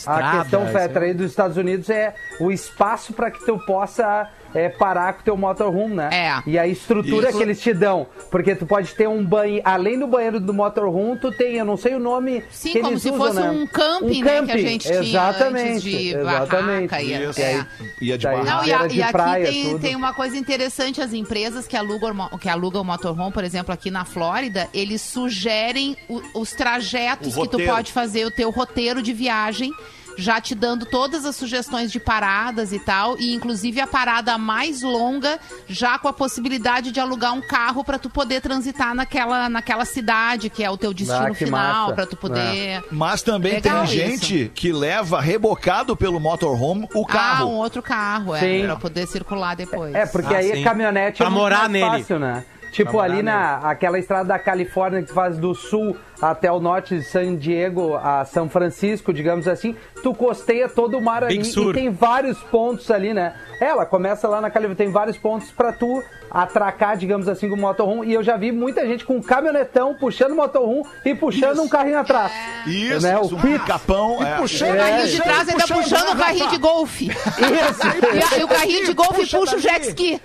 A 0.06 0.40
questão, 0.40 0.66
Fetra, 0.68 1.00
aí. 1.00 1.08
aí 1.08 1.14
dos 1.14 1.30
Estados 1.30 1.56
Unidos 1.56 1.90
é 1.90 2.14
o 2.40 2.50
espaço 2.50 3.12
para 3.12 3.30
que 3.30 3.44
tu 3.44 3.58
possa 3.58 4.28
é, 4.54 4.68
parar 4.68 5.12
com 5.14 5.20
o 5.20 5.24
teu 5.24 5.36
motorhome, 5.36 5.94
né? 5.94 6.08
É. 6.12 6.42
E 6.50 6.58
a 6.58 6.66
estrutura 6.66 7.28
Isso. 7.28 7.38
que 7.38 7.42
eles 7.44 7.60
te 7.60 7.72
dão. 7.74 8.06
Porque 8.30 8.54
tu 8.54 8.66
pode 8.66 8.94
ter 8.94 9.08
um 9.08 9.24
banho, 9.24 9.60
além 9.64 9.98
do 9.98 10.06
banheiro 10.06 10.38
do 10.40 10.52
motorhome, 10.54 11.18
tu 11.18 11.30
tem, 11.32 11.56
eu 11.56 11.64
não 11.64 11.76
sei 11.76 11.94
o 11.94 11.98
nome 11.98 12.42
Sim, 12.50 12.72
que 12.72 12.80
como 12.80 12.92
eles 12.92 13.02
se 13.02 13.10
usam, 13.10 13.26
fosse 13.26 13.40
né? 13.40 13.50
um 13.50 13.66
camping, 13.66 14.22
né, 14.22 14.42
que 14.44 14.52
a 14.52 14.56
gente 14.58 14.86
tinha 14.86 15.00
exatamente, 15.02 15.70
antes 15.70 15.82
de 15.82 16.14
exatamente. 16.14 16.88
barraca 16.88 17.02
e- 17.02 17.24
Isso. 17.30 17.40
é. 17.40 17.66
Ia 18.00 18.18
de 18.18 18.24
Daí- 18.24 18.36
barraca. 18.36 18.56
Não, 18.56 18.64
e, 18.66 18.72
a- 18.72 18.86
e 18.86 19.02
aqui 19.02 19.12
praia, 19.12 19.46
tem, 19.46 19.64
tudo. 19.70 19.78
tem 19.80 19.96
uma 19.96 20.12
coisa 20.12 20.36
interessante, 20.36 21.00
as 21.00 21.12
empresas 21.12 21.66
que 21.66 21.76
alugam, 21.76 22.28
que 22.40 22.48
alugam 22.48 22.82
o 22.82 22.84
motorhome, 22.84 23.32
por 23.32 23.44
exemplo, 23.44 23.72
aqui 23.72 23.90
na 23.90 24.04
Flórida, 24.04 24.68
eles 24.74 25.00
sugerem 25.00 25.96
o- 26.08 26.20
os 26.40 26.52
trajetos 26.52 27.36
O 27.36 27.42
que 27.42 27.48
tu 27.48 27.58
pode 27.64 27.92
fazer, 27.92 28.24
o 28.26 28.30
teu 28.30 28.50
roteiro 28.50 29.02
de 29.02 29.12
viagem, 29.12 29.70
já 30.16 30.40
te 30.40 30.54
dando 30.54 30.84
todas 30.86 31.24
as 31.24 31.36
sugestões 31.36 31.90
de 31.90 31.98
paradas 32.00 32.72
e 32.72 32.78
tal, 32.78 33.18
e 33.18 33.32
inclusive 33.34 33.80
a 33.80 33.86
parada 33.86 34.36
mais 34.38 34.82
longa, 34.82 35.38
já 35.68 35.98
com 35.98 36.08
a 36.08 36.12
possibilidade 36.12 36.90
de 36.92 37.00
alugar 37.00 37.32
um 37.34 37.40
carro 37.40 37.82
para 37.84 37.98
tu 37.98 38.08
poder 38.10 38.40
transitar 38.40 38.94
naquela, 38.94 39.48
naquela 39.48 39.84
cidade, 39.84 40.50
que 40.50 40.62
é 40.62 40.70
o 40.70 40.76
teu 40.76 40.92
destino 40.92 41.28
Ah, 41.30 41.34
final, 41.34 41.94
para 41.94 42.06
tu 42.06 42.16
poder. 42.16 42.82
Mas 42.90 43.22
também 43.22 43.54
Legal 43.54 43.78
tem 43.78 43.86
gente 43.86 44.50
que 44.54 44.72
leva 44.72 45.20
rebocado 45.20 45.96
pelo 45.96 46.20
motorhome 46.20 46.88
o 46.94 47.04
Ah, 47.08 47.12
carro. 47.12 47.48
um 47.50 47.54
outro 47.56 47.82
carro, 47.82 48.34
é, 48.34 48.64
pra 48.64 48.76
poder 48.76 49.06
circular 49.06 49.54
depois. 49.56 49.94
É, 49.94 50.06
porque 50.06 50.34
Ah, 50.34 50.38
aí 50.38 50.52
sim. 50.54 50.60
a 50.60 50.64
caminhonete 50.64 51.18
Pra 51.18 51.26
é 51.26 51.30
muito 51.30 51.40
morar 51.42 51.58
mais 51.60 51.72
nele. 51.72 51.86
fácil, 51.98 52.18
né? 52.18 52.44
Tipo 52.72 52.92
morar 52.92 53.04
ali 53.04 53.22
na 53.22 53.56
aquela 53.58 53.98
estrada 53.98 54.24
da 54.28 54.38
Califórnia 54.38 55.02
que 55.02 55.08
tu 55.08 55.14
faz 55.14 55.36
do 55.36 55.54
sul 55.54 55.94
até 56.22 56.50
o 56.52 56.60
norte 56.60 56.96
de 56.96 57.02
San 57.02 57.34
Diego 57.36 57.96
a 57.96 58.24
São 58.24 58.48
Francisco, 58.48 59.12
digamos 59.12 59.48
assim, 59.48 59.74
tu 60.02 60.14
costeia 60.14 60.68
todo 60.68 60.96
o 60.96 61.02
mar 61.02 61.26
Big 61.26 61.40
ali 61.40 61.44
Sur. 61.50 61.72
e 61.72 61.74
tem 61.74 61.90
vários 61.90 62.38
pontos 62.44 62.88
ali, 62.90 63.12
né? 63.12 63.34
Ela 63.60 63.84
começa 63.84 64.28
lá 64.28 64.40
na 64.40 64.48
Califórnia, 64.50 64.76
tem 64.76 64.90
vários 64.92 65.16
pontos 65.18 65.50
pra 65.50 65.72
tu 65.72 66.02
atracar, 66.30 66.96
digamos 66.96 67.28
assim, 67.28 67.48
com 67.48 67.56
o 67.56 67.58
motorhome. 67.58 68.06
E 68.06 68.14
eu 68.14 68.22
já 68.22 68.36
vi 68.36 68.50
muita 68.52 68.86
gente 68.86 69.04
com 69.04 69.16
um 69.16 69.20
caminhonetão 69.22 69.94
puxando 69.94 70.32
o 70.32 70.36
motorhome 70.36 70.82
e 71.04 71.14
puxando 71.14 71.60
um 71.60 71.68
carrinho 71.68 71.98
atrás. 71.98 72.32
Isso, 72.66 73.02
Né, 73.02 73.18
o 73.18 73.24
isso, 73.26 73.36
um 73.36 73.40
Pix. 73.40 73.64
capão. 73.66 74.22
é. 74.24 74.36
Puxando 74.36 74.74
O 74.74 74.76
carrinho 74.78 75.06
de 75.08 75.16
puxando, 75.16 75.24
trás 75.24 75.48
ainda 75.48 75.66
puxando 75.66 76.08
o 76.12 76.16
carrinho 76.16 76.48
de 76.48 76.58
golfe. 76.58 77.08
Isso. 77.08 78.36
E, 78.36 78.40
e 78.40 78.44
o 78.44 78.48
carrinho 78.48 78.86
de 78.86 78.92
golfe 78.94 79.20
Puxa 79.20 79.38
puxa 79.38 79.56
o 79.56 79.58
jet 79.58 79.88
ski. 79.88 80.20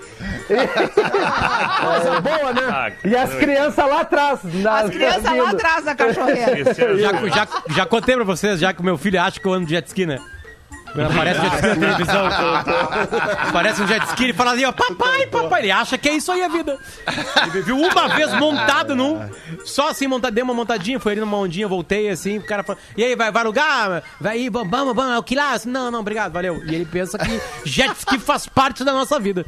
Coisa 0.48 2.22
boa, 2.22 2.54
né? 2.54 2.62
Ah, 2.70 2.92
E 3.04 3.16
as 3.16 3.34
crianças 3.36 3.86
lá 3.90 4.02
atrás. 4.02 4.40
na- 4.44 4.80
As 4.80 4.90
crianças 4.90 5.24
lá 5.38 5.50
atrás 5.50 5.87
da 5.88 5.96
cachorreira. 5.96 6.74
Já, 6.98 7.28
já, 7.28 7.48
já 7.76 7.86
contei 7.86 8.16
pra 8.16 8.24
vocês, 8.24 8.60
já 8.60 8.74
que 8.74 8.82
o 8.82 8.84
meu 8.86 8.98
filho 8.98 9.22
acha 9.22 9.40
que 9.40 9.46
eu 9.48 9.54
ando 9.54 9.66
de 9.66 9.72
jet 9.72 9.88
ski, 9.88 10.06
né? 10.06 10.20
Aparece 11.06 11.42
jet 11.42 11.56
ski 11.56 11.68
na 11.68 11.76
televisão. 11.76 12.26
Aparece 13.50 13.82
um 13.82 13.88
jet 13.88 14.06
ski 14.08 14.30
e 14.30 14.34
fala 14.34 14.54
assim, 14.54 14.66
ó, 14.66 14.72
papai, 14.72 15.28
papai. 15.28 15.62
Ele 15.62 15.72
acha 15.72 15.98
que 15.98 16.10
é 16.10 16.14
isso 16.14 16.32
aí 16.32 16.44
a 16.44 16.48
vida. 16.48 16.78
Ele 17.48 17.62
viu 17.62 17.78
uma 17.78 18.08
vez 18.10 18.34
montado 18.34 18.96
num. 18.96 19.20
Só 19.66 19.90
assim, 19.90 20.08
montado, 20.08 20.34
deu 20.34 20.44
uma 20.44 20.54
montadinha, 20.54 21.00
foi 21.00 21.14
ali 21.14 21.22
numa 21.22 21.38
ondinha, 21.38 21.68
voltei 21.68 22.10
assim, 22.10 22.38
o 22.38 22.46
cara 22.46 22.64
falou, 22.64 22.82
e 22.96 23.04
aí, 23.04 23.16
vai, 23.16 23.32
vai 23.32 23.44
alugar? 23.44 24.04
Vai 24.20 24.38
aí, 24.38 24.50
vamos, 24.50 24.70
vamos, 24.70 24.96
vamos, 24.96 25.14
é 25.14 25.18
o 25.18 25.24
que 25.24 25.36
lá? 25.36 25.56
Não, 25.66 25.92
não, 25.92 26.00
obrigado, 26.00 26.32
valeu. 26.32 26.64
E 26.66 26.76
ele 26.76 26.86
pensa 26.86 27.18
que 27.18 27.42
jet 27.66 27.94
ski 27.98 28.20
faz 28.20 28.48
parte 28.48 28.84
da 28.84 28.94
nossa 28.94 29.20
vida. 29.20 29.46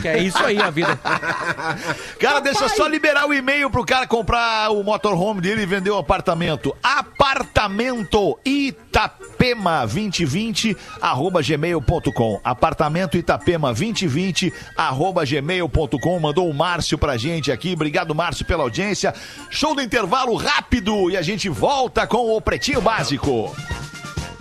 Que 0.00 0.08
é 0.08 0.18
isso 0.18 0.42
aí 0.44 0.60
a 0.60 0.70
vida. 0.70 0.98
Cara, 2.18 2.40
deixa 2.40 2.64
eu 2.64 2.68
só 2.68 2.86
liberar 2.86 3.26
o 3.26 3.34
e-mail 3.34 3.70
pro 3.70 3.84
cara 3.84 4.06
comprar 4.06 4.70
o 4.70 4.82
motorhome 4.82 5.40
dele 5.40 5.62
e 5.62 5.66
vender 5.66 5.90
o 5.90 5.98
apartamento. 5.98 6.76
Apartamento 6.82 8.38
Itapema 8.44 9.31
2020 9.42 10.76
arroba 11.00 11.42
gmail.com. 11.42 12.40
Apartamento 12.44 13.16
Itapema 13.16 13.68
2020 13.68 14.52
arroba 14.76 15.24
gmail.com. 15.24 16.20
Mandou 16.20 16.48
o 16.48 16.54
Márcio 16.54 16.96
pra 16.96 17.16
gente 17.16 17.50
aqui. 17.50 17.72
Obrigado, 17.72 18.14
Márcio, 18.14 18.44
pela 18.44 18.62
audiência. 18.62 19.12
Show 19.50 19.74
do 19.74 19.82
intervalo 19.82 20.34
rápido 20.36 21.10
e 21.10 21.16
a 21.16 21.22
gente 21.22 21.48
volta 21.48 22.06
com 22.06 22.36
o 22.36 22.40
Pretinho 22.40 22.80
Básico. 22.80 23.54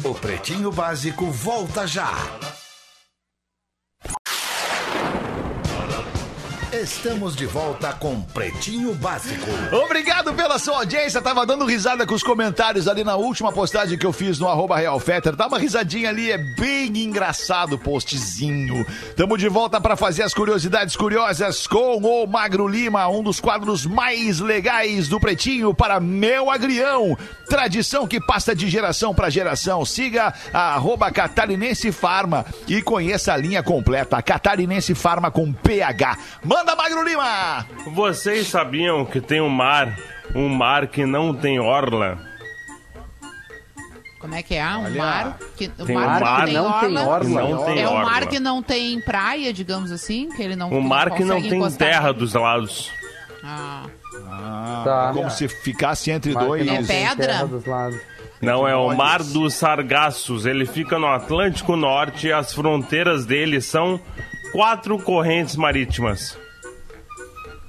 O 0.03 0.13
Pretinho 0.13 0.71
Básico 0.71 1.31
volta 1.31 1.87
já. 1.87 2.11
Estamos 6.81 7.35
de 7.35 7.45
volta 7.45 7.93
com 7.93 8.19
Pretinho 8.21 8.95
Básico. 8.95 9.45
Obrigado 9.85 10.33
pela 10.33 10.57
sua 10.57 10.77
audiência. 10.77 11.21
Tava 11.21 11.45
dando 11.45 11.63
risada 11.63 12.07
com 12.07 12.15
os 12.15 12.23
comentários 12.23 12.87
ali 12.87 13.03
na 13.03 13.15
última 13.15 13.51
postagem 13.51 13.99
que 13.99 14.05
eu 14.05 14.11
fiz 14.11 14.39
no 14.39 14.47
arroba 14.47 14.77
Fetter. 14.99 15.35
Dá 15.35 15.45
uma 15.45 15.59
risadinha 15.59 16.09
ali, 16.09 16.31
é 16.31 16.39
bem 16.39 16.87
engraçado 17.03 17.73
o 17.73 17.77
postzinho. 17.77 18.83
Tamo 19.15 19.37
de 19.37 19.47
volta 19.47 19.79
para 19.79 19.95
fazer 19.95 20.23
as 20.23 20.33
curiosidades 20.33 20.95
curiosas 20.95 21.67
com 21.67 21.97
o 21.97 22.25
Magro 22.25 22.67
Lima, 22.67 23.07
um 23.09 23.21
dos 23.21 23.39
quadros 23.39 23.85
mais 23.85 24.39
legais 24.39 25.07
do 25.07 25.19
Pretinho 25.19 25.75
para 25.75 25.99
Meu 25.99 26.49
Agrião. 26.49 27.15
Tradição 27.47 28.07
que 28.07 28.19
passa 28.19 28.55
de 28.55 28.67
geração 28.67 29.13
para 29.13 29.29
geração. 29.29 29.85
Siga 29.85 30.33
a 30.51 30.73
arroba 30.73 31.11
Catarinense 31.11 31.91
Farma 31.91 32.43
e 32.67 32.81
conheça 32.81 33.33
a 33.33 33.37
linha 33.37 33.61
completa. 33.61 34.19
Catarinense 34.19 34.95
Farma 34.95 35.29
com 35.29 35.53
PH. 35.53 36.17
Manda, 36.43 36.70
Magro 36.75 37.03
Lima! 37.03 37.65
Vocês 37.87 38.47
sabiam 38.47 39.05
que 39.05 39.19
tem 39.21 39.41
um 39.41 39.49
mar, 39.49 39.97
um 40.35 40.47
mar 40.49 40.87
que 40.87 41.05
não 41.05 41.33
tem 41.33 41.59
orla? 41.59 42.19
Como 44.19 44.35
é 44.35 44.43
que 44.43 44.53
é? 44.53 44.65
Um 44.77 44.95
mar 44.97 45.37
que, 45.57 45.71
o 45.79 45.85
Tem 45.85 45.95
mar 45.95 46.07
um 46.09 46.17
que 46.17 46.23
mar 46.23 46.45
tem 46.45 46.53
não 46.53 46.79
tem 46.79 46.97
orla. 46.97 47.07
orla. 47.07 47.41
Não 47.49 47.65
tem 47.65 47.79
É 47.81 47.89
um 47.89 47.93
mar 47.95 48.05
orla. 48.17 48.27
que 48.27 48.39
não 48.39 48.61
tem 48.61 49.01
praia, 49.01 49.51
digamos 49.51 49.91
assim, 49.91 50.29
que 50.29 50.43
ele 50.43 50.55
não 50.55 50.71
Um 50.71 50.79
mar 50.81 51.09
que 51.11 51.23
não 51.25 51.41
tem 51.41 51.71
terra 51.71 52.11
dos 52.13 52.33
lados. 52.35 52.91
Ah, 53.43 53.85
Tá. 54.83 55.11
Como 55.13 55.29
se 55.31 55.47
ficasse 55.47 56.11
entre 56.11 56.33
que 56.33 56.39
dois. 56.39 56.65
não 56.65 56.73
É 56.75 56.77
tem 56.83 56.85
pedra? 57.07 57.25
terra 57.27 57.45
dos 57.47 57.65
lados. 57.65 57.99
Não, 58.41 58.67
é 58.67 58.75
o 58.75 58.95
Mar 58.95 59.21
dos 59.21 59.53
Sargassos. 59.53 60.45
Ele 60.47 60.65
fica 60.65 60.97
no 60.97 61.05
Atlântico 61.07 61.75
Norte 61.75 62.27
e 62.27 62.33
as 62.33 62.51
fronteiras 62.53 63.23
dele 63.25 63.61
são 63.61 63.99
quatro 64.51 64.97
correntes 64.97 65.55
marítimas. 65.55 66.37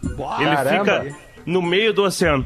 Ele 0.05 0.57
Caramba. 0.57 1.01
fica 1.01 1.17
no 1.47 1.63
meio 1.63 1.93
do 1.93 2.03
oceano. 2.05 2.45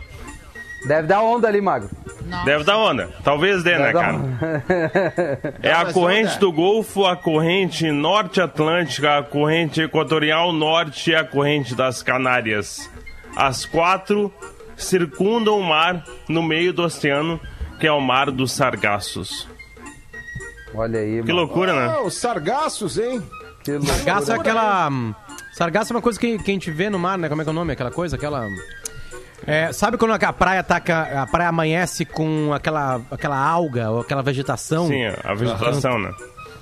Deve 0.86 1.08
dar 1.08 1.20
onda 1.22 1.48
ali, 1.48 1.60
Magro. 1.60 1.88
nossa. 2.26 2.44
Deve 2.44 2.64
dar 2.64 2.78
onda. 2.78 3.08
Talvez 3.24 3.62
dê, 3.64 3.72
né, 3.76 3.78
Deve 3.78 3.92
dar 3.94 4.00
cara? 4.04 4.16
onda. 4.16 4.64
É 5.62 5.72
a 5.72 5.92
corrente 5.92 6.38
do 6.38 6.52
Golfo, 6.52 7.04
a 7.06 7.16
corrente 7.16 7.90
norte 7.90 8.40
atlântica, 8.40 9.18
a 9.18 9.22
corrente 9.22 9.80
equatorial 9.80 10.52
norte 10.52 11.10
e 11.10 11.14
a 11.14 11.24
corrente 11.24 11.74
das 11.74 12.02
Canárias. 12.02 12.88
As 13.34 13.64
quatro 13.66 14.32
circundam 14.76 15.58
o 15.58 15.62
mar 15.62 16.04
no 16.28 16.42
meio 16.42 16.72
do 16.72 16.82
oceano, 16.84 17.40
que 17.80 17.86
é 17.86 17.92
o 17.92 18.00
Mar 18.00 18.30
dos 18.30 18.52
Sargassos. 18.52 19.48
Olha 20.74 21.00
aí, 21.00 21.16
Que 21.22 21.28
mano. 21.32 21.34
loucura, 21.34 21.72
né? 21.74 21.94
Ah, 21.96 22.02
os 22.02 22.14
sargaços, 22.14 22.98
hein? 22.98 23.22
Que 23.64 23.72
loucura. 23.72 23.94
Sargaço 23.94 24.32
é 24.32 24.34
aquela. 24.36 24.90
Sargaço 25.56 25.92
é 25.92 25.96
uma 25.96 26.02
coisa 26.02 26.18
que, 26.20 26.38
que 26.38 26.50
a 26.50 26.54
gente 26.54 26.70
vê 26.70 26.90
no 26.90 26.98
mar, 26.98 27.16
né? 27.16 27.28
Como 27.28 27.40
é 27.40 27.44
que 27.44 27.48
é 27.48 27.52
o 27.52 27.54
nome? 27.54 27.72
Aquela 27.72 27.90
coisa, 27.90 28.16
aquela. 28.16 28.46
É, 29.46 29.72
sabe 29.72 29.96
quando 29.96 30.12
a 30.12 30.32
praia 30.32 30.62
tá, 30.62 30.80
ca- 30.80 31.22
a 31.22 31.26
praia 31.26 31.48
amanhece 31.48 32.04
com 32.04 32.52
aquela, 32.52 33.00
aquela 33.10 33.38
alga 33.38 33.90
ou 33.90 34.00
aquela 34.00 34.22
vegetação 34.22 34.88
Sim, 34.88 35.04
a 35.22 35.34
vegetação, 35.34 35.98
né? 35.98 36.10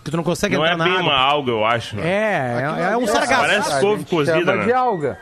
que 0.04 0.10
tu 0.10 0.16
não 0.18 0.24
consegue 0.24 0.54
Não 0.56 0.66
é 0.66 0.72
entrar 0.74 0.84
bem 0.84 0.92
na 0.92 0.98
água? 1.00 1.10
uma 1.12 1.18
alga, 1.18 1.50
eu 1.50 1.64
acho. 1.64 1.96
Né? 1.96 2.02
É, 2.06 2.82
é, 2.88 2.92
é 2.92 2.96
um 2.96 3.04
é, 3.04 3.06
sargaço. 3.06 3.40
Parece 3.42 3.72
A 3.72 3.80
couve 3.80 4.04
cozida, 4.04 4.38
chama 4.38 4.56
né? 4.56 4.64
de 4.66 4.72
alga. 4.72 5.18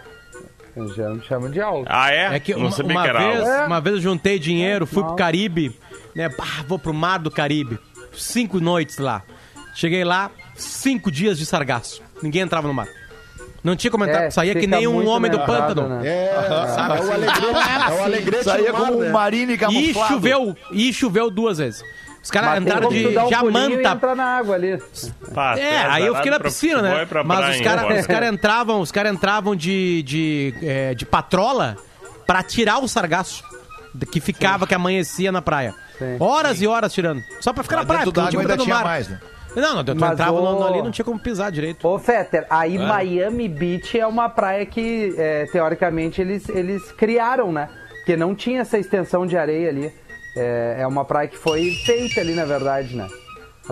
A 0.77 0.81
gente 0.81 1.27
chama- 1.27 1.49
de 1.51 1.61
alga. 1.61 1.89
Ah, 1.91 2.11
é? 2.13 2.35
É 2.35 2.41
que 2.41 2.53
não 2.55 2.63
uma, 2.63 2.71
sabia 2.73 2.97
uma 2.97 3.03
que 3.03 3.09
era 3.09 3.19
vez, 3.21 3.41
alga. 3.41 3.53
É. 3.53 3.67
uma 3.67 3.81
vez 3.81 3.97
eu 3.97 4.03
juntei 4.03 4.39
dinheiro, 4.39 4.87
fui 4.87 5.03
pro 5.05 5.15
Caribe, 5.15 5.79
né? 6.17 6.29
Bah, 6.31 6.65
vou 6.67 6.79
pro 6.79 6.93
mar 6.93 7.19
do 7.19 7.31
Caribe. 7.31 7.79
Cinco 8.13 8.59
noites 8.61 8.99
lá. 8.99 9.23
Cheguei 9.75 10.03
lá, 10.05 10.31
cinco 10.57 11.11
dias 11.13 11.39
de 11.39 11.47
sargaço. 11.47 12.03
Ninguém 12.23 12.43
entrava 12.43 12.67
no 12.67 12.75
mar. 12.75 12.89
Não 13.63 13.77
tinha 13.77 13.91
como 13.91 14.05
entrar, 14.05 14.25
É, 14.25 14.31
saía 14.31 14.55
que 14.55 14.67
nem 14.67 14.87
um 14.89 15.07
homem 15.07 15.31
do 15.31 15.39
pântano. 15.41 15.89
né? 15.89 16.07
É, 16.07 16.33
Sabe 16.75 16.97
é 16.97 17.01
o 17.01 17.03
assim? 17.03 17.13
alegrete, 17.13 17.47
é 17.47 17.93
o 17.93 18.03
alegrete 18.05 18.45
Saía 18.45 18.73
mar, 18.73 18.81
como 18.81 18.99
né? 19.01 19.09
um 19.09 19.13
marine 19.13 19.53
E 19.55 19.59
camuflado. 19.59 20.15
choveu, 20.15 20.57
e 20.73 20.93
choveu 20.93 21.31
duas 21.31 21.59
vezes. 21.59 21.83
Os 22.23 22.31
caras 22.31 22.51
como 22.65 22.89
de 22.89 23.07
um 23.07 23.11
e 23.27 23.31
Jamanta 23.31 23.89
entrar 23.93 24.15
na 24.17 24.25
água 24.25 24.55
ali. 24.55 24.81
Pá, 25.35 25.57
É, 25.59 25.79
aí 25.87 26.07
eu 26.07 26.15
fiquei 26.17 26.31
na 26.31 26.39
piscina, 26.41 26.81
né? 26.83 27.03
e 27.03 27.07
pra 27.07 27.25
Mas 27.25 27.39
praia, 27.39 27.55
os 27.55 27.61
caras 27.61 28.07
cara 28.07 28.27
entravam, 28.29 28.81
os 28.81 28.93
cara 28.93 29.09
entravam 29.09 29.57
de, 29.57 30.03
de, 30.05 30.55
é, 30.63 30.95
de 30.95 31.05
patrola 31.05 31.77
pra 32.27 32.43
tirar 32.43 32.79
o 32.79 32.89
sargaço 32.89 33.43
que 34.11 34.21
ficava, 34.21 34.67
que 34.67 34.75
amanhecia 34.75 35.31
na 35.33 35.43
praia. 35.43 35.75
Sim. 35.99 36.17
Horas 36.19 36.63
e 36.63 36.67
horas 36.67 36.93
tirando. 36.93 37.21
Só 37.41 37.53
pra 37.53 37.63
ficar 37.63 37.77
Lá 37.77 37.83
na 37.83 37.87
praia, 37.87 38.05
porque 38.05 38.21
não 38.21 38.25
d'água 38.27 38.65
tinha 38.65 38.79
mais, 38.85 39.09
né? 39.09 39.21
Não, 39.55 39.77
não, 39.77 39.85
tu 39.85 39.95
Mas 39.97 40.13
entrava 40.13 40.33
o- 40.41 40.59
no- 40.59 40.67
ali 40.67 40.81
não 40.83 40.91
tinha 40.91 41.05
como 41.05 41.19
pisar 41.19 41.51
direito. 41.53 41.87
Ô, 41.87 41.99
Fetter, 41.99 42.47
aí 42.49 42.79
Miami 42.79 43.49
Beach 43.49 43.99
é 43.99 44.07
uma 44.07 44.29
praia 44.29 44.65
que, 44.65 45.15
é, 45.19 45.45
teoricamente, 45.47 46.21
eles, 46.21 46.49
eles 46.49 46.91
criaram, 46.93 47.53
né? 47.53 47.69
Porque 47.99 48.17
não 48.17 48.35
tinha 48.35 48.63
essa 48.63 48.79
extensão 48.79 49.27
de 49.27 49.37
areia 49.37 49.69
ali. 49.69 49.93
É, 50.37 50.77
é 50.81 50.87
uma 50.87 51.05
praia 51.05 51.29
que 51.29 51.37
foi 51.37 51.71
feita 51.85 52.21
ali, 52.21 52.35
na 52.35 52.45
verdade, 52.47 52.97
né? 52.97 53.07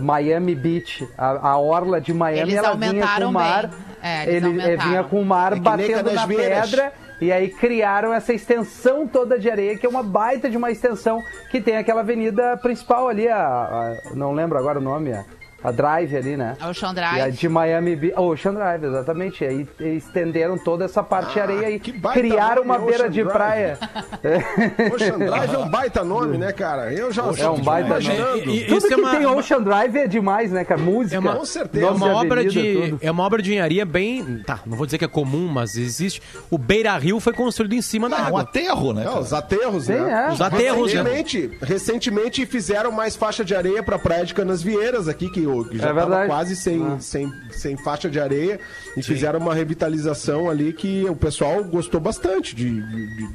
Miami 0.00 0.54
Beach, 0.54 1.08
a, 1.18 1.48
a 1.50 1.58
orla 1.58 2.00
de 2.00 2.12
Miami, 2.14 2.52
Eles 2.52 2.54
ela 2.54 2.74
vinha 2.76 2.78
com 2.78 2.86
aumentaram 2.98 3.28
o 3.28 3.32
mar. 3.32 3.70
É, 4.02 4.22
eles 4.22 4.34
ele 4.36 4.46
é, 4.46 4.48
aumentaram. 4.64 4.90
vinha 4.90 5.04
com 5.04 5.20
o 5.20 5.24
mar 5.24 5.52
É 5.54 5.56
batendo 5.56 6.12
na 6.12 6.26
pedra. 6.26 6.92
E 7.20 7.30
aí 7.32 7.48
criaram 7.48 8.14
essa 8.14 8.32
extensão 8.32 9.06
toda 9.06 9.38
de 9.38 9.50
areia, 9.50 9.76
que 9.76 9.84
é 9.84 9.88
uma 9.88 10.02
baita 10.02 10.48
de 10.48 10.56
uma 10.56 10.70
extensão 10.70 11.20
que 11.50 11.60
tem 11.60 11.76
aquela 11.76 12.00
avenida 12.00 12.56
principal 12.58 13.08
ali, 13.08 13.28
a, 13.28 13.36
a- 13.38 13.96
não 14.14 14.32
lembro 14.32 14.56
agora 14.56 14.78
o 14.78 14.82
nome, 14.82 15.12
a, 15.12 15.22
A 15.62 15.70
Drive 15.70 16.16
ali, 16.16 16.36
né? 16.36 16.56
Ocean 16.68 16.88
E 16.88 16.90
a 16.90 16.92
Drive. 16.92 17.36
de 17.36 17.48
Miami 17.48 17.96
Beach. 17.96 18.14
Oh, 18.16 18.28
Ocean 18.32 18.54
Drive, 18.54 18.84
exatamente. 18.84 19.44
Aí 19.44 19.68
estenderam 19.80 20.56
toda 20.56 20.84
essa 20.86 21.02
parte 21.02 21.34
de 21.34 21.40
areia 21.40 21.66
aí. 21.68 21.78
que 21.78 21.92
baita 21.92 22.20
Criaram 22.20 22.62
uma 22.62 22.78
beira 22.78 23.04
Ocean 23.04 23.10
de 23.10 23.22
Drive. 23.22 23.32
praia. 23.32 23.78
Ocean 24.94 25.18
Drive 25.18 25.54
é 25.54 25.58
um 25.58 25.68
baita 25.68 26.04
nome, 26.04 26.38
né, 26.38 26.52
cara? 26.52 26.92
Eu 26.92 27.12
já 27.12 27.22
É 27.38 27.48
um 27.48 27.60
baita 27.60 28.00
nome. 28.00 28.40
E- 28.46 28.60
e- 28.62 28.64
Tudo 28.66 28.78
Isso 28.78 28.88
que 28.88 28.94
é 28.94 28.96
uma- 28.96 29.10
tem 29.10 29.26
Ocean 29.26 29.62
Drive 29.62 29.96
é 29.96 30.06
demais, 30.06 30.50
né, 30.52 30.64
cara? 30.64 30.80
Música. 30.80 31.16
É 31.16 31.18
uma- 31.18 31.36
Com 31.36 31.44
certeza. 31.44 31.86
É 31.86 31.90
uma, 31.90 32.06
obra 32.14 32.40
avenida, 32.40 32.60
de, 32.62 32.90
tudo. 32.90 32.98
é 33.02 33.10
uma 33.10 33.22
obra 33.24 33.42
de 33.42 33.50
engenharia 33.50 33.84
bem. 33.84 34.42
Tá, 34.46 34.60
não 34.66 34.76
vou 34.76 34.86
dizer 34.86 34.98
que 34.98 35.04
é 35.04 35.08
comum, 35.08 35.46
mas 35.48 35.76
existe. 35.76 36.22
O 36.50 36.58
Beira 36.58 36.96
Rio 36.96 37.20
foi 37.20 37.32
construído 37.32 37.74
em 37.74 37.82
cima 37.82 38.08
da 38.08 38.16
É 38.18 38.22
um 38.22 38.26
água. 38.26 38.40
aterro, 38.42 38.92
né? 38.92 39.04
É, 39.04 39.10
os 39.10 39.32
aterros, 39.32 39.84
Sim, 39.84 39.92
né? 39.92 40.26
é. 40.28 40.32
Os 40.32 40.40
aterros, 40.40 40.92
né? 40.94 41.02
Recentemente, 41.02 41.58
recentemente 41.62 42.46
fizeram 42.46 42.90
mais 42.90 43.16
faixa 43.16 43.44
de 43.44 43.54
areia 43.54 43.82
pra 43.82 43.98
praia 43.98 44.24
de 44.24 44.34
Canasvieiras 44.34 45.08
aqui, 45.08 45.30
que, 45.30 45.46
o- 45.58 45.64
que 45.64 45.78
já 45.78 45.90
É 45.90 45.94
tava 45.94 46.26
quase 46.26 46.54
sem, 46.56 46.82
Ah. 46.84 46.96
sem, 47.00 47.32
sem 47.50 47.76
faixa 47.76 48.08
de 48.08 48.18
areia. 48.20 48.58
E 48.96 49.02
fizeram 49.02 49.38
uma 49.38 49.54
revitalização 49.54 50.48
ali 50.50 50.72
que 50.72 51.04
o 51.08 51.16
pessoal 51.16 51.62
gostou 51.64 52.00
bastante 52.00 52.54
de, 52.54 52.70
de, 52.70 53.16
de- 53.16 53.28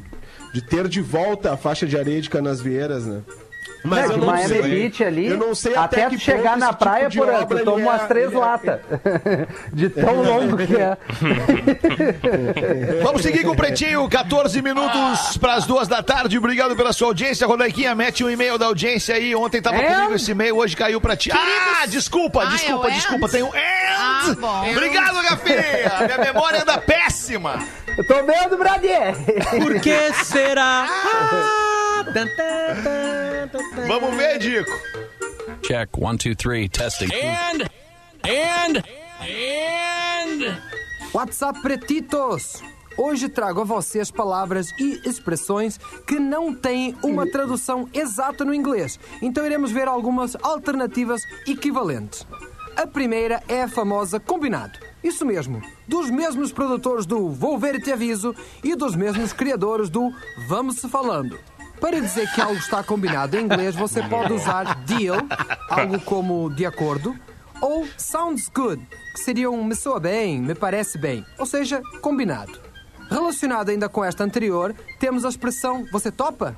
de 0.54 0.62
ter 0.62 0.88
de 0.88 1.02
volta 1.02 1.52
a 1.54 1.58
faixa 1.58 1.86
de 1.86 1.98
areia 1.98 2.22
de 2.22 2.30
Canasvieiras, 2.30 3.06
né? 3.06 3.22
Mas 3.86 4.06
eu 4.06 4.14
de 4.14 4.20
não 4.20 4.28
Miami 4.28 4.48
sei. 4.48 4.62
Beach 4.62 5.04
ali, 5.04 5.28
Eu 5.28 5.38
não 5.38 5.56
sei 5.56 5.76
até, 5.76 6.04
até 6.04 6.10
que 6.10 6.20
chegar 6.20 6.58
na 6.58 6.74
praia, 6.74 7.10
tipo 7.10 7.26
por 7.26 7.34
ele 7.58 7.64
toma 7.64 7.82
é- 7.82 7.84
umas 7.84 8.08
três 8.08 8.28
ele 8.28 8.36
é- 8.36 8.40
latas. 8.40 8.80
De 9.74 9.90
tão 9.90 10.22
longo 10.24 10.58
que 10.58 10.76
é. 10.76 10.98
Vamos 13.04 13.22
seguir 13.22 13.44
com 13.44 13.52
o 13.52 13.56
Pretinho, 13.56 14.08
14 14.10 14.62
minutos 14.62 15.38
para 15.38 15.54
as 15.56 15.66
duas 15.66 15.88
da 15.88 16.02
tarde. 16.02 16.38
Obrigado 16.38 16.76
pela 16.76 16.92
sua 16.94 17.08
audiência. 17.10 17.46
Rodaiquinha, 17.48 17.94
mete 17.96 18.24
um 18.24 18.30
e-mail 18.30 18.58
da 18.58 18.66
audiência 18.68 19.16
aí. 19.16 19.36
Ontem 19.36 19.62
tava 19.62 19.78
And? 19.78 19.94
comigo 19.96 20.14
esse 20.16 20.32
e-mail, 20.32 20.58
hoje 20.58 20.76
caiu 20.76 21.00
pra 21.02 21.16
ti. 21.16 21.32
Ah, 21.32 21.86
desculpa, 21.88 22.44
Ah, 22.44 22.46
desculpa, 22.48 22.88
é 22.88 22.90
o 22.90 22.94
desculpa. 22.94 23.26
and? 23.28 23.30
Tem 23.30 23.44
um 23.44 23.48
and. 23.48 23.96
Ah, 23.98 24.36
bom. 24.40 24.72
Obrigado, 24.72 25.22
Gafinha. 25.22 25.56
Minha 26.18 26.34
memória 26.34 26.62
anda 26.62 26.78
péssima. 26.78 27.60
Eu 27.98 28.06
tô 28.08 28.16
vendo, 28.24 28.58
brother! 28.58 29.16
Por 29.62 29.80
que 29.80 30.14
será? 30.24 30.88
Ah, 30.90 32.04
tan, 32.14 32.28
tan, 32.28 32.84
tan. 32.84 33.05
Vamos 33.88 34.16
ver, 34.16 34.40
Dico. 34.40 34.72
Check 35.64 35.98
one, 35.98 36.18
two, 36.18 36.36
three, 36.36 36.68
testing. 36.70 37.10
And, 37.14 37.64
and, 38.24 38.84
and. 39.22 40.62
WhatsApp 41.14 41.62
Pretitos! 41.62 42.62
Hoje 42.98 43.28
trago 43.28 43.62
a 43.62 43.64
vocês 43.66 44.10
palavras 44.10 44.72
e 44.80 45.02
expressões 45.06 45.78
que 46.08 46.18
não 46.18 46.54
têm 46.54 46.96
uma 47.04 47.30
tradução 47.30 47.90
exata 47.94 48.46
no 48.46 48.54
inglês, 48.54 48.98
então 49.22 49.46
iremos 49.46 49.72
ver 49.72 49.88
algumas 49.88 50.36
alternativas 50.42 51.22
equivalentes. 51.46 52.26
A 52.76 52.88
primeira 52.88 53.44
é 53.48 53.64
a 53.64 53.68
famosa 53.68 54.20
combinado. 54.20 54.80
Isso 55.04 55.26
mesmo, 55.26 55.62
dos 55.88 56.10
mesmos 56.10 56.52
produtores 56.52 57.06
do 57.06 57.30
Vou 57.30 57.58
Ver 57.58 57.76
e 57.76 57.82
Te 57.82 57.92
Aviso 57.92 58.34
e 58.64 58.76
dos 58.76 58.96
mesmos 58.96 59.34
criadores 59.34 59.90
do 59.90 60.12
Vamos 60.48 60.78
Se 60.78 60.88
Falando. 60.90 61.38
Para 61.86 62.02
dizer 62.02 62.28
que 62.34 62.42
algo 62.42 62.58
está 62.58 62.84
combinado 62.84 63.38
em 63.38 63.44
inglês, 63.44 63.76
você 63.76 64.02
pode 64.02 64.34
usar 64.34 64.74
deal, 64.86 65.18
algo 65.70 66.02
como 66.02 66.50
de 66.50 66.66
acordo, 66.66 67.16
ou 67.62 67.88
sounds 67.96 68.50
good, 68.50 68.84
que 69.14 69.20
seria 69.20 69.52
um 69.52 69.64
me 69.64 69.76
soa 69.76 70.00
bem, 70.00 70.42
me 70.42 70.56
parece 70.56 70.98
bem, 70.98 71.24
ou 71.38 71.46
seja, 71.46 71.84
combinado. 72.02 72.60
Relacionado 73.08 73.70
ainda 73.70 73.88
com 73.88 74.04
esta 74.04 74.24
anterior, 74.24 74.74
temos 75.00 75.26
a 75.26 75.30
expressão 75.30 75.86
você 75.92 76.12
topa? 76.12 76.58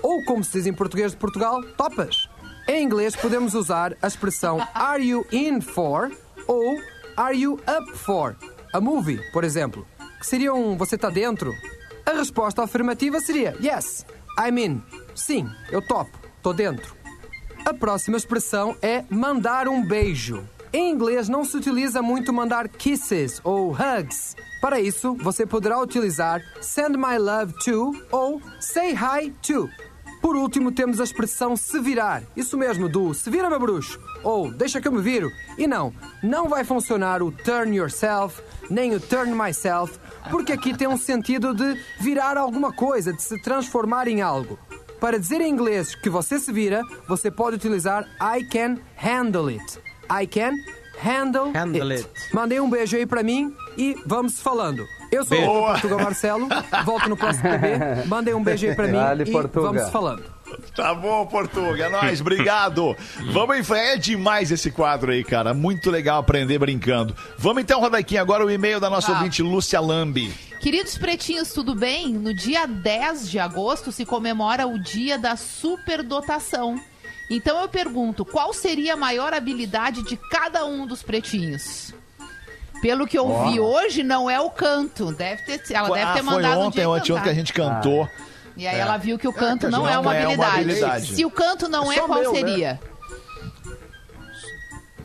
Ou 0.00 0.24
como 0.24 0.44
se 0.44 0.52
diz 0.52 0.66
em 0.68 0.72
português 0.72 1.10
de 1.10 1.16
Portugal, 1.16 1.60
topas. 1.76 2.28
Em 2.68 2.84
inglês 2.84 3.16
podemos 3.16 3.54
usar 3.54 3.96
a 4.00 4.06
expressão 4.06 4.64
are 4.72 5.02
you 5.02 5.26
in 5.32 5.60
for 5.60 6.08
ou 6.46 6.78
are 7.16 7.36
you 7.36 7.54
up 7.54 7.98
for 7.98 8.36
a 8.72 8.80
movie, 8.80 9.20
por 9.32 9.42
exemplo, 9.42 9.84
que 10.20 10.26
seria 10.26 10.54
um 10.54 10.76
você 10.76 10.94
está 10.94 11.10
dentro. 11.10 11.52
A 12.06 12.12
resposta 12.12 12.62
afirmativa 12.62 13.20
seria 13.20 13.56
yes, 13.60 14.06
I'm 14.38 14.58
in. 14.58 14.82
Sim, 15.14 15.50
eu 15.70 15.82
topo, 15.82 16.16
tô 16.40 16.52
dentro. 16.52 16.94
A 17.64 17.74
próxima 17.74 18.16
expressão 18.16 18.76
é 18.80 19.04
mandar 19.10 19.66
um 19.66 19.84
beijo. 19.84 20.46
Em 20.72 20.90
inglês 20.90 21.28
não 21.28 21.44
se 21.44 21.56
utiliza 21.56 22.00
muito 22.00 22.32
mandar 22.32 22.68
kisses 22.68 23.40
ou 23.42 23.72
hugs. 23.72 24.36
Para 24.60 24.80
isso, 24.80 25.14
você 25.14 25.44
poderá 25.44 25.80
utilizar 25.80 26.40
send 26.60 26.96
my 26.96 27.18
love 27.18 27.52
to 27.64 27.92
ou 28.12 28.40
say 28.60 28.92
hi 28.92 29.32
to. 29.42 29.68
Por 30.20 30.36
último, 30.36 30.72
temos 30.72 31.00
a 31.00 31.04
expressão 31.04 31.56
se 31.56 31.80
virar. 31.80 32.22
Isso 32.36 32.56
mesmo, 32.56 32.88
do 32.88 33.14
se 33.14 33.30
vira 33.30 33.48
meu 33.48 33.58
bruxo 33.58 34.00
ou 34.22 34.52
deixa 34.52 34.80
que 34.80 34.86
eu 34.88 34.92
me 34.92 35.00
viro. 35.00 35.30
E 35.56 35.66
não, 35.66 35.92
não 36.22 36.48
vai 36.48 36.64
funcionar 36.64 37.22
o 37.22 37.32
turn 37.32 37.76
yourself 37.76 38.42
nem 38.70 38.94
o 38.94 39.00
turn 39.00 39.32
myself, 39.34 39.98
porque 40.30 40.52
aqui 40.52 40.76
tem 40.76 40.86
um 40.88 40.96
sentido 40.96 41.54
de 41.54 41.78
virar 42.00 42.36
alguma 42.36 42.72
coisa, 42.72 43.12
de 43.12 43.22
se 43.22 43.40
transformar 43.42 44.08
em 44.08 44.20
algo. 44.22 44.58
Para 45.00 45.18
dizer 45.18 45.40
em 45.40 45.48
inglês 45.50 45.94
que 45.94 46.10
você 46.10 46.38
se 46.40 46.52
vira, 46.52 46.82
você 47.06 47.30
pode 47.30 47.56
utilizar 47.56 48.04
I 48.20 48.44
can 48.44 48.78
handle 48.96 49.48
it. 49.48 49.78
I 50.10 50.26
can 50.26 50.52
handle, 51.00 51.52
Handle 51.52 51.92
it. 51.92 52.02
it. 52.04 52.34
Mandei 52.34 52.58
um 52.58 52.68
beijo 52.68 52.96
aí 52.96 53.06
pra 53.06 53.22
mim 53.22 53.54
e 53.76 53.94
vamos 54.04 54.40
falando. 54.40 54.84
Eu 55.12 55.24
sou 55.24 55.36
Beijo. 55.36 55.50
o 55.52 55.64
Portugal 55.66 56.00
Marcelo, 56.00 56.48
volto 56.84 57.08
no 57.08 57.16
próximo 57.16 57.48
TV. 57.48 58.04
Mandei 58.06 58.34
um 58.34 58.42
beijo 58.42 58.66
aí 58.66 58.74
pra 58.74 58.86
mim 58.88 58.92
Dale, 58.94 59.22
e 59.22 59.30
Portuga. 59.32 59.68
vamos 59.72 59.90
falando. 59.90 60.24
Tá 60.74 60.94
bom, 60.94 61.26
Portuga. 61.26 61.86
É 61.86 61.88
nóis, 61.88 62.20
obrigado. 62.20 62.96
Vamos 63.32 63.56
em 63.58 63.62
frente. 63.64 63.88
É 63.88 63.96
demais 63.96 64.50
esse 64.50 64.70
quadro 64.70 65.10
aí, 65.12 65.24
cara. 65.24 65.52
Muito 65.52 65.90
legal 65.90 66.20
aprender 66.20 66.58
brincando. 66.58 67.16
Vamos 67.36 67.62
então, 67.62 67.80
Rodaiquinha, 67.80 68.20
agora 68.20 68.44
o 68.44 68.50
e-mail 68.50 68.78
da 68.80 68.88
nossa 68.88 69.08
Tá. 69.12 69.18
ouvinte, 69.18 69.42
Lúcia 69.42 69.80
Lambi. 69.80 70.32
Queridos 70.60 70.98
pretinhos, 70.98 71.52
tudo 71.52 71.74
bem? 71.74 72.12
No 72.12 72.34
dia 72.34 72.66
10 72.66 73.30
de 73.30 73.38
agosto 73.38 73.90
se 73.92 74.04
comemora 74.04 74.66
o 74.66 74.78
dia 74.78 75.18
da 75.18 75.36
superdotação. 75.36 76.80
Então 77.30 77.60
eu 77.60 77.68
pergunto, 77.68 78.24
qual 78.24 78.52
seria 78.52 78.94
a 78.94 78.96
maior 78.96 79.32
habilidade 79.34 80.02
de 80.02 80.16
cada 80.16 80.64
um 80.64 80.86
dos 80.86 81.02
pretinhos? 81.02 81.94
Pelo 82.80 83.06
que 83.06 83.18
eu 83.18 83.44
vi 83.44 83.58
hoje, 83.58 84.02
não 84.02 84.30
é 84.30 84.40
o 84.40 84.50
canto. 84.50 85.12
Deve 85.12 85.42
ter, 85.42 85.74
ela 85.74 85.88
deve 85.90 86.00
ah, 86.10 86.12
ter 86.12 86.22
foi 86.22 86.34
mandado 86.34 86.60
um 86.60 86.62
ontem, 86.66 86.78
dia 86.80 86.88
ontem, 86.88 87.00
ontem 87.00 87.08
cantar. 87.12 87.22
que 87.24 87.28
a 87.28 87.34
gente 87.34 87.52
cantou. 87.52 88.08
E 88.58 88.66
aí 88.66 88.74
É. 88.76 88.80
ela 88.80 88.96
viu 88.96 89.16
que 89.16 89.26
o 89.28 89.32
canto 89.32 89.66
que 89.66 89.72
não, 89.72 89.84
não 89.84 89.88
é, 89.88 89.98
uma 89.98 90.14
é 90.16 90.26
uma 90.26 90.26
habilidade. 90.46 90.60
habilidade. 90.62 91.14
Se 91.14 91.24
o 91.24 91.30
canto 91.30 91.68
não 91.68 91.90
É 91.92 91.96
é, 91.96 92.00
qual 92.00 92.20
meu, 92.20 92.32
né? 92.32 92.38
seria? 92.40 92.80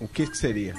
O 0.01 0.07
que, 0.07 0.25
que 0.27 0.35
seria? 0.37 0.73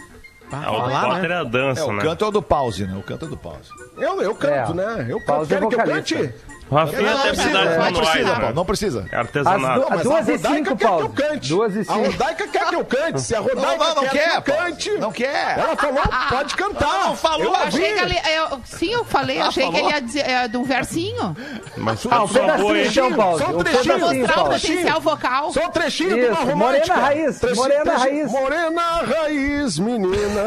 Ah, 0.52 0.70
o 0.70 0.74
falar, 0.80 1.06
Potter 1.08 1.30
é 1.30 1.34
a 1.36 1.40
É, 1.40 1.44
dança, 1.44 1.84
o 1.86 1.92
né? 1.92 2.02
canto 2.02 2.24
é 2.24 2.28
o 2.28 2.30
do 2.30 2.42
pause, 2.42 2.86
né? 2.86 2.96
O 2.96 3.02
canto 3.02 3.24
é 3.24 3.28
do 3.28 3.36
pause. 3.36 3.70
Eu, 3.96 4.20
eu 4.20 4.34
canto, 4.34 4.72
É. 4.72 4.74
né? 4.74 5.06
Eu 5.08 5.24
canto. 5.24 5.44
É 5.44 5.46
Querem 5.46 5.68
que 5.68 5.74
eu 5.74 5.84
cante? 5.84 6.34
Rafinha 6.70 7.02
Não, 7.02 7.06
tem 7.06 7.14
não 7.14 7.20
habilidade 7.20 7.36
precisa, 7.36 7.64
Não 7.64 7.82
manuais, 7.84 8.08
precisa, 8.08 8.32
né? 8.32 8.40
Paulo, 8.40 8.54
não 8.54 8.64
precisa. 8.64 9.06
É 9.12 9.16
Artesanato. 9.16 9.82
As 9.84 9.90
Mas 9.90 10.02
Duas 10.02 10.16
a 10.28 10.32
e 10.32 10.36
Rodaica 10.36 10.54
cinco, 10.56 10.64
quer 10.70 10.76
que 10.76 10.84
Paulo. 10.84 11.04
eu 11.04 11.08
cante. 11.10 11.48
Duas 11.48 11.76
e 11.76 11.80
A 11.80 11.84
cinco. 11.84 11.98
Rodaica 12.06 12.48
quer 12.48 12.66
que 12.68 12.74
eu 12.74 12.84
cante. 12.84 13.20
Se 13.20 13.34
a 13.34 13.40
Não, 13.40 13.46
Rodaica 13.48 13.84
não, 13.84 13.94
não 13.94 14.02
quer, 14.02 14.10
quer, 14.10 14.30
que 14.42 14.50
eu 14.50 14.54
Paulo. 14.54 14.70
cante. 14.70 14.90
Não 14.98 15.12
quer. 15.12 15.58
Ela 15.58 15.76
falou, 15.76 16.02
pode 16.30 16.54
cantar. 16.56 17.04
Não, 17.04 17.16
falou. 17.16 17.44
Eu 17.44 17.54
achei 17.56 17.92
que 17.94 18.00
ele, 18.00 18.16
eu- 18.36 18.60
sim, 18.64 18.92
eu 18.92 19.04
falei, 19.04 19.40
Ah, 19.40 19.46
achei 19.48 19.64
que 19.66 19.72
falou? 19.72 19.86
ele 19.88 19.94
ia 19.94 20.00
dizer 20.02 20.20
é, 20.28 20.48
de 20.48 20.56
um 20.56 20.64
versinho. 20.64 21.36
Mas 21.76 22.06
Ah, 22.10 22.22
um 22.22 22.28
pedacinho 22.28 22.76
então, 23.06 23.12
Paulo. 23.14 23.38
Só 23.38 23.46
um 23.46 23.58
trechinho, 23.58 23.84
Pra 23.84 23.94
pedacinho, 23.94 24.20
mostrar 24.20 24.32
o 24.32 24.36
Paulo. 24.44 24.50
potencial 24.60 25.00
vocal. 25.00 25.52
Só 25.52 25.66
um 25.66 25.70
trechinho 25.70 26.08
Isso, 26.10 26.18
de 26.18 26.26
uma 26.26 26.40
Morena 26.44 26.64
romântica. 26.64 26.94
Raiz, 26.94 27.38
Trechinho- 27.40 27.62
Morena 27.62 27.96
Raiz. 27.98 28.30
Morena 28.32 28.82
Raiz, 29.02 29.78
menina. 29.78 30.44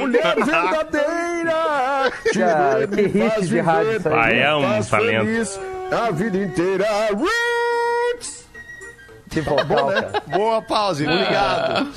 Mulher 0.00 0.34
verdadeira. 0.44 2.12
Que 2.32 3.02
hit 3.08 3.46
de 3.48 3.60
rádio 3.60 3.84
viver, 3.86 3.98
isso 4.00 4.08
aí. 4.08 4.14
Ah, 4.14 4.32
é 4.32 4.54
um 4.54 4.82
talento. 4.82 5.13
Feliz 5.20 5.60
A 5.90 6.10
vida 6.10 6.38
inteira. 6.38 6.86
Roots. 7.12 8.44
Que 9.30 9.40
vocal, 9.40 9.88
cara. 9.88 10.22
Boa 10.28 10.62
pause, 10.62 11.04
obrigado. 11.06 11.92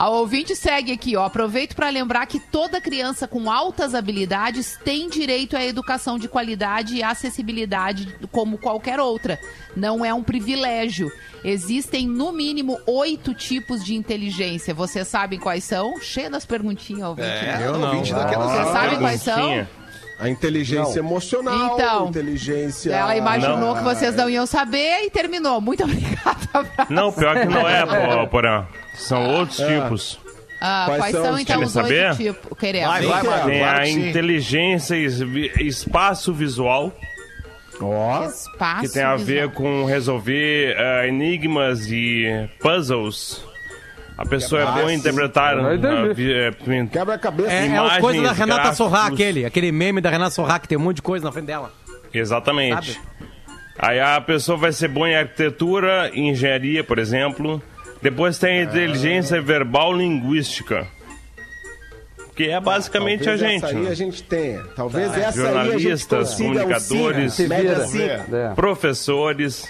A 0.00 0.08
ouvinte 0.08 0.56
segue 0.56 0.92
aqui, 0.92 1.14
ó. 1.14 1.26
Aproveito 1.26 1.76
para 1.76 1.90
lembrar 1.90 2.24
que 2.24 2.40
toda 2.40 2.80
criança 2.80 3.28
com 3.28 3.50
altas 3.50 3.94
habilidades 3.94 4.78
tem 4.82 5.10
direito 5.10 5.54
à 5.56 5.62
educação 5.62 6.18
de 6.18 6.26
qualidade 6.26 6.96
e 6.96 7.02
acessibilidade 7.02 8.16
como 8.32 8.56
qualquer 8.56 8.98
outra. 8.98 9.38
Não 9.76 10.02
é 10.02 10.14
um 10.14 10.22
privilégio. 10.22 11.12
Existem, 11.44 12.06
no 12.06 12.32
mínimo, 12.32 12.80
oito 12.86 13.34
tipos 13.34 13.84
de 13.84 13.94
inteligência. 13.94 14.72
Vocês 14.72 15.06
sabem 15.06 15.38
quais 15.38 15.64
são? 15.64 16.00
Cheio 16.00 16.30
das 16.30 16.46
perguntinhas, 16.46 17.08
ouvinte. 17.08 17.28
né? 17.28 17.62
É, 17.62 17.66
eu 17.66 17.76
não. 17.76 18.02
daquelas 18.02 18.52
Vocês 18.52 18.68
sabem 18.68 18.98
quais 18.98 19.20
são? 19.20 19.66
A 20.20 20.28
inteligência 20.28 20.98
emocional, 20.98 21.74
Então, 21.78 22.08
inteligência... 22.08 22.92
Ela 22.92 23.16
imaginou 23.16 23.58
Não. 23.58 23.76
que 23.76 23.82
vocês 23.82 24.14
não 24.14 24.28
iam 24.28 24.46
saber 24.46 25.04
e 25.04 25.10
terminou. 25.10 25.60
Muito 25.60 25.82
obrigada. 25.84 26.66
Não, 26.90 27.10
pior 27.12 27.38
que 27.40 27.46
não 27.46 27.66
é, 27.68 27.84
pô, 28.20 28.26
Porã. 28.28 28.66
São 28.94 29.26
outros 29.36 29.56
tipos. 29.58 30.18
Ah, 30.60 30.82
Quais 30.86 31.00
quais 31.00 31.12
são 31.14 31.24
são, 31.24 31.38
então, 31.38 31.62
os 31.62 31.72
Querem 31.72 32.14
tipos? 32.16 32.58
Queremos. 32.58 32.88
Vai, 32.90 33.02
vai, 33.06 33.22
vai. 33.22 33.44
Tem 33.46 33.64
a 33.64 33.88
inteligência 33.88 34.94
es- 34.94 35.20
espaço 35.58 36.34
visual, 36.34 36.92
Ó, 37.80 38.26
Espaço 38.26 38.82
que 38.82 38.92
tem 38.92 39.02
a 39.02 39.16
ver 39.16 39.48
visual. 39.48 39.50
com 39.52 39.84
resolver 39.86 40.76
ah, 40.76 41.06
enigmas 41.06 41.86
e 41.90 42.26
puzzles. 42.60 43.42
A 44.20 44.26
pessoa 44.26 44.60
é 44.60 44.66
boa 44.66 44.92
em 44.92 44.96
interpretar 44.96 45.58
ah, 45.58 45.72
é, 45.72 46.86
Quebra-cabeça. 46.92 47.50
É, 47.50 47.68
é 47.68 47.80
o 47.80 48.00
coisa 48.02 48.22
da 48.22 48.32
Renata 48.32 48.60
gráficos. 48.60 48.76
Sorrá, 48.76 49.06
aquele. 49.06 49.46
Aquele 49.46 49.72
meme 49.72 50.02
da 50.02 50.10
Renata 50.10 50.30
Sorrá, 50.30 50.58
que 50.58 50.68
tem 50.68 50.76
um 50.76 50.82
monte 50.82 50.96
de 50.96 51.02
coisa 51.02 51.24
na 51.24 51.32
frente 51.32 51.46
dela. 51.46 51.72
Exatamente. 52.12 52.92
Sabe? 52.92 53.06
Aí 53.78 53.98
a 53.98 54.20
pessoa 54.20 54.58
vai 54.58 54.72
ser 54.72 54.88
boa 54.88 55.08
em 55.08 55.14
arquitetura, 55.14 56.10
em 56.12 56.28
engenharia, 56.28 56.84
por 56.84 56.98
exemplo. 56.98 57.62
Depois 58.02 58.36
tem 58.36 58.60
a 58.60 58.62
inteligência 58.64 59.40
verbal 59.40 59.90
linguística. 59.94 60.86
Que 62.36 62.50
é 62.50 62.60
basicamente 62.60 63.24
Talvez 63.24 63.42
a 63.42 63.46
gente. 63.48 63.64
Essa 63.64 63.74
aí 63.74 63.82
né? 63.82 63.90
a 63.90 63.94
gente 63.94 64.22
tenha. 64.22 64.62
Talvez 64.76 65.06
essa 65.06 65.16
aí 65.16 65.24
a 65.24 65.30
gente 65.30 65.40
Jornalistas, 65.40 66.34
comunicadores. 66.34 67.32
cinco. 67.32 67.54
É. 68.36 68.52
Professores. 68.54 69.66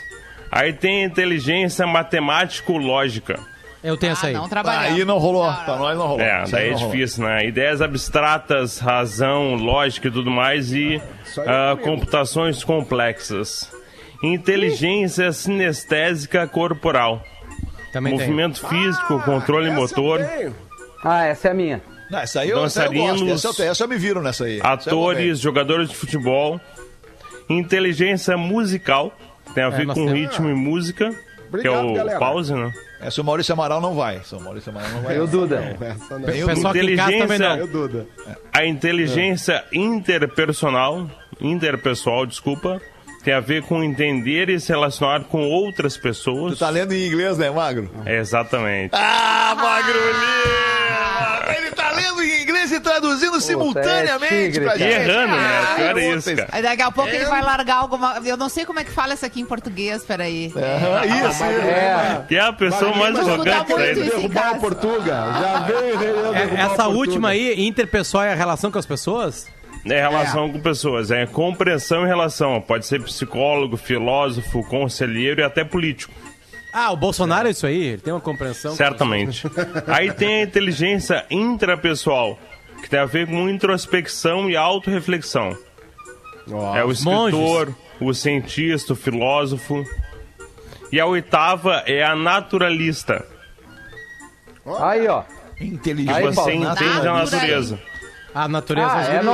Aí 0.50 0.72
tem 0.72 1.04
a 1.04 1.06
inteligência 1.06 1.86
matemático-lógica. 1.86 3.38
Eu 3.82 3.96
tenho 3.96 4.12
essa 4.12 4.26
Ah, 4.26 4.28
aí. 4.28 4.34
não 4.34 4.48
trabalhamos. 4.48 4.98
Aí 4.98 5.04
não 5.04 5.18
rolou. 5.18 5.50
Pra 5.64 5.76
nós 5.76 5.96
não 5.96 6.06
rolou. 6.06 6.20
É, 6.20 6.42
Isso 6.44 6.54
aí 6.56 6.62
daí 6.62 6.68
é 6.68 6.70
não 6.72 6.78
rolou. 6.78 6.92
difícil, 6.92 7.24
né? 7.24 7.46
Ideias 7.46 7.80
abstratas, 7.80 8.78
razão, 8.78 9.54
lógica 9.54 10.08
e 10.08 10.10
tudo 10.10 10.30
mais, 10.30 10.72
e 10.72 11.00
ah, 11.46 11.76
comigo. 11.76 11.82
computações 11.90 12.62
complexas. 12.62 13.70
Inteligência 14.22 15.32
sinestésica 15.32 16.46
corporal. 16.46 17.22
Também 17.92 18.16
tem. 18.16 18.26
Movimento 18.28 18.66
físico, 18.68 19.18
controle 19.22 19.68
Essa 19.70 19.76
eu 19.76 19.80
motor, 19.80 20.18
tenho. 20.24 20.56
Ah, 21.02 21.24
essa 21.24 21.48
é 21.48 21.50
a 21.50 21.54
minha. 21.54 21.82
Não, 22.10 22.18
essa 22.18 22.40
aí 22.40 22.50
eu, 22.50 22.64
essa 22.64 22.84
eu 22.84 22.92
gosto. 22.92 23.02
Dançarinos, 23.06 23.32
Essa 23.38 23.48
eu, 23.48 23.54
tenho, 23.54 23.70
essa 23.70 23.84
eu 23.84 23.88
me 23.88 23.96
viro 23.96 24.20
nessa 24.20 24.44
aí. 24.44 24.58
Essa 24.58 24.68
atores, 24.72 25.38
jogadores 25.40 25.88
de 25.88 25.96
futebol. 25.96 26.60
Inteligência 27.48 28.36
musical, 28.36 29.12
tem 29.54 29.64
a 29.64 29.70
ver 29.70 29.86
nós 29.86 29.96
com 29.96 30.04
temos. 30.06 30.20
ritmo 30.20 30.48
e 30.50 30.54
música, 30.54 31.10
que 31.10 31.14
é 31.16 31.70
Obrigado, 31.70 31.86
o 31.88 31.94
galera. 31.94 32.18
pause, 32.18 32.54
né? 32.54 32.70
Essa 33.02 33.20
o 33.20 33.24
Maurício 33.24 33.52
Amaral 33.52 33.80
não 33.80 33.94
vai. 33.94 34.16
Essa 34.16 34.36
o 34.36 34.40
Maurício 34.42 34.70
Amaral 34.70 34.90
não 34.90 35.02
vai. 35.02 35.16
E 35.16 35.20
o 35.20 35.26
Duda. 35.26 35.76
Essa 35.80 36.18
não. 36.18 36.26
Tem 36.26 36.42
O 36.42 36.46
pessoal 36.46 36.70
aqui 36.74 36.80
em 36.92 36.96
casa 36.96 37.18
também 37.18 37.38
não. 37.38 37.56
Eu, 37.56 37.66
Duda. 37.66 38.06
A 38.52 38.64
inteligência 38.66 39.64
interpersonal, 39.72 41.08
interpessoal, 41.40 42.26
desculpa, 42.26 42.80
tem 43.24 43.32
a 43.34 43.40
ver 43.40 43.62
com 43.62 43.82
entender 43.82 44.48
e 44.50 44.58
se 44.60 44.68
relacionar 44.72 45.24
com 45.24 45.48
outras 45.48 45.94
Tu 45.96 46.02
pessoas. 46.02 46.58
tá 46.58 46.68
lendo 46.70 46.92
em 46.92 47.06
inglês, 47.06 47.36
né, 47.38 47.50
Magro? 47.50 47.90
Exatamente. 48.06 48.90
Ah, 48.94 49.54
Magro 49.56 49.98
Lima! 49.98 51.56
Ele 51.56 51.70
tá 51.72 51.89
lendo 52.10 52.22
em 52.22 52.42
inglês 52.42 52.72
e 52.72 52.80
traduzindo 52.80 53.40
simultaneamente 53.40 54.52
tigre, 54.52 54.60
pra 54.64 54.72
cara. 54.72 54.84
E 54.84 54.92
gente. 54.92 55.08
errando, 55.08 55.36
né? 55.36 55.60
Ah, 55.62 55.74
Pior 55.76 55.90
é 55.90 55.92
puta, 55.92 56.16
isso, 56.18 56.36
cara. 56.36 56.48
Aí 56.52 56.62
daqui 56.62 56.82
a 56.82 56.90
pouco 56.90 57.10
ele 57.10 57.24
vai 57.24 57.42
largar 57.42 57.76
alguma. 57.76 58.20
Eu 58.24 58.36
não 58.36 58.48
sei 58.48 58.64
como 58.64 58.78
é 58.78 58.84
que 58.84 58.90
fala 58.90 59.14
isso 59.14 59.24
aqui 59.26 59.40
em 59.40 59.46
português, 59.46 60.04
peraí. 60.04 60.52
Aham, 60.56 61.28
isso, 61.30 61.44
É. 61.44 62.24
Que 62.28 62.36
é 62.36 62.40
a 62.40 62.52
pessoa 62.52 62.94
mais 62.94 63.16
arrogante 63.18 63.74
né? 63.74 63.94
Derrubar 63.94 64.56
o 64.56 64.60
Portuga. 64.60 65.04
Já 65.04 65.66
veio 65.66 66.34
É, 66.34 66.60
essa 66.62 66.88
última 66.88 67.30
aí, 67.30 67.66
interpessoal, 67.66 68.24
é 68.24 68.32
a 68.32 68.36
relação 68.36 68.70
com 68.70 68.78
as 68.78 68.86
pessoas? 68.86 69.46
É 69.84 69.98
relação 70.00 70.50
com 70.52 70.60
pessoas, 70.60 71.10
é 71.10 71.24
compreensão 71.24 72.04
e 72.04 72.06
relação. 72.06 72.60
Pode 72.60 72.86
ser 72.86 73.02
psicólogo, 73.02 73.78
filósofo, 73.78 74.62
conselheiro 74.64 75.40
e 75.40 75.44
até 75.44 75.64
político. 75.64 76.12
Ah, 76.72 76.92
o 76.92 76.96
Bolsonaro 76.96 77.48
é 77.48 77.50
isso 77.50 77.66
aí, 77.66 77.82
ele 77.82 77.98
tem 78.02 78.12
uma 78.12 78.20
compreensão. 78.20 78.74
Certamente. 78.76 79.44
Aí 79.88 80.12
tem 80.12 80.40
a 80.40 80.42
inteligência 80.44 81.26
intrapessoal, 81.30 82.38
que 82.80 82.88
tem 82.88 83.00
a 83.00 83.04
ver 83.06 83.26
com 83.26 83.48
introspecção 83.48 84.48
e 84.48 84.56
autorreflexão. 84.56 85.56
Ó, 86.52 86.76
É 86.76 86.84
o 86.84 86.92
escritor, 86.92 87.74
o 88.00 88.14
cientista, 88.14 88.92
o 88.92 88.96
filósofo. 88.96 89.84
E 90.92 90.98
a 91.00 91.06
oitava 91.06 91.82
é 91.86 92.04
a 92.04 92.14
naturalista. 92.16 93.24
Aí, 94.80 95.06
ó. 95.08 95.22
Inteligente. 95.60 96.14
Aí, 96.16 96.24
Você 96.24 96.34
Paulo, 96.36 96.52
entende 96.52 96.66
a 96.66 96.68
naturalista. 97.12 97.36
natureza. 97.36 97.80
A 98.34 98.48
natureza 98.48 98.90
Ah, 98.92 98.96
nos 98.98 99.08
é 99.08 99.12
livros. 99.12 99.26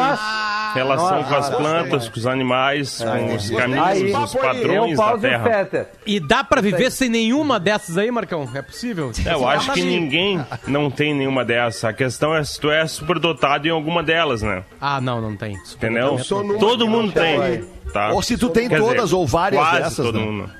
Relação 0.77 1.24
com 1.24 1.35
as 1.35 1.51
Nossa, 1.51 1.57
plantas, 1.57 2.09
com 2.09 2.18
os 2.18 2.27
animais, 2.27 2.99
com 3.03 3.35
os 3.35 3.51
caminhos, 3.51 3.87
Aí, 3.87 4.14
os 4.14 4.35
padrões 4.35 4.97
da 4.97 5.11
e 5.11 5.14
o 5.14 5.18
Terra. 5.18 5.89
E 6.07 6.20
dá 6.20 6.45
pra 6.45 6.61
viver 6.61 6.91
sem 6.91 7.09
nenhuma 7.09 7.59
dessas 7.59 7.97
aí, 7.99 8.11
Marcão? 8.11 8.49
É 8.55 8.62
possível? 8.62 9.11
É, 9.24 9.33
Eu 9.33 9.49
acho 9.49 9.72
que 9.72 9.83
ninguém 9.83 10.45
não 10.66 10.91
tem 10.91 11.14
nenhuma 11.14 11.45
dessas. 11.45 11.85
A 11.85 11.93
questão 11.93 12.35
é 12.35 12.45
se 12.45 12.61
tu 12.61 12.70
é 12.70 12.87
superdotado 12.87 13.66
em 13.66 13.70
alguma 13.70 14.03
delas, 14.03 14.43
né? 14.43 14.62
Ah, 14.81 15.01
não, 15.01 15.20
não 15.20 15.37
tem. 15.37 15.57
Entendeu? 15.74 16.18
numa 16.31 16.59
Todo 16.59 16.89
mundo 16.89 17.12
tem. 17.12 17.64
Tá? 17.93 18.12
Ou 18.12 18.20
se 18.22 18.37
tu 18.37 18.49
tem 18.51 18.68
Quer 18.68 18.79
todas 18.79 19.12
ou 19.12 19.27
várias 19.27 19.61
quase 19.62 19.83
dessas, 19.83 20.05
todo 20.05 20.18
né? 20.18 20.24
mundo. 20.24 20.51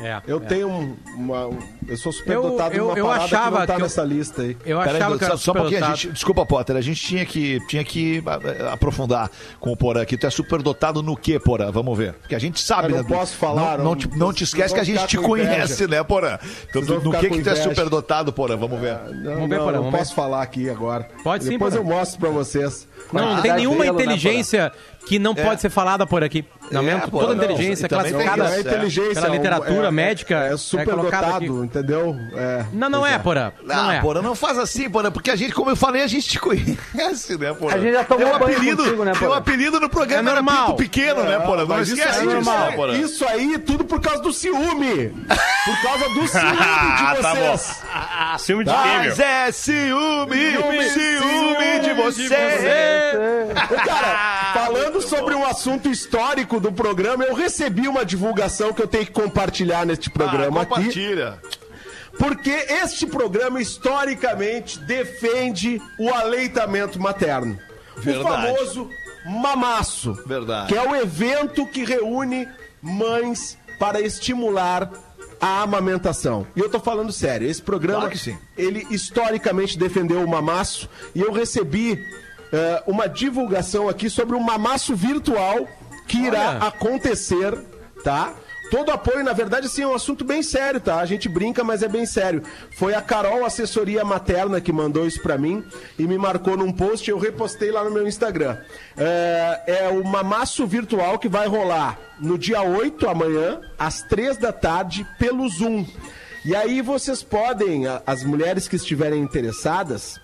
É. 0.00 0.20
Eu 0.26 0.40
tenho 0.40 0.68
um- 0.68 0.96
uma. 1.16 1.46
um- 1.46 1.58
Eu 1.88 1.96
sou 1.96 2.10
superdotado 2.12 2.74
Eu- 2.74 2.78
eu- 2.78 2.86
numa 2.88 2.98
eu 2.98 3.06
parada 3.06 3.24
achava 3.24 3.50
que 3.50 3.58
não 3.60 3.66
tá 3.66 3.74
que 3.74 3.80
eu- 3.80 3.84
nessa 3.84 4.02
lista 4.02 4.42
aí. 4.42 4.56
Eu 4.66 4.78
Pera 4.78 4.90
aí, 4.90 4.96
achava 4.96 5.14
que 5.18 5.24
só, 5.24 5.30
era 5.30 5.36
só 5.38 5.50
um 5.52 5.54
pouquinho, 5.54 5.84
a 5.84 5.88
gente, 5.94 6.08
desculpa, 6.12 6.44
Potter, 6.44 6.76
a 6.76 6.80
gente 6.80 7.00
tinha 7.00 7.24
que, 7.24 7.60
tinha 7.68 7.84
que 7.84 8.22
ah, 8.26 8.72
aprofundar 8.72 9.30
com 9.60 9.70
o 9.72 9.76
Porã 9.76 10.02
aqui. 10.02 10.16
Tu 10.18 10.26
é 10.26 10.30
superdotado 10.30 11.02
no 11.02 11.16
que, 11.16 11.38
Porã? 11.38 11.70
Vamos 11.70 11.96
ver. 11.96 12.12
Porque 12.14 12.34
a 12.34 12.38
gente 12.38 12.60
sabe, 12.60 12.88
Eu 12.88 12.96
né? 12.96 12.96
não 12.98 13.04
posso 13.04 13.36
falar, 13.36 13.78
Não, 13.78 13.84
não, 13.84 13.96
te, 13.96 14.08
não 14.18 14.32
te 14.32 14.44
esquece 14.44 14.74
que 14.74 14.80
a 14.80 14.84
gente 14.84 15.06
te 15.06 15.16
conhece, 15.16 15.84
inveja. 15.84 15.88
né, 15.88 16.02
Porã? 16.04 16.38
Então, 16.68 16.82
Vocês 16.82 17.02
no 17.04 17.10
que 17.12 17.18
que 17.20 17.28
tu 17.28 17.34
é 17.34 17.38
inveja. 17.38 17.62
superdotado, 17.62 18.32
Porã? 18.32 18.56
Vamos 18.56 18.80
ver. 18.80 18.98
Não, 19.14 19.34
Vamos 19.34 19.48
ver, 19.48 19.58
Porã, 19.60 19.80
não 19.80 19.90
posso 19.92 20.14
falar 20.14 20.42
aqui 20.42 20.68
agora. 20.68 21.08
Pode 21.22 21.44
sim, 21.44 21.50
Depois 21.50 21.74
eu 21.74 21.84
mostro 21.84 22.18
pra 22.18 22.30
vocês. 22.30 22.86
Não, 23.12 23.36
não 23.36 23.42
tem 23.42 23.52
nenhuma 23.52 23.84
né, 23.84 23.90
inteligência 23.90 24.72
que 25.06 25.18
não 25.18 25.34
pode 25.34 25.60
ser 25.60 25.70
falada 25.70 26.06
por 26.06 26.22
aqui. 26.24 26.44
Não, 26.70 26.82
É, 26.88 26.98
pô, 27.06 27.20
toda 27.20 27.34
não, 27.36 27.44
inteligência 27.44 27.88
classificada 27.88 28.36
Não 28.38 28.46
é 28.52 28.60
inteligência. 28.60 29.14
pela 29.14 29.28
é 29.28 29.30
literatura 29.30 29.86
é- 29.86 29.90
médica 29.92 30.34
É, 30.34 30.36
é 30.38 30.40
colocada 30.40 30.58
superdotado, 30.58 31.36
aqui. 31.36 31.46
entendeu? 31.46 32.16
É, 32.34 32.64
Não, 32.72 32.90
não 32.90 33.00
pois 33.00 33.12
é, 33.12 33.18
Porã. 33.18 33.52
Não 33.62 33.88
Ah, 33.88 33.94
é. 33.94 34.00
Porã, 34.00 34.20
não 34.22 34.34
faz 34.34 34.58
assim, 34.58 34.90
Porã, 34.90 35.12
porque 35.12 35.30
a 35.30 35.36
gente, 35.36 35.54
como 35.54 35.70
eu 35.70 35.76
falei, 35.76 36.02
a 36.02 36.08
gente 36.08 36.28
te 36.28 36.40
conhece, 36.40 37.38
né, 37.38 37.54
Porã? 37.54 37.76
A 37.76 37.78
gente 37.78 37.92
já 37.92 38.02
tomou 38.04 38.24
Tem 38.26 38.34
um 38.34 38.38
banho 38.38 38.56
apelido, 38.56 38.82
contigo, 38.82 39.04
né, 39.04 39.12
Tem 39.12 39.22
um 39.22 39.26
Porã? 39.28 39.38
apelido 39.38 39.78
no 39.80 39.88
programa, 39.88 40.28
É 40.30 40.32
era. 40.32 40.42
Pinto 40.42 40.74
Pequeno, 40.74 41.22
né, 41.22 41.38
Porã? 41.38 41.60
Não 41.62 41.68
Mas 41.68 41.88
esquece 41.88 42.08
isso, 42.10 42.18
disso, 42.22 42.30
é 42.30 42.34
normal. 42.34 42.58
né, 42.70 42.76
Porã? 42.76 42.92
Isso 42.98 43.28
aí 43.28 43.58
tudo 43.58 43.84
por 43.84 44.00
causa 44.00 44.20
do 44.22 44.32
ciúme. 44.32 45.08
Por 45.08 45.82
causa 45.82 46.08
do 46.14 46.26
ciúme 46.28 46.58
Ah, 46.58 47.14
de 47.16 47.22
tá 47.22 47.34
vocês. 47.34 47.82
Ciúme 48.38 48.64
de 48.64 48.70
quem, 48.72 48.98
Mas 48.98 49.20
é 49.20 49.52
ciúme, 49.52 50.82
ciúme, 50.90 51.80
de 51.84 51.92
você. 51.94 52.34
Ô, 53.70 53.74
Cara, 53.76 54.52
falando 54.54 54.95
sobre 55.00 55.34
um 55.34 55.44
assunto 55.44 55.88
histórico 55.88 56.58
do 56.60 56.72
programa, 56.72 57.24
eu 57.24 57.34
recebi 57.34 57.86
uma 57.88 58.04
divulgação 58.04 58.72
que 58.72 58.82
eu 58.82 58.86
tenho 58.86 59.06
que 59.06 59.12
compartilhar 59.12 59.84
neste 59.86 60.10
programa 60.10 60.60
Ah, 60.60 60.62
aqui. 60.62 60.74
compartilha. 60.74 61.38
Porque 62.18 62.50
este 62.50 63.06
programa, 63.06 63.60
historicamente, 63.60 64.78
defende 64.80 65.80
o 65.98 66.08
aleitamento 66.12 66.98
materno. 67.00 67.58
Verdade. 67.98 68.24
O 68.26 68.28
famoso 68.56 68.90
mamaço. 69.26 70.14
Verdade. 70.26 70.68
Que 70.72 70.78
é 70.78 70.82
o 70.88 70.94
evento 70.96 71.66
que 71.66 71.84
reúne 71.84 72.48
mães 72.80 73.58
para 73.78 74.00
estimular 74.00 74.90
a 75.40 75.62
amamentação. 75.62 76.46
E 76.56 76.60
eu 76.60 76.70
tô 76.70 76.80
falando 76.80 77.12
sério, 77.12 77.46
esse 77.48 77.60
programa, 77.60 78.08
Claro 78.08 78.38
ele 78.56 78.86
historicamente 78.90 79.78
defendeu 79.78 80.22
o 80.24 80.28
mamaço 80.28 80.88
e 81.14 81.20
eu 81.20 81.30
recebi 81.32 82.02
eh, 82.52 82.82
uma 82.86 83.08
divulgação 83.08 83.88
aqui 83.88 84.08
sobre 84.08 84.36
um 84.36 84.40
mamaço 84.40 84.94
virtual 84.94 85.66
que 86.06 86.18
irá 86.18 86.50
Olha. 86.50 86.58
acontecer, 86.68 87.56
tá? 88.04 88.34
Todo 88.70 88.90
apoio, 88.90 89.22
na 89.22 89.32
verdade, 89.32 89.66
assim, 89.66 89.82
é 89.82 89.86
um 89.86 89.94
assunto 89.94 90.24
bem 90.24 90.42
sério, 90.42 90.80
tá? 90.80 90.96
A 90.96 91.06
gente 91.06 91.28
brinca, 91.28 91.62
mas 91.62 91.82
é 91.82 91.88
bem 91.88 92.04
sério. 92.04 92.42
Foi 92.76 92.94
a 92.94 93.02
Carol 93.02 93.44
Assessoria 93.44 94.04
Materna 94.04 94.60
que 94.60 94.72
mandou 94.72 95.06
isso 95.06 95.22
pra 95.22 95.38
mim 95.38 95.64
e 95.96 96.04
me 96.04 96.18
marcou 96.18 96.56
num 96.56 96.72
post 96.72 97.08
e 97.08 97.12
eu 97.12 97.18
repostei 97.18 97.70
lá 97.70 97.84
no 97.84 97.92
meu 97.92 98.06
Instagram. 98.08 98.58
É, 98.96 99.62
é 99.84 99.88
o 99.88 100.04
mamaço 100.04 100.66
virtual 100.66 101.18
que 101.18 101.28
vai 101.28 101.46
rolar 101.46 101.96
no 102.18 102.36
dia 102.36 102.60
8, 102.62 103.08
amanhã, 103.08 103.60
às 103.78 104.02
3 104.02 104.36
da 104.36 104.52
tarde, 104.52 105.06
pelo 105.18 105.48
Zoom. 105.48 105.86
E 106.44 106.54
aí 106.54 106.80
vocês 106.80 107.22
podem, 107.22 107.84
as 108.06 108.24
mulheres 108.24 108.66
que 108.66 108.76
estiverem 108.76 109.20
interessadas, 109.20 110.20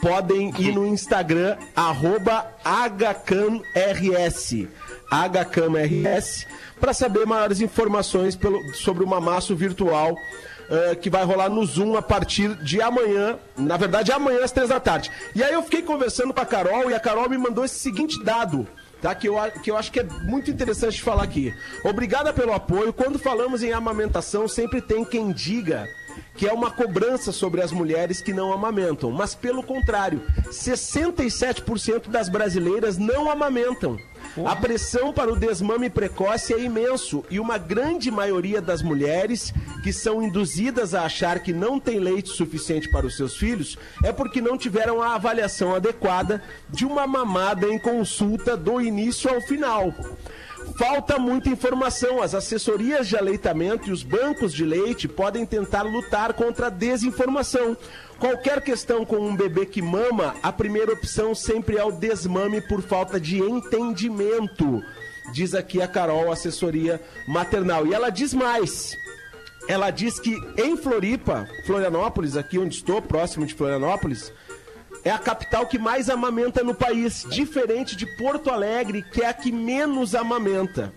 podem 0.00 0.50
ir 0.58 0.72
no 0.74 0.86
Instagram, 0.86 1.56
arroba 1.76 2.46
HCAMRS, 2.64 4.66
HCAMRS, 5.10 6.46
para 6.80 6.92
saber 6.92 7.26
maiores 7.26 7.60
informações 7.60 8.36
pelo- 8.36 8.74
sobre 8.74 9.04
o 9.04 9.06
mamaço 9.06 9.54
virtual 9.54 10.14
eh, 10.70 10.94
que 10.94 11.10
vai 11.10 11.24
rolar 11.24 11.48
no 11.48 11.64
Zoom 11.66 11.96
a 11.96 12.02
partir 12.02 12.54
de 12.62 12.80
amanhã, 12.80 13.38
na 13.56 13.76
verdade 13.76 14.12
amanhã 14.12 14.44
às 14.44 14.52
três 14.52 14.68
da 14.68 14.78
tarde. 14.80 15.10
E 15.34 15.42
aí 15.42 15.52
eu 15.52 15.62
fiquei 15.62 15.82
conversando 15.82 16.32
com 16.32 16.40
a 16.40 16.46
Carol 16.46 16.90
e 16.90 16.94
a 16.94 17.00
Carol 17.00 17.28
me 17.28 17.36
mandou 17.36 17.64
esse 17.64 17.78
seguinte 17.80 18.22
dado, 18.22 18.66
tá? 19.02 19.12
Que 19.14 19.28
eu, 19.28 19.34
que 19.64 19.70
eu 19.70 19.76
acho 19.76 19.90
que 19.90 19.98
é 20.00 20.04
muito 20.04 20.48
interessante 20.50 21.02
falar 21.02 21.24
aqui. 21.24 21.52
Obrigada 21.84 22.32
pelo 22.32 22.52
apoio. 22.52 22.92
Quando 22.92 23.18
falamos 23.18 23.62
em 23.64 23.72
amamentação, 23.72 24.46
sempre 24.46 24.80
tem 24.80 25.04
quem 25.04 25.32
diga 25.32 25.88
que 26.34 26.48
é 26.48 26.52
uma 26.52 26.70
cobrança 26.70 27.32
sobre 27.32 27.60
as 27.60 27.72
mulheres 27.72 28.20
que 28.20 28.32
não 28.32 28.52
amamentam. 28.52 29.10
Mas 29.10 29.34
pelo 29.34 29.62
contrário, 29.62 30.22
67% 30.50 32.08
das 32.08 32.28
brasileiras 32.28 32.96
não 32.96 33.30
amamentam. 33.30 33.98
A 34.46 34.54
pressão 34.54 35.12
para 35.12 35.32
o 35.32 35.36
desmame 35.36 35.90
precoce 35.90 36.54
é 36.54 36.60
imenso 36.60 37.24
e 37.28 37.40
uma 37.40 37.58
grande 37.58 38.10
maioria 38.10 38.60
das 38.60 38.80
mulheres 38.80 39.52
que 39.82 39.92
são 39.92 40.22
induzidas 40.22 40.94
a 40.94 41.02
achar 41.02 41.40
que 41.40 41.52
não 41.52 41.80
tem 41.80 41.98
leite 41.98 42.28
suficiente 42.28 42.88
para 42.90 43.06
os 43.06 43.16
seus 43.16 43.36
filhos 43.36 43.76
é 44.04 44.12
porque 44.12 44.40
não 44.40 44.56
tiveram 44.56 45.02
a 45.02 45.14
avaliação 45.14 45.74
adequada 45.74 46.42
de 46.68 46.84
uma 46.84 47.06
mamada 47.06 47.66
em 47.66 47.78
consulta 47.78 48.56
do 48.56 48.80
início 48.80 49.28
ao 49.28 49.40
final. 49.40 49.92
Falta 50.76 51.18
muita 51.18 51.48
informação. 51.48 52.22
As 52.22 52.34
assessorias 52.34 53.08
de 53.08 53.16
aleitamento 53.16 53.88
e 53.88 53.92
os 53.92 54.02
bancos 54.02 54.52
de 54.52 54.64
leite 54.64 55.06
podem 55.08 55.44
tentar 55.44 55.82
lutar 55.82 56.32
contra 56.32 56.66
a 56.66 56.70
desinformação. 56.70 57.76
Qualquer 58.18 58.60
questão 58.62 59.04
com 59.04 59.16
um 59.16 59.34
bebê 59.34 59.64
que 59.64 59.80
mama, 59.80 60.34
a 60.42 60.52
primeira 60.52 60.92
opção 60.92 61.34
sempre 61.34 61.76
é 61.76 61.84
o 61.84 61.92
desmame 61.92 62.60
por 62.60 62.82
falta 62.82 63.18
de 63.18 63.38
entendimento. 63.38 64.82
Diz 65.32 65.54
aqui 65.54 65.80
a 65.80 65.88
Carol, 65.88 66.30
assessoria 66.30 67.00
maternal. 67.26 67.86
E 67.86 67.94
ela 67.94 68.10
diz 68.10 68.34
mais. 68.34 68.96
Ela 69.68 69.90
diz 69.90 70.18
que 70.18 70.36
em 70.56 70.76
Floripa, 70.76 71.48
Florianópolis, 71.64 72.36
aqui 72.36 72.58
onde 72.58 72.74
estou, 72.74 73.00
próximo 73.00 73.46
de 73.46 73.54
Florianópolis, 73.54 74.32
é 75.04 75.10
a 75.10 75.18
capital 75.18 75.66
que 75.66 75.78
mais 75.78 76.08
amamenta 76.10 76.62
no 76.62 76.74
país, 76.74 77.26
diferente 77.30 77.96
de 77.96 78.06
Porto 78.16 78.50
Alegre, 78.50 79.02
que 79.02 79.22
é 79.22 79.28
a 79.28 79.32
que 79.34 79.50
menos 79.52 80.14
amamenta. 80.14 80.92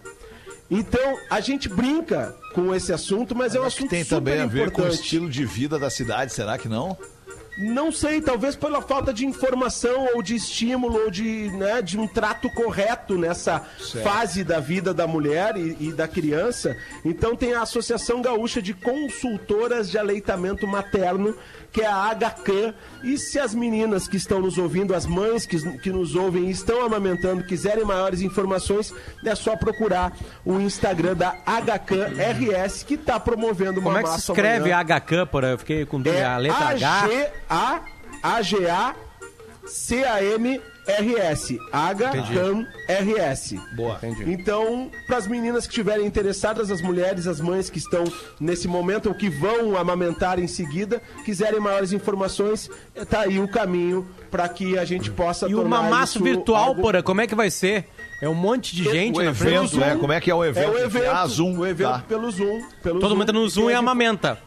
Então, 0.69 1.17
a 1.29 1.39
gente 1.39 1.69
brinca 1.69 2.35
com 2.53 2.73
esse 2.73 2.91
assunto, 2.91 3.35
mas 3.35 3.53
é 3.53 3.59
um 3.59 3.63
Acho 3.63 3.77
que 3.77 3.83
assunto 3.83 3.89
tem 3.91 4.05
também 4.05 4.39
a 4.39 4.45
ver 4.45 4.71
com 4.71 4.81
o 4.81 4.85
importante. 4.85 5.03
estilo 5.03 5.29
de 5.29 5.45
vida 5.45 5.77
da 5.77 5.89
cidade, 5.89 6.33
será 6.33 6.57
que 6.57 6.67
não? 6.67 6.97
Não 7.55 7.91
sei, 7.91 8.19
talvez 8.19 8.55
pela 8.55 8.81
falta 8.81 9.13
de 9.13 9.27
informação 9.27 10.07
ou 10.15 10.23
de 10.23 10.33
estímulo 10.33 11.03
ou 11.03 11.11
de, 11.11 11.51
né, 11.51 11.83
de 11.83 11.99
um 11.99 12.07
trato 12.07 12.49
correto 12.49 13.15
nessa 13.15 13.63
Certo. 13.77 14.03
fase 14.03 14.43
da 14.43 14.59
vida 14.59 14.91
da 14.91 15.05
mulher 15.05 15.55
e, 15.55 15.77
e 15.79 15.91
da 15.93 16.07
criança. 16.07 16.75
Então 17.05 17.35
tem 17.35 17.53
a 17.53 17.61
Associação 17.61 18.23
Gaúcha 18.23 18.59
de 18.59 18.73
Consultoras 18.73 19.91
de 19.91 19.99
Aleitamento 19.99 20.65
Materno, 20.65 21.35
que 21.73 21.81
é 21.81 21.87
a 21.87 22.15
HCAM. 22.15 22.73
E 23.03 23.17
se 23.17 23.39
as 23.39 23.53
meninas 23.53 24.07
que 24.07 24.15
estão 24.15 24.39
nos 24.39 24.57
ouvindo, 24.57 24.93
as 24.93 25.05
mães 25.05 25.45
que, 25.45 25.59
que 25.79 25.91
nos 25.91 26.15
ouvem 26.15 26.45
e 26.45 26.51
estão 26.51 26.85
amamentando, 26.85 27.43
quiserem 27.43 27.83
maiores 27.83 28.21
informações, 28.21 28.93
é 29.25 29.35
só 29.35 29.57
procurar 29.57 30.15
o 30.45 30.59
Instagram 30.59 31.15
da 31.15 31.35
HCAM 31.45 32.13
RS, 32.13 32.83
que 32.83 32.93
está 32.93 33.19
promovendo 33.19 33.79
uma 33.79 33.91
Como 33.91 33.97
é 33.97 34.03
que 34.03 34.21
se 34.21 34.31
escreve 34.31 34.71
amanhã. 34.71 34.99
HK, 34.99 35.25
porra? 35.31 35.47
Eu 35.47 35.57
fiquei 35.57 35.85
com 35.85 35.99
dúvida. 35.99 36.21
É 36.21 36.25
a 36.25 36.37
letra 36.37 36.67
H. 36.69 37.81
A 38.21 38.41
G 38.41 38.69
A 38.69 38.95
C 39.65 40.03
A 40.05 40.23
M 40.23 40.61
R 40.87 41.15
S. 41.17 41.59
H 41.71 42.09
Entendi. 42.09 42.33
CAM 42.33 42.67
R 42.87 43.13
S. 43.19 43.59
Boa. 43.75 43.99
Então, 44.27 44.91
para 45.07 45.17
as 45.17 45.27
meninas 45.27 45.65
que 45.65 45.71
estiverem 45.71 46.05
interessadas, 46.05 46.69
as 46.71 46.81
mulheres, 46.81 47.25
as 47.27 47.39
mães 47.39 47.69
que 47.69 47.77
estão 47.77 48.03
nesse 48.39 48.67
momento 48.67 49.07
ou 49.09 49.15
que 49.15 49.29
vão 49.29 49.77
amamentar 49.77 50.39
em 50.39 50.47
seguida, 50.47 51.01
quiserem 51.25 51.59
maiores 51.59 51.93
informações, 51.93 52.69
tá 53.09 53.21
aí 53.21 53.39
o 53.39 53.47
caminho 53.47 54.07
para 54.29 54.47
que 54.49 54.77
a 54.77 54.85
gente 54.85 55.09
possa 55.11 55.47
E 55.47 55.55
o 55.55 55.63
mamaço 55.65 56.17
isso 56.17 56.23
virtual, 56.23 56.69
algo- 56.69 56.81
porra, 56.81 57.01
como 57.01 57.21
é 57.21 57.27
que 57.27 57.35
vai 57.35 57.49
ser? 57.49 57.85
É 58.21 58.27
um 58.29 58.33
monte 58.33 58.75
de 58.75 58.83
gente 58.83 59.19
o 59.19 59.23
na 59.23 59.33
frente. 59.33 59.55
evento, 59.55 59.77
né? 59.79 59.97
Como 59.99 60.13
é 60.13 60.19
que 60.21 60.31
é 60.31 60.35
o 60.35 60.43
evento? 60.45 60.65
É 60.65 60.69
o 60.69 60.77
evento, 60.79 61.09
Ah, 61.11 61.27
Zoom. 61.27 61.57
o 61.59 61.65
evento 61.65 61.89
Tá. 61.91 61.99
pelo 62.07 62.31
Zoom. 62.31 62.61
Pelo 62.81 62.99
Todo 62.99 63.11
mundo 63.11 63.23
entra 63.23 63.33
no 63.33 63.47
Zoom 63.49 63.69
e 63.69 63.73
a- 63.73 63.79
amamenta. 63.79 64.37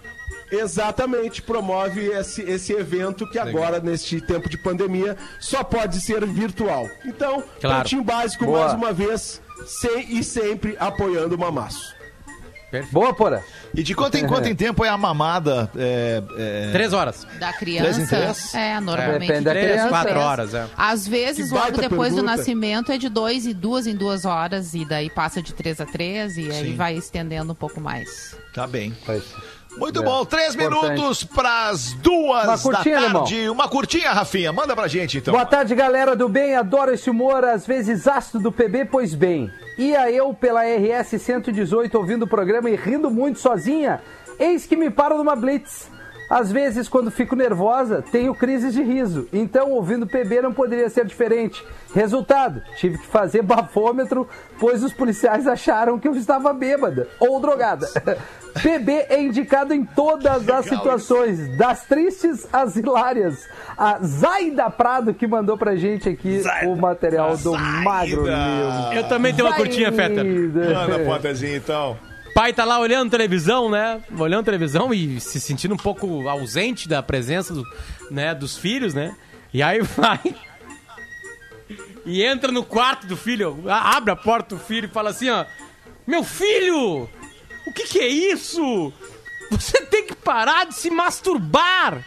Exatamente, 0.51 1.43
promove 1.43 2.07
esse, 2.07 2.43
esse 2.43 2.73
evento 2.73 3.29
que 3.31 3.39
agora, 3.39 3.81
neste 3.81 4.21
tempo 4.21 4.49
de 4.49 4.57
pandemia, 4.57 5.17
só 5.41 5.65
pode 5.65 6.01
ser 6.01 6.25
virtual. 6.27 6.89
Então, 7.05 7.43
Claro. 7.61 7.81
Pretinho 7.81 8.05
Básico, 8.05 8.45
Boa. 8.45 8.61
mais 8.61 8.73
uma 8.75 8.93
vez, 8.93 9.41
sem, 9.67 10.19
e 10.19 10.23
sempre 10.25 10.77
apoiando 10.79 11.35
o 11.35 11.39
Mamaço. 11.39 11.95
Boa, 12.91 13.15
Porã. 13.15 13.41
E 13.75 13.83
de 13.83 13.95
quanto 13.95 14.17
em 14.19 14.27
quanto 14.27 14.49
em 14.49 14.55
tempo 14.55 14.85
é 14.85 14.89
a 14.89 14.99
mamada? 14.99 15.71
É, 15.77 16.23
é... 16.37 16.73
Três 16.73 16.93
horas. 16.93 17.27
Da 17.39 17.51
Três 17.53 17.97
em 17.99 18.05
criança. 18.07 18.17
três? 18.17 18.55
É, 18.55 18.81
normalmente. 18.81 19.41
Da 19.41 19.51
três, 19.53 19.67
criança. 19.71 19.89
Quatro 19.89 20.19
horas, 20.21 20.53
é. 20.55 20.67
Às 20.77 21.07
vezes, 21.09 21.49
Que 21.49 21.55
logo 21.55 21.71
depois 21.79 22.13
do 22.13 22.17
pergunta. 22.17 22.23
nascimento, 22.37 22.93
é 22.93 22.99
de 22.99 23.09
dois 23.09 23.47
e 23.47 23.55
duas 23.55 23.87
em 23.87 23.95
duas 23.97 24.25
horas, 24.27 24.75
e 24.75 24.85
daí 24.85 25.09
passa 25.09 25.41
de 25.41 25.55
três 25.55 25.81
a 25.81 25.87
três, 25.87 26.37
e 26.37 26.51
aí 26.51 26.71
Sim. 26.71 26.77
vai 26.77 26.95
estendendo 26.97 27.53
um 27.53 27.55
pouco 27.55 27.81
mais. 27.81 28.37
Tá 28.53 28.67
bem. 28.67 28.95
Pois. 29.07 29.23
Muito 29.77 30.01
É. 30.01 30.05
bom, 30.05 30.25
três 30.25 30.55
Importante. 30.55 30.91
minutos 30.95 31.25
pras 31.25 31.93
duas 31.95 32.45
Uma 32.45 32.59
curtinha, 32.59 32.97
da 33.01 33.07
irmão. 33.07 33.23
tarde. 33.25 33.49
Uma 33.51 33.69
curtinha, 33.69 34.11
Rafinha. 34.13 34.53
Manda 34.53 34.75
pra 34.75 34.89
gente, 34.89 35.19
então. 35.19 35.33
Boa 35.33 35.45
tarde, 35.47 35.75
galera 35.75 36.17
do 36.17 36.29
bem. 36.29 36.55
Adoro 36.57 36.93
esse 36.95 37.11
humor, 37.11 37.45
às 37.45 37.67
vezes 37.67 38.07
ácido 38.09 38.41
do 38.41 38.53
PB, 38.53 38.87
pois 38.87 39.15
bem. 39.15 39.51
Ia 39.79 40.11
eu 40.11 40.33
pela 40.33 40.63
RS 40.65 41.19
118 41.19 41.95
ouvindo 41.99 42.23
o 42.25 42.27
programa 42.29 42.71
e 42.71 42.77
rindo 42.77 43.11
muito 43.11 43.39
sozinha. 43.39 44.01
Eis 44.39 44.65
que 44.67 44.77
me 44.77 44.91
paro 44.91 45.17
numa 45.19 45.37
blitz. 45.37 45.91
Às 46.29 46.51
vezes, 46.51 46.89
quando 46.89 47.11
fico 47.11 47.37
nervosa, 47.37 48.03
tenho 48.11 48.35
crises 48.35 48.75
de 48.75 48.83
riso. 48.83 49.29
Então, 49.33 49.71
ouvindo 49.71 50.07
PB 50.07 50.43
não 50.43 50.53
poderia 50.53 50.89
ser 50.91 51.05
diferente. 51.05 51.65
Resultado: 51.95 52.63
tive 52.77 52.99
que 52.99 53.07
fazer 53.07 53.43
bafômetro, 53.43 54.29
pois 54.59 54.83
os 54.83 54.93
policiais 54.93 55.47
acharam 55.47 55.99
que 55.99 56.09
eu 56.09 56.15
estava 56.15 56.53
bêbada 56.53 57.09
ou 57.21 57.41
drogada. 57.41 57.87
PB 58.63 59.07
é 59.11 59.21
indicado 59.21 59.75
em 59.75 59.85
todas 59.85 60.49
as 60.49 60.65
situações, 60.65 61.57
das 61.59 61.85
tristes 61.85 62.47
às 62.53 62.75
hilárias. 62.75 63.47
A 63.77 63.99
Zaida 63.99 64.71
Prado 64.71 65.13
que 65.13 65.27
mandou 65.27 65.59
pra 65.59 65.77
gente 65.77 66.09
aqui 66.09 66.43
o 66.65 66.75
material 66.75 67.37
do 67.37 67.53
Magro 67.53 68.25
Lima. 68.25 68.95
Eu 68.95 69.07
também 69.09 69.35
tenho 69.35 69.47
uma 69.47 69.57
curtinha, 69.57 69.93
Fetter. 69.93 70.25
Manda, 70.25 70.99
Potazinho, 71.05 71.57
então. 71.57 71.99
Pai 72.37 72.53
tá 72.53 72.67
lá 72.67 72.79
olhando 72.79 73.11
televisão, 73.11 73.71
né? 73.71 73.99
Olhando 74.19 74.45
televisão 74.45 74.93
e 74.93 75.19
se 75.21 75.41
sentindo 75.41 75.73
um 75.73 75.79
pouco 75.79 76.29
ausente 76.29 76.87
da 76.87 77.03
presença 77.03 77.55
do- 77.55 77.65
né, 78.11 78.35
dos 78.35 78.59
filhos, 78.59 78.93
né? 78.93 79.17
E 79.55 79.63
aí 79.63 79.81
vai 79.97 80.21
e 82.05 82.23
entra 82.23 82.53
no 82.53 82.63
quarto 82.63 83.07
do 83.07 83.17
filho, 83.17 83.65
abre 83.69 84.11
a 84.11 84.17
porta 84.17 84.55
do 84.55 84.61
filho 84.61 84.85
e 84.85 84.93
fala 84.93 85.11
assim, 85.11 85.31
ó: 85.31 85.47
"Meu 86.07 86.23
filho, 86.23 87.09
o 87.67 87.73
que 87.75 87.85
que 87.85 87.99
é 88.01 88.07
isso? 88.09 88.93
Você 89.51 89.81
tem 89.87 90.07
que 90.07 90.15
parar 90.15 90.67
de 90.67 90.75
se 90.75 90.91
masturbar. 90.91 92.05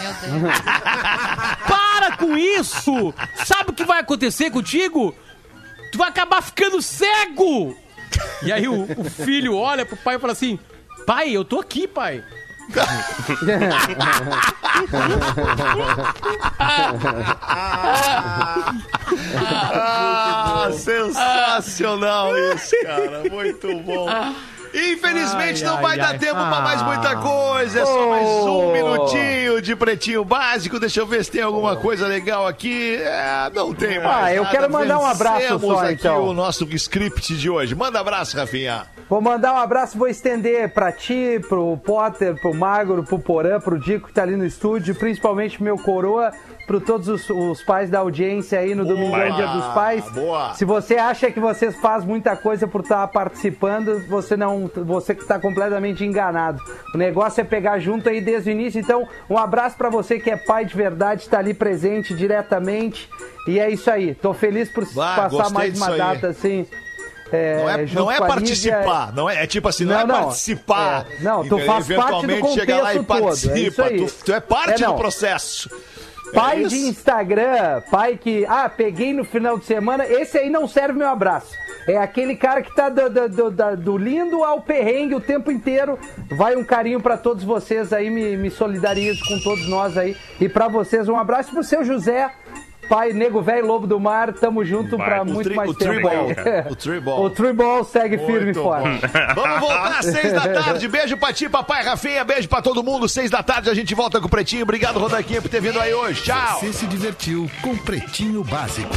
Meu 0.00 0.40
Deus. 0.40 0.58
Para 1.68 2.16
com 2.16 2.36
isso! 2.36 3.14
Sabe 3.44 3.70
o 3.70 3.74
que 3.74 3.84
vai 3.84 4.00
acontecer 4.00 4.50
contigo? 4.50 5.14
Tu 5.92 5.98
vai 5.98 6.08
acabar 6.08 6.42
ficando 6.42 6.80
cego! 6.82 7.76
E 8.42 8.52
aí 8.52 8.68
o, 8.68 8.84
o 8.96 9.04
filho 9.04 9.56
olha 9.56 9.84
pro 9.84 9.96
pai 9.96 10.16
e 10.16 10.18
fala 10.18 10.32
assim: 10.32 10.58
Pai, 11.06 11.30
eu 11.30 11.44
tô 11.44 11.60
aqui, 11.60 11.86
pai. 11.88 12.22
Ah, 19.40 20.68
sensacional 20.72 22.36
isso, 22.54 22.74
cara. 22.82 23.22
Muito 23.30 23.74
bom. 23.82 24.08
Infelizmente 24.74 25.64
Ai, 25.64 25.70
não 25.70 25.76
ai, 25.78 25.82
vai 25.82 25.96
dar 25.98 26.08
ai. 26.08 26.18
tempo 26.18 26.34
pra 26.34 26.60
mais 26.60 26.82
Ah. 26.82 26.84
muita 26.84 27.16
coisa. 27.16 27.80
É 27.80 27.84
só 27.86 28.08
mais 28.10 28.26
um. 28.26 28.72
Minutinho 29.58 29.62
de 29.62 29.76
pretinho 29.76 30.24
básico. 30.24 30.78
Deixa 30.78 31.00
eu 31.00 31.06
ver 31.06 31.24
se 31.24 31.30
tem 31.30 31.42
alguma 31.42 31.76
coisa 31.76 32.06
legal 32.06 32.46
aqui. 32.46 32.96
É, 32.96 33.50
não 33.54 33.74
tem 33.74 34.00
mais. 34.00 34.24
Ah, 34.24 34.34
eu 34.34 34.44
nada. 34.44 34.56
quero 34.56 34.72
mandar 34.72 34.98
um 34.98 35.06
abraço 35.06 35.58
só, 35.58 35.78
aqui 35.80 35.94
então. 35.94 36.24
o 36.24 36.32
nosso 36.32 36.64
script 36.72 37.36
de 37.36 37.50
hoje. 37.50 37.74
Manda 37.74 38.00
abraço, 38.00 38.36
Rafinha. 38.36 38.86
Vou 39.08 39.20
mandar 39.20 39.54
um 39.54 39.56
abraço, 39.56 39.96
vou 39.96 40.06
estender 40.06 40.68
pra 40.68 40.92
ti, 40.92 41.40
pro 41.48 41.76
Potter, 41.78 42.38
pro 42.38 42.52
Magro, 42.52 43.02
pro 43.02 43.18
Porã, 43.18 43.58
pro 43.58 43.78
Dico 43.78 44.08
que 44.08 44.12
tá 44.12 44.22
ali 44.22 44.36
no 44.36 44.44
estúdio, 44.44 44.94
principalmente 44.94 45.56
pro 45.56 45.64
meu 45.64 45.78
coroa, 45.78 46.30
pro 46.68 46.80
todos 46.82 47.08
os, 47.08 47.28
os 47.30 47.62
pais 47.62 47.88
da 47.88 47.98
audiência 48.00 48.58
aí 48.60 48.74
no 48.74 48.84
Domingão 48.84 49.34
Dia 49.34 49.46
dos 49.46 49.64
Pais. 49.74 50.04
boa. 50.10 50.52
Se 50.54 50.64
você 50.66 50.96
acha 50.96 51.30
que 51.30 51.40
você 51.40 51.72
faz 51.72 52.04
muita 52.04 52.36
coisa 52.36 52.68
por 52.68 52.82
estar 52.82 53.06
participando, 53.08 54.06
você 54.06 54.36
não, 54.36 54.70
você 54.84 55.14
que 55.14 55.24
tá 55.24 55.38
completamente 55.40 56.04
enganado. 56.04 56.62
O 56.94 56.98
negócio 56.98 57.40
é 57.40 57.44
pegar 57.44 57.78
junto 57.78 58.08
aí 58.10 58.20
desde 58.20 58.50
o 58.50 58.52
início. 58.52 58.78
Então, 58.78 59.08
um 59.30 59.38
abraço 59.38 59.76
pra 59.76 59.88
você 59.88 60.20
que 60.20 60.30
é 60.30 60.36
pai 60.36 60.66
de 60.66 60.76
verdade, 60.76 61.26
tá 61.28 61.38
ali 61.38 61.54
presente 61.54 62.14
diretamente. 62.14 63.08
E 63.46 63.58
é 63.58 63.70
isso 63.70 63.90
aí. 63.90 64.14
Tô 64.14 64.34
feliz 64.34 64.68
por 64.70 64.84
Bah, 64.92 65.28
passar 65.28 65.50
mais 65.50 65.74
uma 65.76 65.88
aí. 65.92 65.96
data 65.98 66.28
assim. 66.28 66.66
é, 67.32 67.56
Não 67.62 67.70
é, 67.70 67.86
não 67.86 68.12
é 68.12 68.18
participar, 68.18 69.12
não 69.14 69.30
é, 69.30 69.44
é 69.44 69.46
tipo 69.46 69.68
assim, 69.68 69.84
não, 69.86 69.94
Não, 69.94 70.00
é 70.00 70.06
não. 70.06 70.14
participar. 70.24 71.06
É, 71.10 71.22
não, 71.22 71.48
tu 71.48 71.58
faz 71.60 71.86
parte 71.88 72.26
do 72.26 72.48
chega 72.52 72.82
lá 72.82 72.94
e 72.94 72.98
contexto 72.98 73.06
todo, 73.06 73.18
é 73.18 73.70
participa. 73.70 73.88
tu, 73.90 74.24
tu 74.26 74.32
é 74.34 74.40
parte 74.40 74.84
É, 74.84 74.86
do 74.86 74.94
processo. 74.94 75.70
Pai 76.34 76.64
É 76.64 76.68
de 76.68 76.74
isso? 76.76 76.88
Instagram, 76.88 77.82
pai 77.90 78.16
que. 78.16 78.44
Ah, 78.46 78.68
peguei 78.68 79.12
no 79.12 79.24
final 79.24 79.58
de 79.58 79.64
semana. 79.64 80.06
Esse 80.06 80.38
aí 80.38 80.50
não 80.50 80.68
serve 80.68 80.98
meu 80.98 81.08
abraço. 81.08 81.54
É 81.86 81.96
aquele 81.96 82.36
cara 82.36 82.60
que 82.60 82.74
tá 82.74 82.88
do, 82.90 83.08
do- 83.08 83.50
do- 83.50 83.76
do 83.76 83.96
lindo 83.96 84.44
ao 84.44 84.60
perrengue 84.60 85.14
o 85.14 85.20
tempo 85.20 85.50
inteiro. 85.50 85.98
Vai 86.36 86.54
um 86.54 86.62
carinho 86.64 87.00
pra 87.00 87.16
todos 87.16 87.42
vocês 87.42 87.92
aí, 87.94 88.10
me, 88.10 88.36
me 88.36 88.50
solidarizo 88.50 89.24
com 89.26 89.38
todos 89.40 89.66
nós 89.68 89.96
aí. 89.96 90.14
E 90.40 90.48
pra 90.48 90.68
vocês, 90.68 91.08
um 91.08 91.16
abraço 91.16 91.50
pro 91.50 91.64
seu 91.64 91.82
José. 91.82 92.30
Pai, 92.88 93.12
nego 93.12 93.42
velho, 93.42 93.66
lobo 93.66 93.86
do 93.86 94.00
mar, 94.00 94.32
tamo 94.32 94.64
junto 94.64 94.96
Vai, 94.96 95.06
pra 95.08 95.24
muito 95.24 95.44
tri- 95.46 95.54
mais 95.54 95.70
o 95.70 95.74
tempo 95.74 95.92
tribal, 95.92 96.26
o 96.70 96.76
tribal. 96.76 97.22
O 97.24 97.30
tribal 97.30 97.84
segue 97.84 98.18
firme 98.18 98.40
e 98.40 98.44
Muito 98.44 98.62
forte. 98.62 99.00
Vamos 99.34 99.60
voltar 99.60 99.98
às 99.98 100.06
seis 100.06 100.32
da 100.32 100.48
tarde. 100.48 100.88
Beijo 100.88 101.16
pra 101.16 101.32
ti, 101.32 101.48
papai 101.48 101.84
Rafinha. 101.84 102.24
Beijo 102.24 102.48
pra 102.48 102.62
todo 102.62 102.82
mundo. 102.82 103.08
Seis 103.08 103.30
da 103.30 103.42
tarde 103.42 103.70
a 103.70 103.74
gente 103.74 103.94
volta 103.94 104.20
com 104.20 104.26
o 104.26 104.30
Pretinho. 104.30 104.62
Obrigado, 104.62 104.98
Rodaquinha, 104.98 105.42
por 105.42 105.48
ter 105.48 105.60
vindo 105.60 105.80
aí 105.80 105.92
hoje. 105.94 106.22
Tchau. 106.22 106.60
Você 106.60 106.72
se 106.72 106.86
divertiu 106.86 107.50
com 107.62 107.76
Pretinho 107.76 108.42
Básico. 108.44 108.94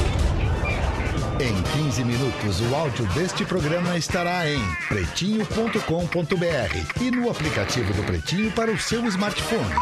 Em 1.39 1.61
15 1.83 2.03
minutos, 2.03 2.61
o 2.61 2.75
áudio 2.75 3.03
deste 3.15 3.43
programa 3.43 3.97
estará 3.97 4.47
em 4.47 4.61
pretinho.com.br 4.87 5.81
e 7.01 7.09
no 7.11 7.31
aplicativo 7.31 7.91
do 7.93 8.03
Pretinho 8.03 8.51
para 8.51 8.69
o 8.69 8.77
seu 8.77 9.03
smartphone. 9.07 9.73